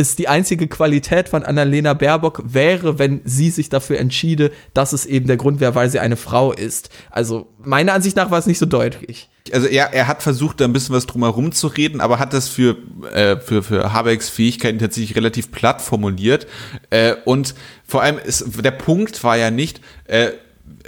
es 0.00 0.16
die 0.16 0.28
einzige 0.28 0.66
Qualität 0.68 1.28
von 1.28 1.44
Annalena 1.44 1.94
Baerbock 1.94 2.42
wäre, 2.44 2.98
wenn 2.98 3.20
sie 3.24 3.50
sich 3.50 3.68
dafür 3.68 3.98
entschiede, 3.98 4.50
dass 4.74 4.92
es 4.92 5.06
eben 5.06 5.26
der 5.26 5.36
Grund 5.36 5.60
wäre, 5.60 5.74
weil 5.74 5.90
sie 5.90 5.98
eine 5.98 6.16
Frau 6.16 6.52
ist. 6.52 6.90
Also 7.10 7.48
meiner 7.62 7.92
Ansicht 7.92 8.16
nach 8.16 8.30
war 8.30 8.38
es 8.38 8.46
nicht 8.46 8.58
so 8.58 8.66
deutlich. 8.66 9.28
also 9.52 9.66
er, 9.66 9.92
er 9.92 10.08
hat 10.08 10.22
versucht, 10.22 10.60
da 10.60 10.64
ein 10.64 10.72
bisschen 10.72 10.94
was 10.94 11.06
drumherum 11.06 11.52
zu 11.52 11.68
reden, 11.68 12.00
aber 12.00 12.18
hat 12.18 12.32
das 12.32 12.48
für, 12.48 12.76
äh, 13.12 13.36
für, 13.36 13.62
für 13.62 13.92
Habecks 13.92 14.28
Fähigkeiten 14.28 14.78
tatsächlich 14.78 15.16
relativ 15.16 15.52
platt 15.52 15.80
formuliert. 15.82 16.46
Äh, 16.90 17.14
und 17.24 17.54
vor 17.84 18.02
allem 18.02 18.18
ist, 18.18 18.44
der 18.64 18.70
Punkt 18.70 19.22
war 19.22 19.36
ja 19.36 19.50
nicht, 19.50 19.80
äh, 20.04 20.30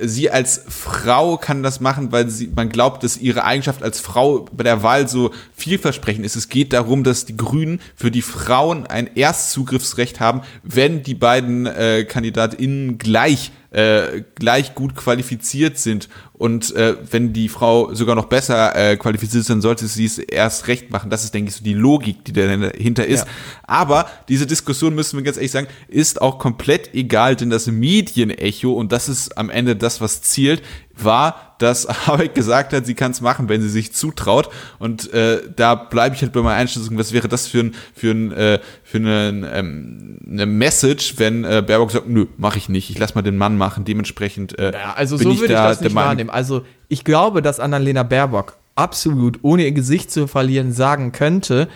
sie 0.00 0.30
als 0.30 0.62
Frau 0.68 1.36
kann 1.36 1.62
das 1.62 1.80
machen, 1.80 2.12
weil 2.12 2.28
sie, 2.28 2.50
man 2.54 2.68
glaubt, 2.68 3.04
dass 3.04 3.16
ihre 3.16 3.44
Eigenschaft 3.44 3.82
als 3.82 4.00
Frau 4.00 4.46
bei 4.52 4.64
der 4.64 4.82
Wahl 4.82 5.08
so 5.08 5.32
vielversprechend 5.54 6.24
ist. 6.24 6.36
Es 6.36 6.48
geht 6.48 6.72
darum, 6.72 7.04
dass 7.04 7.24
die 7.24 7.36
Grünen 7.36 7.80
für 7.94 8.10
die 8.10 8.22
Frauen 8.22 8.86
ein 8.86 9.14
Erstzugriffsrecht 9.16 10.20
haben, 10.20 10.42
wenn 10.62 11.02
die 11.02 11.14
beiden 11.14 11.66
äh, 11.66 12.04
KandidatInnen 12.04 12.98
gleich 12.98 13.52
äh, 13.72 14.22
gleich 14.34 14.74
gut 14.74 14.94
qualifiziert 14.94 15.78
sind 15.78 16.08
und 16.42 16.74
äh, 16.74 16.96
wenn 17.10 17.32
die 17.32 17.48
Frau 17.48 17.94
sogar 17.94 18.16
noch 18.16 18.24
besser 18.24 18.74
äh, 18.74 18.96
qualifiziert 18.96 19.42
ist, 19.42 19.50
dann 19.50 19.60
sollte 19.60 19.86
sie 19.86 20.04
es 20.04 20.18
erst 20.18 20.66
recht 20.66 20.90
machen. 20.90 21.08
Das 21.08 21.22
ist, 21.22 21.32
denke 21.34 21.50
ich, 21.50 21.54
so 21.54 21.62
die 21.62 21.72
Logik, 21.72 22.24
die 22.24 22.32
dahinter 22.32 23.06
ist. 23.06 23.26
Ja. 23.26 23.32
Aber 23.62 24.10
diese 24.28 24.44
Diskussion, 24.44 24.92
müssen 24.94 25.16
wir 25.16 25.24
ganz 25.24 25.36
ehrlich 25.36 25.52
sagen, 25.52 25.68
ist 25.86 26.20
auch 26.20 26.40
komplett 26.40 26.94
egal, 26.94 27.36
denn 27.36 27.48
das 27.48 27.68
Medienecho, 27.68 28.72
und 28.72 28.90
das 28.90 29.08
ist 29.08 29.38
am 29.38 29.50
Ende 29.50 29.76
das, 29.76 30.00
was 30.00 30.20
zielt, 30.22 30.62
war, 30.94 31.51
dass 31.62 31.88
Habeck 32.06 32.34
gesagt 32.34 32.72
hat, 32.72 32.86
sie 32.86 32.94
kann 32.94 33.12
es 33.12 33.20
machen, 33.20 33.48
wenn 33.48 33.62
sie 33.62 33.68
sich 33.68 33.92
zutraut. 33.92 34.50
Und 34.78 35.12
äh, 35.12 35.40
da 35.54 35.74
bleibe 35.74 36.14
ich 36.14 36.22
halt 36.22 36.32
bei 36.32 36.42
meiner 36.42 36.56
Einschätzung, 36.56 36.98
was 36.98 37.12
wäre 37.12 37.28
das 37.28 37.46
für 37.46 37.60
ein, 37.60 37.74
für 37.94 38.10
ein, 38.10 38.32
äh, 38.32 38.58
für 38.82 38.98
einen, 38.98 39.46
ähm, 39.50 40.18
eine 40.28 40.46
Message, 40.46 41.14
wenn 41.18 41.44
äh, 41.44 41.62
Baerbock 41.66 41.90
sagt, 41.90 42.08
nö, 42.08 42.26
mache 42.36 42.58
ich 42.58 42.68
nicht, 42.68 42.90
ich 42.90 42.98
lass 42.98 43.14
mal 43.14 43.22
den 43.22 43.36
Mann 43.36 43.56
machen. 43.56 43.84
Dementsprechend 43.84 44.58
äh, 44.58 44.72
Ja, 44.72 44.94
also 44.94 45.16
bin 45.16 45.28
so 45.28 45.32
ich 45.32 45.40
würde 45.40 45.54
ich 45.54 45.58
da 45.58 45.68
das 45.68 45.78
der 45.78 45.88
nicht 45.88 45.94
wahrnehmen. 45.94 46.30
Also 46.30 46.64
ich 46.88 47.04
glaube, 47.04 47.42
dass 47.42 47.60
Annalena 47.60 48.02
Baerbock 48.02 48.56
absolut 48.74 49.38
ohne 49.42 49.64
ihr 49.64 49.72
Gesicht 49.72 50.10
zu 50.10 50.26
verlieren 50.26 50.72
sagen 50.72 51.12
könnte, 51.12 51.68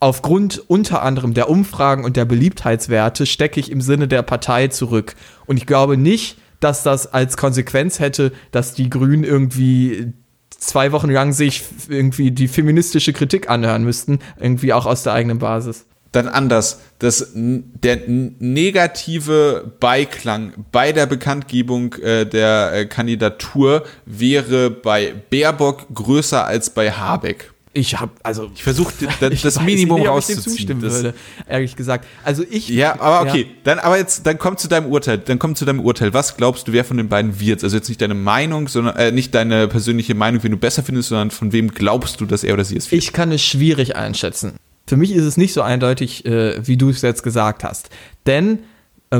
aufgrund 0.00 0.62
unter 0.68 1.02
anderem 1.02 1.32
der 1.32 1.48
Umfragen 1.48 2.04
und 2.04 2.16
der 2.16 2.24
Beliebtheitswerte 2.26 3.24
stecke 3.24 3.58
ich 3.58 3.70
im 3.70 3.80
Sinne 3.80 4.06
der 4.06 4.22
Partei 4.22 4.68
zurück. 4.68 5.14
Und 5.46 5.56
ich 5.56 5.66
glaube 5.66 5.96
nicht, 5.96 6.36
dass 6.64 6.82
das 6.82 7.12
als 7.12 7.36
Konsequenz 7.36 8.00
hätte, 8.00 8.32
dass 8.50 8.74
die 8.74 8.88
Grünen 8.88 9.22
irgendwie 9.22 10.12
zwei 10.50 10.92
Wochen 10.92 11.10
lang 11.10 11.32
sich 11.32 11.62
irgendwie 11.88 12.30
die 12.30 12.48
feministische 12.48 13.12
Kritik 13.12 13.50
anhören 13.50 13.84
müssten, 13.84 14.18
irgendwie 14.40 14.72
auch 14.72 14.86
aus 14.86 15.02
der 15.02 15.12
eigenen 15.12 15.38
Basis. 15.38 15.86
dann 16.12 16.28
anders. 16.28 16.80
Das, 17.00 17.32
der 17.34 17.98
negative 18.06 19.72
Beiklang 19.80 20.52
bei 20.70 20.92
der 20.92 21.06
Bekanntgebung 21.06 21.94
äh, 21.94 22.24
der 22.24 22.72
äh, 22.72 22.86
Kandidatur 22.86 23.84
wäre 24.06 24.70
bei 24.70 25.12
Baerbock 25.30 25.86
größer 25.92 26.46
als 26.46 26.70
bei 26.70 26.92
Habeck. 26.92 27.53
Ich 27.76 27.98
habe 28.00 28.12
also 28.22 28.50
Ich 28.54 28.62
versuche 28.62 28.94
das, 29.20 29.30
ich 29.32 29.42
das 29.42 29.60
Minimum 29.60 29.98
nicht, 30.00 30.08
ob 30.08 30.18
ich 30.20 30.26
dem 30.26 30.34
rauszuziehen. 30.36 30.56
zustimmen 30.56 30.80
Das- 30.80 30.94
würde, 30.94 31.14
ehrlich 31.48 31.74
gesagt. 31.74 32.06
Also 32.22 32.44
ich 32.48 32.68
Ja, 32.68 33.00
aber 33.00 33.28
okay. 33.28 33.48
Dann, 33.64 33.80
aber 33.80 33.98
jetzt, 33.98 34.24
dann 34.26 34.38
komm 34.38 34.56
zu 34.56 34.68
deinem 34.68 34.86
Urteil. 34.86 35.18
Dann 35.18 35.38
komm 35.40 35.56
zu 35.56 35.64
deinem 35.64 35.80
Urteil. 35.80 36.14
Was 36.14 36.36
glaubst 36.36 36.68
du, 36.68 36.72
wer 36.72 36.84
von 36.84 36.96
den 36.96 37.08
beiden 37.08 37.40
wird? 37.40 37.64
Also 37.64 37.76
jetzt 37.76 37.88
nicht 37.88 38.00
deine 38.00 38.14
Meinung, 38.14 38.68
sondern 38.68 38.94
äh, 38.96 39.10
nicht 39.10 39.34
deine 39.34 39.66
persönliche 39.66 40.14
Meinung, 40.14 40.42
wen 40.44 40.52
du 40.52 40.56
besser 40.56 40.82
findest, 40.84 41.08
sondern 41.08 41.32
von 41.32 41.52
wem 41.52 41.72
glaubst 41.72 42.20
du, 42.20 42.26
dass 42.26 42.44
er 42.44 42.54
oder 42.54 42.64
sie 42.64 42.76
es 42.76 42.90
wird? 42.92 43.02
Ich 43.02 43.12
kann 43.12 43.32
es 43.32 43.42
schwierig 43.42 43.96
einschätzen. 43.96 44.52
Für 44.86 44.96
mich 44.96 45.10
ist 45.12 45.24
es 45.24 45.36
nicht 45.36 45.52
so 45.52 45.62
eindeutig, 45.62 46.24
äh, 46.26 46.64
wie 46.66 46.76
du 46.76 46.90
es 46.90 47.02
jetzt 47.02 47.22
gesagt 47.24 47.64
hast. 47.64 47.90
Denn 48.26 48.60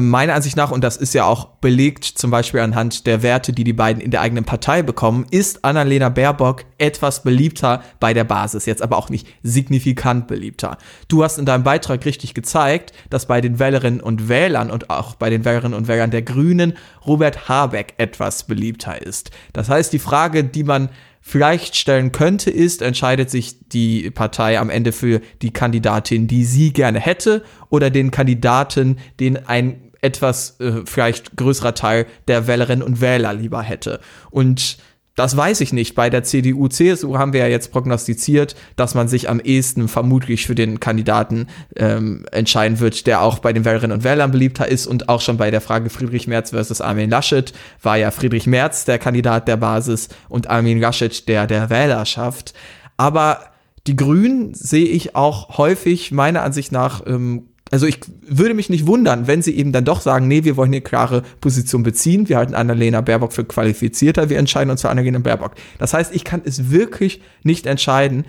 meiner 0.01 0.34
Ansicht 0.34 0.57
nach, 0.57 0.70
und 0.70 0.82
das 0.82 0.97
ist 0.97 1.14
ja 1.14 1.24
auch 1.24 1.47
belegt 1.61 2.05
zum 2.05 2.30
Beispiel 2.30 2.61
anhand 2.61 3.07
der 3.07 3.22
Werte, 3.22 3.53
die 3.53 3.64
die 3.64 3.72
beiden 3.72 4.03
in 4.03 4.11
der 4.11 4.20
eigenen 4.20 4.45
Partei 4.45 4.82
bekommen, 4.82 5.26
ist 5.30 5.64
Annalena 5.64 6.09
Baerbock 6.09 6.64
etwas 6.78 7.22
beliebter 7.22 7.82
bei 8.01 8.14
der 8.14 8.24
Basis, 8.24 8.66
jetzt 8.66 8.82
aber 8.82 8.97
auch 8.97 9.11
nicht 9.11 9.26
signifikant 9.42 10.26
beliebter. 10.26 10.78
Du 11.09 11.22
hast 11.22 11.38
in 11.38 11.47
deinem 11.47 11.64
Beitrag 11.64 12.05
richtig 12.05 12.34
gezeigt, 12.34 12.92
dass 13.11 13.26
bei 13.26 13.40
den 13.40 13.59
Wählerinnen 13.59 14.01
und 14.01 14.28
Wählern 14.28 14.70
und 14.70 14.90
auch 14.90 15.14
bei 15.14 15.30
den 15.30 15.45
Wählerinnen 15.45 15.76
und 15.76 15.88
Wählern 15.88 16.11
der 16.11 16.22
Grünen 16.22 16.74
Robert 17.07 17.49
Habeck 17.49 17.95
etwas 17.99 18.45
beliebter 18.45 19.01
ist. 19.01 19.30
Das 19.53 19.68
heißt, 19.68 19.92
die 19.92 19.99
Frage, 19.99 20.45
die 20.45 20.64
man 20.64 20.88
vielleicht 21.26 21.74
stellen 21.76 22.12
könnte, 22.12 22.51
ist, 22.51 22.82
entscheidet 22.82 23.30
sich 23.30 23.57
die 23.70 24.11
Partei 24.11 24.59
am 24.59 24.68
Ende 24.68 24.92
für 24.92 25.22
die 25.40 25.53
Kandidatin, 25.53 26.26
die 26.26 26.45
sie 26.45 26.74
gerne 26.74 27.01
hätte, 27.01 27.42
oder 27.70 27.88
den 27.88 28.11
Kandidaten, 28.11 28.99
den 29.20 29.47
ein 29.47 29.84
etwas 30.05 30.61
äh, 30.61 30.82
vielleicht 30.84 31.36
größerer 31.36 31.74
Teil 31.74 32.07
der 32.28 32.46
Wählerinnen 32.46 32.86
und 32.86 33.00
Wähler 33.00 33.32
lieber 33.32 33.62
hätte. 33.62 34.00
Und 34.30 34.76
das 35.16 35.36
weiß 35.36 35.61
ich 35.61 35.72
nicht. 35.72 35.94
Bei 35.94 36.11
der 36.11 36.24
CDU, 36.24 36.66
CSU 36.66 37.18
haben 37.18 37.32
wir 37.32 37.40
ja 37.40 37.46
jetzt 37.46 37.70
prognostiziert, 37.70 38.57
dass 38.74 38.94
man 38.94 39.07
sich 39.07 39.28
am 39.28 39.38
ehesten 39.38 39.86
vermutlich 39.86 40.46
für 40.46 40.57
den 40.57 40.80
Kandidaten 40.80 41.46
ähm, 41.76 42.26
entscheiden 42.32 42.80
wird, 42.80 43.07
der 43.07 43.22
auch 43.22 43.38
bei 43.38 43.52
den 43.52 43.64
Wählerinnen 43.64 43.96
und 43.96 44.05
Wählern 44.05 44.32
beliebter 44.32 44.68
ist. 44.68 44.86
Und 44.86 45.09
auch 45.09 45.20
schon 45.20 45.36
bei 45.36 45.52
der 45.52 45.61
Frage 45.61 45.88
Friedrich 45.88 46.26
Merz 46.26 46.50
versus 46.50 46.80
Armin 46.80 47.11
Laschet 47.11 47.52
war 47.80 47.96
ja 47.96 48.11
Friedrich 48.11 48.48
Merz 48.48 48.84
der 48.84 48.98
Kandidat 48.98 49.46
der 49.46 49.57
Basis 49.57 50.09
und 50.28 50.50
Armin 50.50 50.80
Laschet 50.80 51.28
der 51.28 51.46
der 51.46 51.70
Wählerschaft. 51.70 52.52
Aber 52.96 53.38
die 53.86 53.96
Grünen 53.96 54.52
sehe 54.55 54.86
ich 54.86 55.14
auch 55.14 55.59
häufig 55.59 56.11
meiner 56.11 56.42
Ansicht 56.42 56.72
nach 56.72 57.02
ähm, 57.07 57.50
also 57.75 57.87
ich 57.87 57.99
würde 58.29 58.55
mich 58.55 58.70
nicht 58.70 58.87
wundern, 58.87 59.27
wenn 59.27 59.43
sie 59.43 59.57
eben 59.57 59.72
dann 59.72 59.85
doch 59.85 60.01
sagen, 60.01 60.29
nee, 60.29 60.45
wir 60.45 60.57
wollen 60.57 60.68
eine 60.70 60.81
klare 60.81 61.22
Position 61.41 61.83
beziehen, 61.83 62.29
wir 62.29 62.37
halten 62.37 62.55
Annalena 62.55 63.01
Baerbock 63.01 63.33
für 63.33 63.45
qualifizierter, 63.45 64.31
wir 64.31 64.39
entscheiden 64.39 64.70
uns 64.70 64.83
für 64.83 64.91
Annalena 64.91 65.18
Baerbock. 65.18 65.55
Das 65.79 65.93
heißt, 65.93 66.14
ich 66.14 66.22
kann 66.22 66.41
es 66.45 66.70
wirklich 66.70 67.20
nicht 67.43 67.66
entscheiden. 67.66 68.27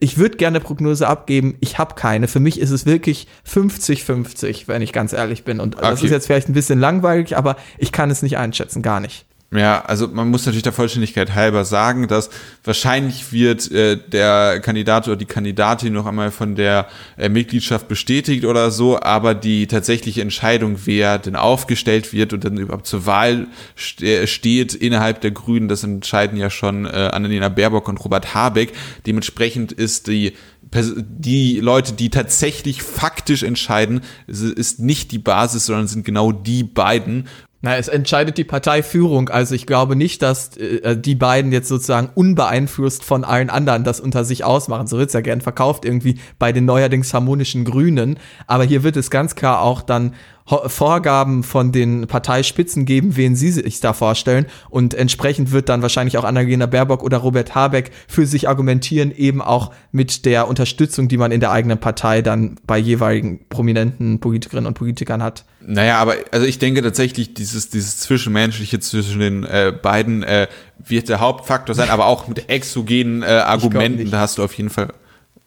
Ich 0.00 0.18
würde 0.18 0.36
gerne 0.36 0.60
Prognose 0.60 1.08
abgeben, 1.08 1.54
ich 1.60 1.78
habe 1.78 1.94
keine. 1.94 2.28
Für 2.28 2.40
mich 2.40 2.60
ist 2.60 2.70
es 2.70 2.84
wirklich 2.84 3.26
50-50, 3.50 4.64
wenn 4.66 4.82
ich 4.82 4.92
ganz 4.92 5.14
ehrlich 5.14 5.44
bin. 5.44 5.60
Und 5.60 5.76
das 5.80 5.98
Okay. 5.98 6.04
ist 6.06 6.10
jetzt 6.12 6.26
vielleicht 6.26 6.50
ein 6.50 6.54
bisschen 6.54 6.78
langweilig, 6.78 7.38
aber 7.38 7.56
ich 7.78 7.90
kann 7.90 8.10
es 8.10 8.22
nicht 8.22 8.36
einschätzen, 8.36 8.82
gar 8.82 9.00
nicht. 9.00 9.24
Ja, 9.56 9.82
also 9.82 10.08
man 10.08 10.30
muss 10.30 10.46
natürlich 10.46 10.64
der 10.64 10.72
Vollständigkeit 10.72 11.32
halber 11.32 11.64
sagen, 11.64 12.08
dass 12.08 12.28
wahrscheinlich 12.64 13.32
wird 13.32 13.70
äh, 13.70 13.96
der 13.96 14.58
Kandidat 14.58 15.06
oder 15.06 15.16
die 15.16 15.26
Kandidatin 15.26 15.92
noch 15.92 16.06
einmal 16.06 16.32
von 16.32 16.56
der 16.56 16.88
äh, 17.16 17.28
Mitgliedschaft 17.28 17.86
bestätigt 17.86 18.46
oder 18.46 18.72
so, 18.72 19.00
aber 19.00 19.36
die 19.36 19.68
tatsächliche 19.68 20.22
Entscheidung, 20.22 20.80
wer 20.86 21.18
denn 21.18 21.36
aufgestellt 21.36 22.12
wird 22.12 22.32
und 22.32 22.42
dann 22.42 22.56
überhaupt 22.56 22.88
zur 22.88 23.06
Wahl 23.06 23.46
ste 23.76 24.26
steht 24.26 24.74
innerhalb 24.74 25.20
der 25.20 25.30
Grünen, 25.30 25.68
das 25.68 25.84
entscheiden 25.84 26.36
ja 26.36 26.50
schon 26.50 26.84
äh, 26.86 27.10
Annalena 27.12 27.48
Baerbock 27.48 27.86
und 27.88 28.04
Robert 28.04 28.34
Habeck. 28.34 28.72
Dementsprechend 29.06 29.70
ist 29.70 30.08
die 30.08 30.32
die 30.74 31.60
Leute, 31.60 31.92
die 31.92 32.10
tatsächlich 32.10 32.82
faktisch 32.82 33.44
entscheiden, 33.44 34.00
ist 34.26 34.80
nicht 34.80 35.12
die 35.12 35.18
Basis, 35.18 35.66
sondern 35.66 35.86
sind 35.86 36.04
genau 36.04 36.32
die 36.32 36.64
beiden. 36.64 37.28
Na, 37.64 37.78
es 37.78 37.88
entscheidet 37.88 38.36
die 38.36 38.44
Parteiführung. 38.44 39.30
Also 39.30 39.54
ich 39.54 39.64
glaube 39.64 39.96
nicht, 39.96 40.20
dass 40.20 40.54
äh, 40.58 40.98
die 40.98 41.14
beiden 41.14 41.50
jetzt 41.50 41.68
sozusagen 41.68 42.10
unbeeinflusst 42.14 43.02
von 43.02 43.24
allen 43.24 43.48
anderen 43.48 43.84
das 43.84 44.00
unter 44.00 44.26
sich 44.26 44.44
ausmachen. 44.44 44.86
So 44.86 44.98
wird's 44.98 45.14
ja 45.14 45.22
gern 45.22 45.40
verkauft 45.40 45.86
irgendwie 45.86 46.18
bei 46.38 46.52
den 46.52 46.66
neuerdings 46.66 47.14
harmonischen 47.14 47.64
Grünen. 47.64 48.18
Aber 48.46 48.64
hier 48.64 48.82
wird 48.82 48.98
es 48.98 49.10
ganz 49.10 49.34
klar 49.34 49.62
auch 49.62 49.80
dann 49.80 50.12
Vorgaben 50.44 51.42
von 51.42 51.72
den 51.72 52.06
Parteispitzen 52.06 52.84
geben, 52.84 53.16
wen 53.16 53.34
sie 53.34 53.50
sich 53.50 53.80
da 53.80 53.94
vorstellen. 53.94 54.44
Und 54.68 54.92
entsprechend 54.92 55.50
wird 55.50 55.70
dann 55.70 55.80
wahrscheinlich 55.80 56.18
auch 56.18 56.24
Annalena 56.24 56.66
Baerbock 56.66 57.02
oder 57.02 57.16
Robert 57.16 57.54
Habeck 57.54 57.92
für 58.06 58.26
sich 58.26 58.46
argumentieren, 58.46 59.10
eben 59.10 59.40
auch 59.40 59.72
mit 59.90 60.26
der 60.26 60.48
Unterstützung, 60.48 61.08
die 61.08 61.16
man 61.16 61.32
in 61.32 61.40
der 61.40 61.50
eigenen 61.50 61.78
Partei 61.78 62.20
dann 62.20 62.56
bei 62.66 62.76
jeweiligen 62.76 63.48
prominenten 63.48 64.20
Politikerinnen 64.20 64.66
und 64.66 64.74
Politikern 64.74 65.22
hat. 65.22 65.46
Naja, 65.66 65.98
aber 65.98 66.16
also 66.30 66.46
ich 66.46 66.58
denke 66.58 66.82
tatsächlich, 66.82 67.32
dieses, 67.32 67.70
dieses 67.70 67.98
Zwischenmenschliche 68.00 68.80
zwischen 68.80 69.20
den 69.20 69.44
äh, 69.44 69.72
beiden 69.80 70.22
äh, 70.22 70.46
wird 70.78 71.08
der 71.08 71.20
Hauptfaktor 71.20 71.74
sein, 71.74 71.88
aber 71.88 72.06
auch 72.06 72.28
mit 72.28 72.50
exogenen 72.50 73.22
äh, 73.22 73.26
Argumenten, 73.26 74.10
da 74.10 74.20
hast 74.20 74.38
du 74.38 74.44
auf 74.44 74.52
jeden 74.54 74.70
Fall 74.70 74.88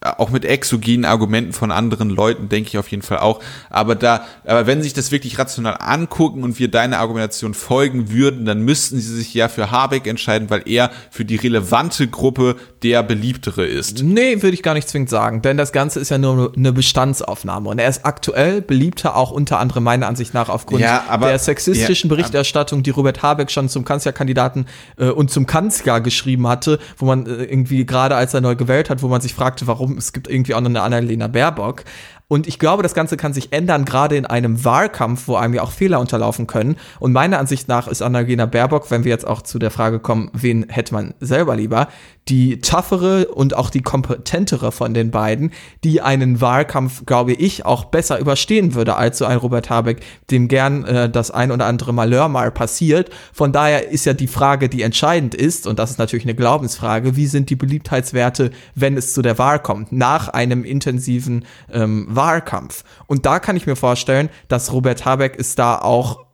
auch 0.01 0.29
mit 0.29 0.45
exogenen 0.45 1.05
Argumenten 1.05 1.53
von 1.53 1.71
anderen 1.71 2.11
Leuten 2.11 2.49
denke 2.49 2.69
ich 2.69 2.77
auf 2.77 2.89
jeden 2.89 3.01
Fall 3.01 3.17
auch. 3.17 3.39
Aber 3.71 3.95
da, 3.95 4.25
aber 4.45 4.67
wenn 4.67 4.83
sich 4.83 4.93
das 4.93 5.11
wirklich 5.11 5.39
rational 5.39 5.77
angucken 5.79 6.43
und 6.43 6.59
wir 6.59 6.69
deine 6.69 6.99
Argumentation 6.99 7.55
folgen 7.55 8.11
würden, 8.11 8.45
dann 8.45 8.61
müssten 8.61 8.99
sie 8.99 9.15
sich 9.15 9.33
ja 9.33 9.47
für 9.47 9.71
Habeck 9.71 10.05
entscheiden, 10.05 10.51
weil 10.51 10.61
er 10.65 10.91
für 11.09 11.25
die 11.25 11.35
relevante 11.35 12.07
Gruppe 12.07 12.57
der 12.83 13.01
beliebtere 13.01 13.65
ist. 13.65 14.03
Nee, 14.03 14.43
würde 14.43 14.53
ich 14.53 14.61
gar 14.61 14.75
nicht 14.75 14.87
zwingend 14.87 15.09
sagen, 15.09 15.41
denn 15.41 15.57
das 15.57 15.71
Ganze 15.71 15.99
ist 15.99 16.09
ja 16.09 16.19
nur 16.19 16.53
eine 16.55 16.73
Bestandsaufnahme 16.73 17.67
und 17.67 17.79
er 17.79 17.89
ist 17.89 18.05
aktuell 18.05 18.61
beliebter 18.61 19.15
auch 19.15 19.31
unter 19.31 19.57
anderem 19.57 19.83
meiner 19.83 20.07
Ansicht 20.07 20.33
nach 20.35 20.49
aufgrund 20.49 20.81
Ja, 20.81 21.05
aber- 21.07 21.29
der 21.29 21.39
sexistischen 21.39 22.09
ja, 22.09 22.15
Berichterstattung, 22.15 22.83
die 22.83 22.91
Robert 22.91 23.23
Habeck 23.23 23.49
schon 23.49 23.67
zum 23.67 23.83
Kanzlerkandidaten 23.83 24.67
äh, 24.97 25.09
und 25.09 25.31
zum 25.31 25.47
Kanzler 25.47 26.01
geschrieben 26.01 26.47
hatte, 26.47 26.77
wo 26.97 27.05
man 27.05 27.25
äh, 27.25 27.45
irgendwie 27.45 27.83
gerade 27.85 28.15
als 28.15 28.35
er 28.35 28.41
neu 28.41 28.55
gewählt 28.55 28.91
hat, 28.91 29.01
wo 29.01 29.07
man 29.07 29.21
sich 29.21 29.33
fragte, 29.33 29.65
warum 29.65 29.86
es 29.97 30.13
gibt 30.13 30.29
irgendwie 30.29 30.55
auch 30.55 30.61
noch 30.61 30.69
eine 30.69 30.81
Annalena 30.81 31.27
Baerbock. 31.27 31.83
Und 32.29 32.45
ich 32.45 32.59
glaube, 32.59 32.83
das 32.83 32.93
Ganze 32.93 33.15
kann 33.15 33.33
sich 33.33 33.53
ändern, 33.53 33.85
gerade 33.85 34.17
in 34.17 34.25
einem 34.25 34.65
Wahlkampf, 34.65 35.27
wo 35.27 35.35
einem 35.37 35.53
ja 35.53 35.61
auch 35.61 35.71
Fehler 35.71 35.99
unterlaufen 35.99 36.45
können. 36.45 36.75
Und 36.99 37.13
meiner 37.13 37.39
Ansicht 37.39 37.69
nach 37.69 37.87
ist 37.87 38.01
Annalena 38.01 38.45
Baerbock, 38.45 38.91
wenn 38.91 39.05
wir 39.05 39.11
jetzt 39.11 39.25
auch 39.25 39.41
zu 39.41 39.59
der 39.59 39.71
Frage 39.71 39.99
kommen, 39.99 40.29
wen 40.33 40.67
hätte 40.67 40.93
man 40.93 41.13
selber 41.21 41.55
lieber, 41.55 41.87
die 42.29 42.59
toughere 42.59 43.27
und 43.27 43.55
auch 43.55 43.69
die 43.69 43.81
kompetentere 43.81 44.71
von 44.71 44.93
den 44.93 45.11
beiden, 45.11 45.51
die 45.83 46.01
einen 46.01 46.41
Wahlkampf, 46.41 47.05
glaube 47.05 47.33
ich, 47.33 47.65
auch 47.65 47.85
besser 47.85 48.19
überstehen 48.19 48.73
würde 48.75 48.95
als 48.95 49.17
so 49.17 49.25
ein 49.25 49.37
Robert 49.37 49.69
Habeck, 49.69 50.01
dem 50.29 50.47
gern 50.47 50.85
äh, 50.85 51.09
das 51.09 51.31
ein 51.31 51.51
oder 51.51 51.65
andere 51.65 51.93
Malheur 51.93 52.27
mal 52.27 52.51
passiert. 52.51 53.09
Von 53.33 53.51
daher 53.51 53.89
ist 53.89 54.05
ja 54.05 54.13
die 54.13 54.27
Frage, 54.27 54.69
die 54.69 54.81
entscheidend 54.81 55.35
ist, 55.35 55.67
und 55.67 55.79
das 55.79 55.91
ist 55.91 55.99
natürlich 55.99 56.25
eine 56.25 56.35
Glaubensfrage, 56.35 57.15
wie 57.15 57.27
sind 57.27 57.49
die 57.49 57.55
Beliebtheitswerte, 57.55 58.51
wenn 58.75 58.97
es 58.97 59.13
zu 59.13 59.21
der 59.21 59.37
Wahl 59.37 59.59
kommt, 59.59 59.91
nach 59.91 60.29
einem 60.29 60.63
intensiven 60.63 61.45
ähm, 61.71 62.07
Wahlkampf. 62.09 62.83
Und 63.07 63.25
da 63.25 63.39
kann 63.39 63.55
ich 63.55 63.65
mir 63.65 63.75
vorstellen, 63.75 64.29
dass 64.47 64.71
Robert 64.71 65.05
Habeck 65.05 65.35
es 65.39 65.55
da 65.55 65.79
auch 65.79 66.26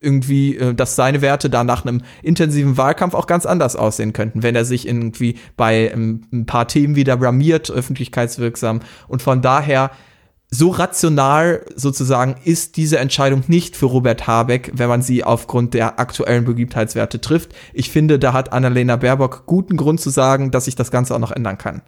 irgendwie, 0.00 0.56
äh, 0.56 0.74
dass 0.74 0.96
seine 0.96 1.20
Werte 1.22 1.50
da 1.50 1.64
nach 1.64 1.84
einem 1.84 2.02
intensiven 2.22 2.76
Wahlkampf 2.76 3.14
auch 3.14 3.26
ganz 3.26 3.46
anders 3.46 3.76
aussehen 3.76 4.12
könnten, 4.12 4.42
wenn 4.42 4.56
er 4.56 4.64
sich 4.64 4.88
irgendwie 4.88 5.36
bei 5.56 5.90
ähm, 5.92 6.22
ein 6.32 6.46
paar 6.46 6.68
Themen 6.68 6.96
wieder 6.96 7.16
blamiert, 7.16 7.70
öffentlichkeitswirksam. 7.70 8.80
Und 9.08 9.22
von 9.22 9.42
daher, 9.42 9.90
so 10.52 10.70
rational 10.70 11.64
sozusagen 11.76 12.34
ist 12.44 12.76
diese 12.76 12.98
Entscheidung 12.98 13.44
nicht 13.46 13.76
für 13.76 13.86
Robert 13.86 14.26
Habeck, 14.26 14.72
wenn 14.74 14.88
man 14.88 15.00
sie 15.00 15.22
aufgrund 15.22 15.74
der 15.74 16.00
aktuellen 16.00 16.44
Beliebtheitswerte 16.44 17.20
trifft. 17.20 17.54
Ich 17.72 17.90
finde, 17.90 18.18
da 18.18 18.32
hat 18.32 18.52
Annalena 18.52 18.96
Baerbock 18.96 19.46
guten 19.46 19.76
Grund 19.76 20.00
zu 20.00 20.10
sagen, 20.10 20.50
dass 20.50 20.64
sich 20.64 20.74
das 20.74 20.90
Ganze 20.90 21.14
auch 21.14 21.20
noch 21.20 21.30
ändern 21.30 21.56
kann. 21.56 21.82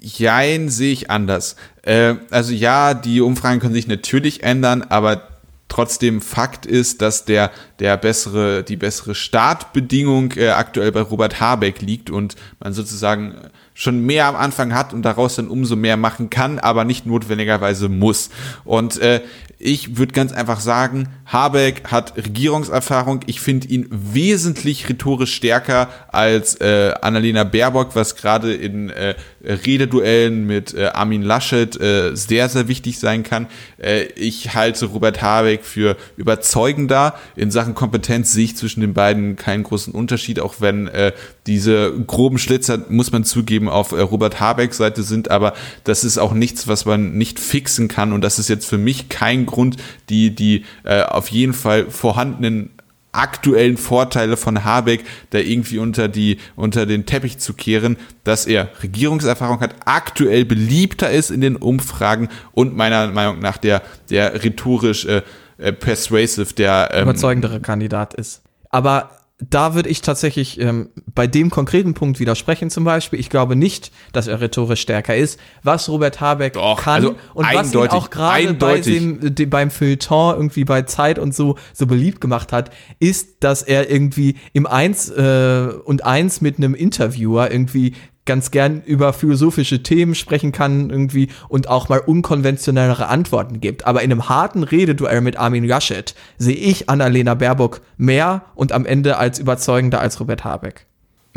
Jein, 0.00 0.68
sehe 0.68 0.92
ich 0.92 1.10
anders. 1.10 1.56
Äh, 1.82 2.16
also 2.30 2.52
ja, 2.52 2.94
die 2.94 3.20
Umfragen 3.20 3.58
können 3.58 3.74
sich 3.74 3.88
natürlich 3.88 4.42
ändern, 4.42 4.82
aber 4.82 5.37
trotzdem 5.68 6.20
Fakt 6.20 6.66
ist, 6.66 7.02
dass 7.02 7.24
der, 7.24 7.50
der 7.78 7.96
bessere, 7.96 8.64
die 8.64 8.76
bessere 8.76 9.14
Startbedingung 9.14 10.32
äh, 10.36 10.48
aktuell 10.48 10.92
bei 10.92 11.02
Robert 11.02 11.40
Habeck 11.40 11.80
liegt 11.82 12.10
und 12.10 12.36
man 12.58 12.72
sozusagen 12.72 13.34
schon 13.74 14.04
mehr 14.04 14.26
am 14.26 14.34
Anfang 14.34 14.74
hat 14.74 14.92
und 14.92 15.02
daraus 15.02 15.36
dann 15.36 15.48
umso 15.48 15.76
mehr 15.76 15.96
machen 15.96 16.30
kann, 16.30 16.58
aber 16.58 16.84
nicht 16.84 17.06
notwendigerweise 17.06 17.88
muss. 17.88 18.30
Und 18.64 18.98
äh, 18.98 19.20
ich 19.60 19.98
würde 19.98 20.12
ganz 20.12 20.32
einfach 20.32 20.60
sagen, 20.60 21.08
Habeck 21.26 21.88
hat 21.90 22.16
Regierungserfahrung. 22.16 23.20
Ich 23.26 23.40
finde 23.40 23.66
ihn 23.66 23.88
wesentlich 23.90 24.88
rhetorisch 24.88 25.34
stärker 25.34 25.88
als 26.08 26.60
äh, 26.60 26.94
Annalena 27.02 27.42
Baerbock, 27.42 27.96
was 27.96 28.14
gerade 28.14 28.54
in 28.54 28.88
äh, 28.90 29.16
Rededuellen 29.42 30.46
mit 30.46 30.74
äh, 30.74 30.86
Armin 30.86 31.22
Laschet 31.22 31.78
äh, 31.80 32.14
sehr, 32.14 32.48
sehr 32.48 32.68
wichtig 32.68 33.00
sein 33.00 33.24
kann. 33.24 33.48
Äh, 33.82 34.04
ich 34.14 34.54
halte 34.54 34.86
Robert 34.86 35.22
Habeck 35.22 35.64
für 35.64 35.96
überzeugender. 36.16 37.14
In 37.34 37.50
Sachen 37.50 37.74
Kompetenz 37.74 38.32
sehe 38.32 38.44
ich 38.44 38.56
zwischen 38.56 38.80
den 38.80 38.94
beiden 38.94 39.34
keinen 39.34 39.64
großen 39.64 39.92
Unterschied, 39.92 40.38
auch 40.38 40.56
wenn 40.60 40.86
äh, 40.86 41.12
diese 41.48 41.92
groben 42.06 42.38
Schlitzer, 42.38 42.78
muss 42.90 43.10
man 43.10 43.24
zugeben, 43.24 43.68
auf 43.68 43.90
äh, 43.90 44.00
Robert 44.00 44.38
Habecks 44.38 44.76
Seite 44.76 45.02
sind, 45.02 45.30
aber 45.30 45.54
das 45.82 46.04
ist 46.04 46.18
auch 46.18 46.32
nichts, 46.32 46.68
was 46.68 46.84
man 46.84 47.18
nicht 47.18 47.40
fixen 47.40 47.88
kann 47.88 48.12
und 48.12 48.20
das 48.20 48.38
ist 48.38 48.48
jetzt 48.48 48.66
für 48.66 48.78
mich 48.78 49.08
kein 49.08 49.47
Grund, 49.48 49.76
die, 50.08 50.34
die 50.34 50.64
äh, 50.84 51.02
auf 51.02 51.28
jeden 51.28 51.54
Fall 51.54 51.90
vorhandenen 51.90 52.70
aktuellen 53.12 53.76
Vorteile 53.76 54.36
von 54.36 54.64
Habeck 54.64 55.04
da 55.30 55.38
irgendwie 55.38 55.78
unter 55.78 56.08
die 56.08 56.38
unter 56.56 56.86
den 56.86 57.06
Teppich 57.06 57.38
zu 57.38 57.54
kehren, 57.54 57.96
dass 58.22 58.46
er 58.46 58.68
Regierungserfahrung 58.82 59.60
hat, 59.60 59.74
aktuell 59.86 60.44
beliebter 60.44 61.10
ist 61.10 61.30
in 61.30 61.40
den 61.40 61.56
Umfragen 61.56 62.28
und 62.52 62.76
meiner 62.76 63.08
Meinung 63.08 63.40
nach 63.40 63.56
der 63.56 63.82
der 64.10 64.44
rhetorisch 64.44 65.06
äh, 65.06 65.22
äh, 65.56 65.72
persuasive, 65.72 66.54
der 66.54 66.90
ähm, 66.92 67.02
überzeugendere 67.04 67.60
Kandidat 67.60 68.14
ist. 68.14 68.42
Aber 68.70 69.10
da 69.40 69.74
würde 69.74 69.88
ich 69.88 70.02
tatsächlich 70.02 70.60
ähm, 70.60 70.88
bei 71.14 71.28
dem 71.28 71.50
konkreten 71.50 71.94
Punkt 71.94 72.18
widersprechen 72.18 72.70
zum 72.70 72.82
Beispiel. 72.82 73.20
Ich 73.20 73.30
glaube 73.30 73.54
nicht, 73.54 73.92
dass 74.12 74.26
er 74.26 74.40
rhetorisch 74.40 74.80
stärker 74.80 75.16
ist. 75.16 75.38
Was 75.62 75.88
Robert 75.88 76.20
Habeck 76.20 76.54
Doch, 76.54 76.82
kann 76.82 76.94
also 77.04 77.14
und 77.34 77.46
was 77.52 77.72
ihn 77.72 77.88
auch 77.88 78.10
gerade 78.10 78.54
bei 78.54 78.80
dem, 78.80 79.34
dem, 79.34 79.50
beim 79.50 79.70
Feuilleton 79.70 80.34
irgendwie 80.34 80.64
bei 80.64 80.82
Zeit 80.82 81.20
und 81.20 81.34
so 81.34 81.56
so 81.72 81.86
beliebt 81.86 82.20
gemacht 82.20 82.52
hat, 82.52 82.70
ist, 82.98 83.44
dass 83.44 83.62
er 83.62 83.88
irgendwie 83.90 84.36
im 84.54 84.66
Eins 84.66 85.08
äh, 85.08 85.68
und 85.84 86.04
Eins 86.04 86.40
mit 86.40 86.56
einem 86.56 86.74
Interviewer 86.74 87.50
irgendwie 87.50 87.94
ganz 88.28 88.52
gern 88.52 88.82
über 88.86 89.12
philosophische 89.12 89.82
Themen 89.82 90.14
sprechen 90.14 90.52
kann 90.52 90.90
irgendwie 90.90 91.30
und 91.48 91.68
auch 91.68 91.88
mal 91.88 91.98
unkonventionellere 91.98 93.08
Antworten 93.08 93.60
gibt. 93.60 93.86
Aber 93.86 94.02
in 94.02 94.12
einem 94.12 94.28
harten 94.28 94.62
Rededuell 94.62 95.20
mit 95.20 95.36
Armin 95.36 95.64
Laschet 95.64 96.14
sehe 96.36 96.54
ich 96.54 96.88
Annalena 96.88 97.34
Baerbock 97.34 97.80
mehr 97.96 98.42
und 98.54 98.70
am 98.70 98.86
Ende 98.86 99.16
als 99.16 99.40
überzeugender 99.40 100.00
als 100.00 100.20
Robert 100.20 100.44
Habeck. 100.44 100.87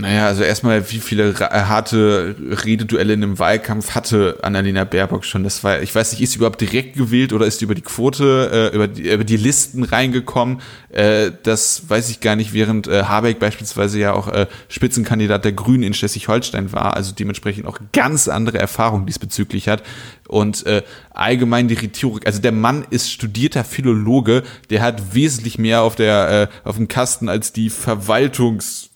Naja, 0.01 0.25
also 0.25 0.41
erstmal, 0.41 0.91
wie 0.91 0.97
viele 0.97 1.29
äh, 1.29 1.33
harte 1.35 2.35
Rededuelle 2.65 3.13
in 3.13 3.21
einem 3.21 3.37
Wahlkampf 3.37 3.91
hatte 3.91 4.39
Annalena 4.41 4.83
Baerbock 4.83 5.23
schon? 5.25 5.43
Das 5.43 5.63
war, 5.63 5.79
ich 5.83 5.93
weiß 5.93 6.11
nicht, 6.11 6.21
ist 6.23 6.31
sie 6.31 6.37
überhaupt 6.37 6.59
direkt 6.59 6.95
gewählt 6.95 7.33
oder 7.33 7.45
ist 7.45 7.59
sie 7.59 7.65
über 7.65 7.75
die 7.75 7.83
Quote, 7.83 8.71
äh, 8.73 8.75
über, 8.75 8.87
die, 8.87 9.11
über 9.11 9.23
die 9.23 9.37
Listen 9.37 9.83
reingekommen? 9.83 10.61
Äh, 10.89 11.29
das 11.43 11.87
weiß 11.87 12.09
ich 12.09 12.19
gar 12.19 12.35
nicht, 12.35 12.51
während 12.51 12.87
äh, 12.87 13.03
Habeck 13.03 13.37
beispielsweise 13.37 13.99
ja 13.99 14.13
auch 14.13 14.27
äh, 14.27 14.47
Spitzenkandidat 14.69 15.45
der 15.45 15.51
Grünen 15.51 15.83
in 15.83 15.93
Schleswig-Holstein 15.93 16.73
war, 16.73 16.95
also 16.95 17.13
dementsprechend 17.13 17.67
auch 17.67 17.77
ganz 17.93 18.27
andere 18.27 18.57
Erfahrungen 18.57 19.05
diesbezüglich 19.05 19.67
hat. 19.67 19.83
Und 20.27 20.65
äh, 20.65 20.81
allgemein 21.11 21.67
die 21.67 21.75
Rhetorik, 21.75 22.25
also 22.25 22.41
der 22.41 22.53
Mann 22.53 22.87
ist 22.89 23.11
studierter 23.11 23.63
Philologe, 23.63 24.41
der 24.71 24.81
hat 24.81 25.13
wesentlich 25.13 25.59
mehr 25.59 25.83
auf 25.83 25.95
der 25.95 26.49
äh, 26.49 26.67
auf 26.67 26.77
dem 26.77 26.87
Kasten 26.87 27.29
als 27.29 27.53
die 27.53 27.69
Verwaltungs 27.69 28.90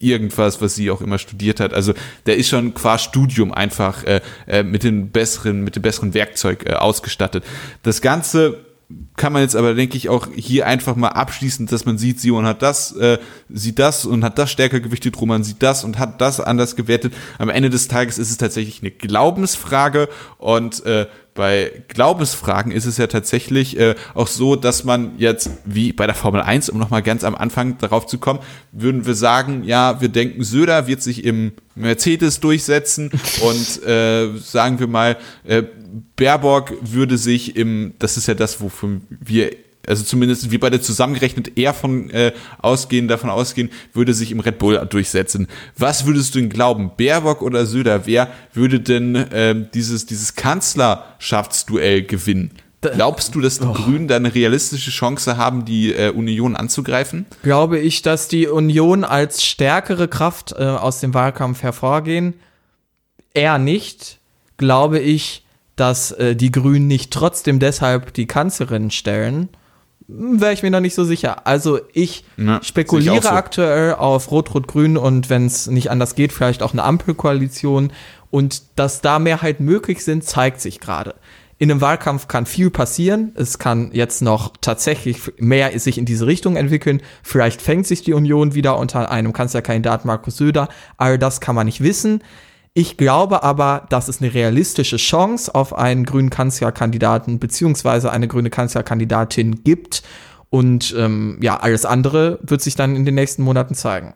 irgendwas, 0.00 0.60
was 0.60 0.74
sie 0.74 0.90
auch 0.90 1.00
immer 1.00 1.18
studiert 1.18 1.60
hat. 1.60 1.72
Also 1.72 1.94
der 2.26 2.36
ist 2.36 2.48
schon 2.48 2.74
qua 2.74 2.98
Studium 2.98 3.52
einfach 3.52 4.02
äh, 4.04 4.20
äh, 4.48 4.62
mit 4.64 4.82
den 4.82 5.10
besseren, 5.10 5.62
mit 5.62 5.76
dem 5.76 5.82
besseren 5.82 6.14
Werkzeug 6.14 6.64
äh, 6.66 6.72
ausgestattet. 6.72 7.44
Das 7.82 8.00
Ganze 8.00 8.64
kann 9.16 9.32
man 9.32 9.42
jetzt 9.42 9.54
aber, 9.54 9.74
denke 9.74 9.96
ich, 9.96 10.08
auch 10.08 10.26
hier 10.34 10.66
einfach 10.66 10.96
mal 10.96 11.10
abschließen, 11.10 11.66
dass 11.66 11.84
man 11.84 11.96
sieht, 11.96 12.18
Sion 12.20 12.44
hat 12.44 12.62
das, 12.62 12.96
äh, 12.96 13.18
sieht 13.48 13.78
das 13.78 14.04
und 14.04 14.24
hat 14.24 14.38
das 14.38 14.50
stärker 14.50 14.80
gewichtet, 14.80 15.20
Roman 15.20 15.44
sieht 15.44 15.62
das 15.62 15.84
und 15.84 15.98
hat 15.98 16.20
das 16.20 16.40
anders 16.40 16.74
gewertet. 16.74 17.12
Am 17.38 17.50
Ende 17.50 17.70
des 17.70 17.86
Tages 17.86 18.18
ist 18.18 18.30
es 18.30 18.36
tatsächlich 18.38 18.80
eine 18.80 18.90
Glaubensfrage 18.90 20.08
und 20.38 20.84
äh, 20.86 21.06
bei 21.34 21.84
Glaubensfragen 21.88 22.72
ist 22.72 22.86
es 22.86 22.96
ja 22.96 23.06
tatsächlich 23.06 23.78
äh, 23.78 23.94
auch 24.14 24.26
so, 24.26 24.56
dass 24.56 24.84
man 24.84 25.12
jetzt, 25.18 25.50
wie 25.64 25.92
bei 25.92 26.06
der 26.06 26.14
Formel 26.14 26.40
1, 26.40 26.68
um 26.70 26.78
nochmal 26.78 27.02
ganz 27.02 27.24
am 27.24 27.34
Anfang 27.34 27.78
darauf 27.78 28.06
zu 28.06 28.18
kommen, 28.18 28.40
würden 28.72 29.06
wir 29.06 29.14
sagen, 29.14 29.64
ja, 29.64 30.00
wir 30.00 30.08
denken, 30.08 30.44
Söder 30.44 30.86
wird 30.86 31.02
sich 31.02 31.24
im 31.24 31.52
Mercedes 31.74 32.40
durchsetzen 32.40 33.10
und 33.40 33.86
äh, 33.86 34.36
sagen 34.38 34.78
wir 34.80 34.86
mal, 34.86 35.16
äh, 35.44 35.62
Baerbock 36.16 36.72
würde 36.80 37.18
sich 37.18 37.56
im, 37.56 37.94
das 37.98 38.16
ist 38.16 38.28
ja 38.28 38.34
das, 38.34 38.60
wofür 38.60 39.00
wir 39.08 39.50
also 39.90 40.04
zumindest 40.04 40.50
wie 40.50 40.58
bei 40.58 40.70
der 40.70 40.80
zusammengerechnet 40.80 41.58
eher 41.58 41.74
von 41.74 42.08
äh, 42.10 42.32
ausgehen, 42.58 43.08
davon 43.08 43.28
ausgehen, 43.28 43.70
würde 43.92 44.14
sich 44.14 44.32
im 44.32 44.40
Red 44.40 44.58
Bull 44.58 44.86
durchsetzen. 44.88 45.48
Was 45.76 46.06
würdest 46.06 46.34
du 46.34 46.40
denn 46.40 46.48
glauben, 46.48 46.92
Baerbock 46.96 47.42
oder 47.42 47.66
Söder? 47.66 48.06
Wer 48.06 48.28
würde 48.54 48.80
denn 48.80 49.14
äh, 49.14 49.66
dieses, 49.74 50.06
dieses 50.06 50.34
Kanzlerschaftsduell 50.34 52.04
gewinnen? 52.04 52.52
Glaubst 52.80 53.34
du, 53.34 53.42
dass 53.42 53.58
die 53.58 53.66
oh. 53.66 53.74
Grünen 53.74 54.08
da 54.08 54.16
eine 54.16 54.34
realistische 54.34 54.90
Chance 54.90 55.36
haben, 55.36 55.66
die 55.66 55.92
äh, 55.92 56.10
Union 56.10 56.56
anzugreifen? 56.56 57.26
Glaube 57.42 57.78
ich, 57.78 58.00
dass 58.00 58.28
die 58.28 58.46
Union 58.46 59.04
als 59.04 59.44
stärkere 59.44 60.08
Kraft 60.08 60.54
äh, 60.58 60.64
aus 60.64 61.00
dem 61.00 61.12
Wahlkampf 61.12 61.62
hervorgehen? 61.62 62.34
Eher 63.34 63.58
nicht. 63.58 64.18
Glaube 64.56 64.98
ich, 64.98 65.44
dass 65.76 66.12
äh, 66.12 66.34
die 66.34 66.50
Grünen 66.50 66.86
nicht 66.86 67.12
trotzdem 67.12 67.58
deshalb 67.58 68.14
die 68.14 68.26
Kanzlerin 68.26 68.90
stellen 68.90 69.50
wäre 70.12 70.52
ich 70.52 70.62
mir 70.62 70.70
noch 70.70 70.80
nicht 70.80 70.94
so 70.94 71.04
sicher. 71.04 71.46
Also 71.46 71.80
ich 71.92 72.24
Na, 72.36 72.62
spekuliere 72.62 73.16
ich 73.16 73.22
so. 73.22 73.28
aktuell 73.30 73.94
auf 73.94 74.30
Rot-Rot-Grün 74.30 74.96
und 74.96 75.30
wenn 75.30 75.46
es 75.46 75.66
nicht 75.66 75.90
anders 75.90 76.14
geht, 76.14 76.32
vielleicht 76.32 76.62
auch 76.62 76.72
eine 76.72 76.82
Ampelkoalition. 76.82 77.92
Und 78.30 78.62
dass 78.76 79.00
da 79.00 79.18
Mehrheit 79.18 79.60
möglich 79.60 80.04
sind, 80.04 80.24
zeigt 80.24 80.60
sich 80.60 80.80
gerade. 80.80 81.14
In 81.58 81.70
einem 81.70 81.80
Wahlkampf 81.82 82.26
kann 82.26 82.46
viel 82.46 82.70
passieren. 82.70 83.32
Es 83.34 83.58
kann 83.58 83.90
jetzt 83.92 84.22
noch 84.22 84.54
tatsächlich 84.60 85.32
mehr 85.36 85.78
sich 85.78 85.98
in 85.98 86.06
diese 86.06 86.26
Richtung 86.26 86.56
entwickeln. 86.56 87.02
Vielleicht 87.22 87.60
fängt 87.60 87.86
sich 87.86 88.02
die 88.02 88.14
Union 88.14 88.54
wieder 88.54 88.78
unter 88.78 89.10
einem 89.10 89.34
Kanzlerkandidat 89.34 90.06
Markus 90.06 90.38
Söder. 90.38 90.68
All 90.96 91.18
das 91.18 91.40
kann 91.40 91.54
man 91.54 91.66
nicht 91.66 91.82
wissen. 91.82 92.22
Ich 92.72 92.96
glaube 92.96 93.42
aber, 93.42 93.86
dass 93.90 94.08
es 94.08 94.20
eine 94.20 94.32
realistische 94.32 94.96
Chance 94.96 95.54
auf 95.54 95.76
einen 95.76 96.04
grünen 96.04 96.30
Kanzlerkandidaten 96.30 97.40
beziehungsweise 97.40 98.12
eine 98.12 98.28
grüne 98.28 98.50
Kanzlerkandidatin 98.50 99.64
gibt. 99.64 100.02
Und 100.50 100.94
ähm, 100.96 101.38
ja, 101.40 101.58
alles 101.58 101.84
andere 101.84 102.38
wird 102.42 102.60
sich 102.60 102.76
dann 102.76 102.94
in 102.94 103.04
den 103.04 103.14
nächsten 103.14 103.42
Monaten 103.42 103.74
zeigen. 103.74 104.14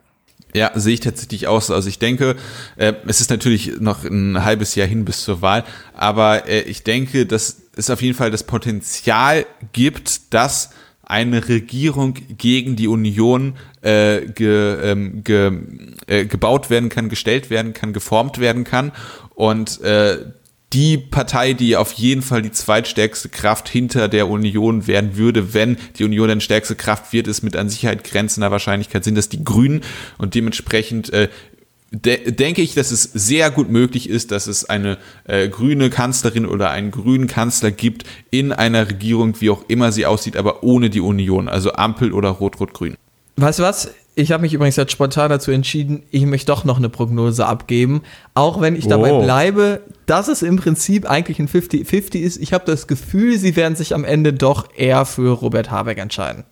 Ja, 0.53 0.71
sehe 0.73 0.93
ich 0.93 1.01
tatsächlich 1.01 1.47
aus. 1.47 1.69
Also 1.69 1.89
ich 1.89 1.99
denke, 1.99 2.37
äh, 2.77 2.93
es 3.07 3.19
ist 3.19 3.29
natürlich 3.29 3.81
noch 3.81 4.05
ein 4.05 4.43
halbes 4.45 4.75
Jahr 4.75 4.87
hin 4.87 5.03
bis 5.03 5.23
zur 5.23 5.41
Wahl, 5.41 5.65
aber 5.93 6.47
äh, 6.47 6.61
ich 6.61 6.83
denke, 6.83 7.25
dass 7.25 7.57
es 7.75 7.89
auf 7.89 8.01
jeden 8.01 8.15
Fall 8.15 8.31
das 8.31 8.43
Potenzial 8.43 9.45
gibt, 9.73 10.33
dass 10.33 10.69
eine 11.05 11.47
Regierung 11.47 12.15
gegen 12.37 12.75
die 12.75 12.87
Union 12.87 13.53
äh, 13.81 14.21
ge, 14.21 14.91
ähm, 14.91 15.23
ge, 15.23 15.51
äh, 16.07 16.25
gebaut 16.25 16.69
werden 16.69 16.89
kann, 16.89 17.09
gestellt 17.09 17.49
werden 17.49 17.73
kann, 17.73 17.93
geformt 17.93 18.39
werden 18.39 18.63
kann. 18.63 18.91
Und 19.35 19.81
äh, 19.81 20.17
die 20.73 20.97
Partei, 20.97 21.53
die 21.53 21.77
auf 21.77 21.93
jeden 21.93 22.21
Fall 22.21 22.41
die 22.41 22.51
zweitstärkste 22.51 23.29
Kraft 23.29 23.69
hinter 23.69 24.07
der 24.09 24.27
Union 24.27 24.87
werden 24.87 25.15
würde, 25.15 25.53
wenn 25.53 25.77
die 25.97 26.03
Union 26.03 26.27
dann 26.27 26.41
stärkste 26.41 26.75
Kraft 26.75 27.13
wird, 27.13 27.27
ist 27.27 27.43
mit 27.43 27.55
an 27.55 27.69
Sicherheit 27.69 28.03
grenzender 28.03 28.51
Wahrscheinlichkeit 28.51 29.03
sind 29.03 29.15
das 29.15 29.29
die 29.29 29.43
Grünen 29.43 29.81
und 30.17 30.35
dementsprechend 30.35 31.13
äh, 31.13 31.29
de 32.03 32.31
denke 32.31 32.61
ich, 32.61 32.73
dass 32.73 32.91
es 32.91 33.03
sehr 33.03 33.51
gut 33.51 33.69
möglich 33.69 34.09
ist, 34.09 34.31
dass 34.31 34.47
es 34.47 34.65
eine 34.65 34.97
äh, 35.25 35.47
grüne 35.47 35.89
Kanzlerin 35.89 36.45
oder 36.45 36.69
einen 36.71 36.91
grünen 36.91 37.27
Kanzler 37.27 37.71
gibt 37.71 38.03
in 38.31 38.51
einer 38.51 38.89
Regierung, 38.89 39.39
wie 39.39 39.49
auch 39.49 39.65
immer 39.67 39.91
sie 39.91 40.05
aussieht, 40.05 40.37
aber 40.37 40.63
ohne 40.63 40.89
die 40.89 41.01
Union, 41.01 41.47
also 41.47 41.73
Ampel 41.73 42.11
oder 42.11 42.29
Rot-Rot-Grün. 42.29 42.95
Weißt 43.37 43.59
du 43.59 43.63
was? 43.63 43.91
Ich 44.17 44.31
habe 44.31 44.41
mich 44.41 44.53
übrigens 44.53 44.77
jetzt 44.77 44.93
spontan 44.93 45.29
dazu 45.29 45.51
entschieden, 45.51 46.03
ich 46.09 46.25
möchte 46.25 46.47
doch 46.47 46.63
noch 46.63 46.77
eine 46.77 46.87
Prognose 46.87 47.45
abgeben. 47.45 48.01
Auch 48.33 48.61
wenn 48.61 48.77
ich 48.77 48.87
dabei 48.87 49.11
oh. 49.11 49.21
bleibe, 49.21 49.81
dass 50.05 50.29
es 50.29 50.41
im 50.41 50.55
Prinzip 50.55 51.09
eigentlich 51.09 51.39
ein 51.39 51.49
50-50 51.49 52.19
ist. 52.19 52.37
Ich 52.37 52.53
habe 52.53 52.63
das 52.65 52.87
Gefühl, 52.87 53.37
sie 53.37 53.57
werden 53.57 53.75
sich 53.75 53.93
am 53.93 54.05
Ende 54.05 54.31
doch 54.31 54.69
eher 54.73 55.05
für 55.05 55.33
Robert 55.33 55.69
Habeck 55.69 55.97
entscheiden. 55.97 56.45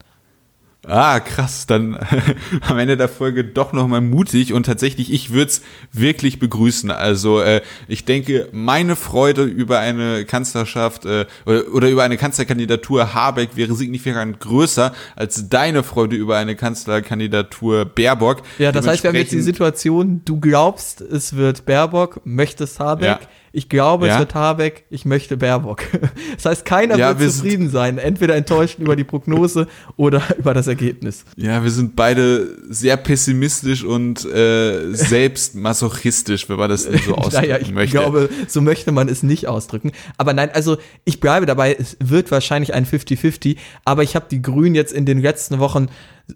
Ah, 0.86 1.20
krass, 1.20 1.66
dann 1.66 1.98
am 2.60 2.78
Ende 2.78 2.96
der 2.96 3.08
Folge 3.08 3.44
doch 3.44 3.72
nochmal 3.72 4.00
mutig 4.00 4.52
und 4.52 4.66
tatsächlich, 4.66 5.12
ich 5.12 5.32
würde 5.32 5.50
es 5.50 5.62
wirklich 5.92 6.38
begrüßen. 6.38 6.90
Also 6.90 7.40
äh, 7.40 7.62
ich 7.88 8.04
denke, 8.04 8.48
meine 8.52 8.96
Freude 8.96 9.44
über 9.44 9.78
eine 9.78 10.24
Kanzlerschaft 10.24 11.06
äh, 11.06 11.26
oder, 11.46 11.72
oder 11.72 11.90
über 11.90 12.02
eine 12.02 12.16
Kanzlerkandidatur 12.16 13.14
Habeck 13.14 13.56
wäre 13.56 13.74
signifikant 13.74 14.40
größer 14.40 14.92
als 15.16 15.48
deine 15.48 15.82
Freude 15.82 16.16
über 16.16 16.36
eine 16.36 16.56
Kanzlerkandidatur 16.56 17.84
Baerbock. 17.86 18.42
Ja, 18.58 18.72
das 18.72 18.86
heißt, 18.86 19.02
wir 19.02 19.08
haben 19.08 19.16
jetzt 19.16 19.32
die 19.32 19.40
Situation, 19.40 20.22
du 20.24 20.38
glaubst, 20.38 21.00
es 21.00 21.36
wird 21.36 21.64
Baerbock, 21.64 22.20
möchtest 22.24 22.78
Habeck. 22.80 23.06
Ja 23.06 23.20
Ich 23.56 23.68
glaube, 23.68 24.08
Ja? 24.08 24.14
es 24.14 24.18
wird 24.18 24.34
Habeck, 24.34 24.84
ich 24.90 25.04
möchte 25.04 25.36
Baerbock. 25.36 25.82
Das 26.34 26.44
heißt, 26.46 26.64
keiner 26.64 26.96
Ja, 26.98 27.10
wir 27.14 27.20
wird 27.20 27.30
sind- 27.30 27.42
zufrieden 27.44 27.70
sein. 27.70 27.98
Entweder 27.98 28.34
enttäuscht 28.34 28.80
über 28.80 28.96
die 28.96 29.04
Prognose 29.04 29.68
oder 29.96 30.20
über 30.38 30.52
das 30.52 30.66
Ergebnis. 30.66 31.24
Ja, 31.36 31.62
wir 31.62 31.70
sind 31.70 31.94
beide 31.94 32.48
sehr 32.68 32.96
pessimistisch 32.96 33.84
und 33.84 34.24
äh, 34.24 34.92
selbst 34.92 35.54
masochistisch, 35.54 36.48
wenn 36.48 36.56
man 36.56 36.68
das 36.68 36.82
so 36.82 36.90
ausdrücken 37.14 37.34
Naja, 37.48 37.58
ich 37.60 37.70
möchte. 37.72 37.96
glaube, 37.96 38.28
so 38.48 38.60
möchte 38.60 38.90
man 38.90 39.08
es 39.08 39.22
nicht 39.22 39.46
ausdrücken. 39.46 39.92
Aber 40.16 40.32
nein, 40.32 40.50
also 40.52 40.76
ich 41.04 41.20
bleibe 41.20 41.46
dabei, 41.46 41.76
es 41.78 41.96
wird 42.02 42.32
wahrscheinlich 42.32 42.74
ein 42.74 42.84
50-50, 42.86 43.56
aber 43.84 44.02
ich 44.02 44.16
habe 44.16 44.26
die 44.28 44.42
Grünen 44.42 44.74
jetzt 44.74 44.92
in 44.92 45.06
den 45.06 45.20
letzten 45.20 45.60
Wochen 45.60 45.86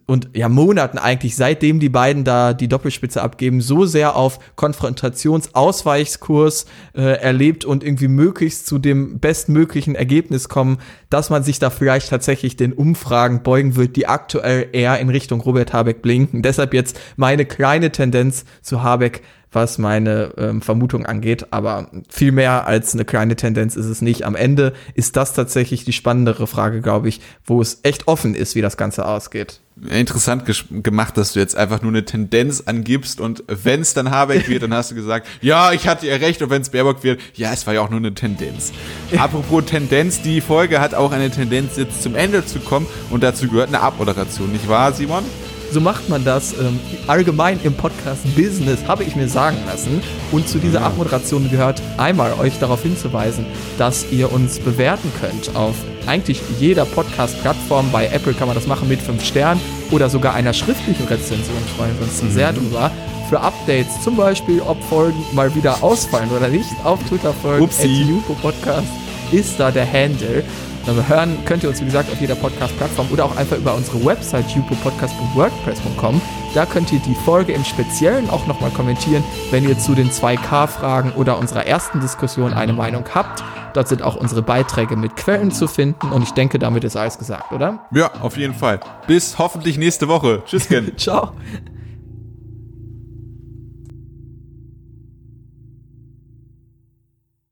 und 0.07 0.31
ja 0.35 0.49
Monaten 0.49 0.99
eigentlich, 0.99 1.37
seitdem 1.37 1.79
die 1.81 1.89
beiden 1.89 2.23
da 2.25 2.53
die 2.53 2.69
Doppelspitze 2.69 3.23
abgeben, 3.23 3.63
so 3.63 3.87
sehr 3.87 4.17
auf 4.17 4.39
Konfrontationsausweichskurs 4.57 6.67
äh, 6.95 7.19
erlebt 7.21 7.65
und 7.65 7.83
irgendwie 7.83 8.09
möglichst 8.09 8.67
zu 8.67 8.77
dem 8.79 9.19
bestmöglichen 9.19 9.95
Ergebnis 9.95 10.51
kommen, 10.51 10.77
dass 11.09 11.31
man 11.31 11.43
sich 11.43 11.59
da 11.59 11.71
vielleicht 11.71 12.11
tatsächlich 12.11 12.57
den 12.57 12.75
Umfragen 12.75 13.43
beugen 13.43 13.77
wird, 13.77 13.97
die 13.97 14.07
aktuell 14.07 14.69
eher 14.73 14.99
in 14.99 15.09
Richtung 15.09 15.41
Robert 15.41 15.73
Habeck 15.73 16.03
blinken. 16.03 16.43
Deshalb 16.43 16.75
jetzt 16.75 17.01
meine 17.17 17.47
kleine 17.47 17.91
Tendenz 17.91 18.45
zu 18.63 18.83
Habeck 18.83 19.23
was 19.51 19.79
meine 19.79 20.35
ähm, 20.37 20.61
Vermutung 20.61 21.07
angeht. 21.07 21.47
Aber 21.53 21.91
viel 22.11 22.33
mehr 22.33 22.67
als 22.67 22.93
eine 22.93 23.07
kleine 23.07 23.35
Tendenz 23.35 23.77
ist 23.77 23.87
es 23.87 24.03
nicht. 24.03 24.25
Am 24.25 24.35
Ende 24.35 24.75
ist 24.95 25.17
das 25.17 25.33
tatsächlich 25.33 25.85
die 25.85 25.95
spannendere 25.95 26.47
Frage, 26.47 26.83
glaube 26.83 27.09
ich, 27.09 27.23
wo 27.45 27.63
es 27.63 27.81
echt 27.83 28.09
offen 28.09 28.35
ist, 28.35 28.57
wie 28.57 28.61
das 28.61 28.77
Ganze 28.77 29.07
ausgeht. 29.07 29.63
Interessant 29.91 30.45
gemacht, 30.71 31.17
dass 31.17 31.33
du 31.33 31.41
jetzt 31.41 31.57
einfach 31.57 31.83
nur 31.83 31.93
eine 31.93 32.05
Tendenz 32.05 32.63
angibst 32.67 33.21
und 33.21 33.45
wenn 33.47 33.81
es 33.81 33.95
dann 33.95 34.11
Habeck 34.11 34.49
wird, 34.49 34.63
dann 34.63 34.75
hast 34.75 34.91
du 34.91 34.95
gesagt, 34.95 35.27
ja, 35.41 35.73
ich 35.73 35.87
hatte 35.87 36.07
ja 36.07 36.17
recht 36.17 36.43
und 36.43 36.51
wenn 36.51 36.63
es 36.63 36.71
Baerbock 36.71 37.05
wird, 37.05 37.21
ja, 37.35 37.53
es 37.53 37.67
war 37.67 37.75
ja 37.75 37.81
auch 37.81 37.91
nur 37.91 37.99
eine 37.99 38.13
Tendenz. 38.13 38.73
Apropos 39.17 39.65
Tendenz, 39.67 40.21
die 40.21 40.41
Folge 40.41 40.81
hat 40.81 40.95
auch 40.95 41.13
eine 41.13 41.31
Tendenz 41.31 41.77
jetzt 41.77 42.03
zum 42.03 42.17
Ende 42.17 42.45
zu 42.45 42.59
kommen 42.61 42.87
und 43.11 43.23
dazu 43.23 43.49
gehört 43.49 43.69
eine 43.69 43.81
Abmoderation, 43.81 44.51
nicht 44.53 44.69
wahr, 44.69 44.93
Simon? 44.93 45.25
So 45.71 45.81
macht 45.81 46.09
man 46.09 46.25
das 46.25 46.55
ähm, 46.55 46.81
allgemein 47.07 47.61
im 47.63 47.75
Podcast-Business, 47.75 48.87
habe 48.87 49.05
ich 49.05 49.17
mir 49.17 49.29
sagen 49.29 49.59
lassen. 49.67 50.01
Und 50.33 50.49
zu 50.49 50.59
dieser 50.59 50.83
Abmoderation 50.83 51.51
gehört 51.51 51.83
einmal 51.99 52.33
euch 52.35 52.59
darauf 52.59 52.83
hinzuweisen, 52.83 53.45
dass 53.77 54.11
ihr 54.11 54.33
uns 54.33 54.59
bewerten 54.59 55.13
könnt 55.21 55.55
auf 55.55 55.75
eigentlich 56.07 56.41
jeder 56.59 56.87
Podcast-Plattform. 56.87 57.93
Bei 57.93 58.07
Apple 58.07 58.33
kann 58.33 58.49
man 58.49 58.55
das 58.55 58.67
machen 58.67 58.89
mit 58.89 59.01
5 59.01 59.23
Sternen 59.23 59.61
oder 59.91 60.09
sogar 60.09 60.35
einer 60.35 60.55
schriftlichen 60.55 61.07
Rezension. 61.07 61.59
Freuen 61.77 61.95
wir 61.99 62.07
uns 62.07 62.35
sehr 62.35 62.53
drüber. 62.53 62.91
Für 63.29 63.41
Updates, 63.41 64.01
zum 64.03 64.17
Beispiel, 64.17 64.63
ob 64.63 64.83
Folgen 64.85 65.23
mal 65.33 65.55
wieder 65.55 65.83
ausfallen 65.83 66.31
oder 66.31 66.49
nicht, 66.49 66.71
auf 66.83 66.99
Twitter 67.05 67.35
folgen. 67.35 67.65
Upsi. 67.65 68.07
Podcast 68.41 68.89
ist 69.33 69.61
da 69.61 69.71
der 69.71 69.87
Handle. 69.91 70.45
Dann 70.89 71.07
hören 71.07 71.37
könnt 71.45 71.63
ihr 71.63 71.69
uns, 71.69 71.83
wie 71.83 71.85
gesagt, 71.85 72.11
auf 72.11 72.19
jeder 72.19 72.35
Podcast-Plattform 72.35 73.09
oder 73.13 73.27
auch 73.27 73.37
einfach 73.37 73.59
über 73.59 73.75
unsere 73.75 74.03
Website 74.07 74.49
jupopodcast.wordpress.com. 74.57 76.19
Da 76.55 76.65
könnt 76.65 76.91
ihr 76.93 76.99
die 77.01 77.15
Folge 77.15 77.53
im 77.53 77.63
Speziellen 77.63 78.31
auch 78.31 78.47
nochmal 78.47 78.71
kommentieren, 78.71 79.23
wenn 79.51 79.69
ihr 79.69 79.79
zu 79.79 79.95
den 79.95 80.11
2K-Fragen 80.11 81.13
oder 81.13 81.39
unserer 81.39 81.67
ersten 81.67 82.01
Diskussion 82.01 82.55
eine 82.55 82.73
Meinung 82.73 83.05
habt. 83.15 83.45
Dort 83.75 83.89
sind 83.89 84.01
auch 84.01 84.17
unsere 84.17 84.41
Beiträge 84.41 84.97
mit 84.97 85.15
Quellen 85.15 85.51
zu 85.51 85.69
finden 85.69 86.09
und 86.11 86.23
ich 86.23 86.31
denke, 86.31 86.59
damit 86.59 86.85
ist 86.85 86.97
alles 86.97 87.19
gesagt, 87.19 87.53
oder? 87.53 87.87
Ja, 87.93 88.11
auf 88.23 88.39
jeden 88.39 88.55
Fall. 88.55 88.81
Bis 89.07 89.37
hoffentlich 89.37 89.77
nächste 89.77 90.09
Woche. 90.09 90.43
Tschüss, 90.47 90.69
Ken. 90.69 90.93
Ciao. 90.97 91.33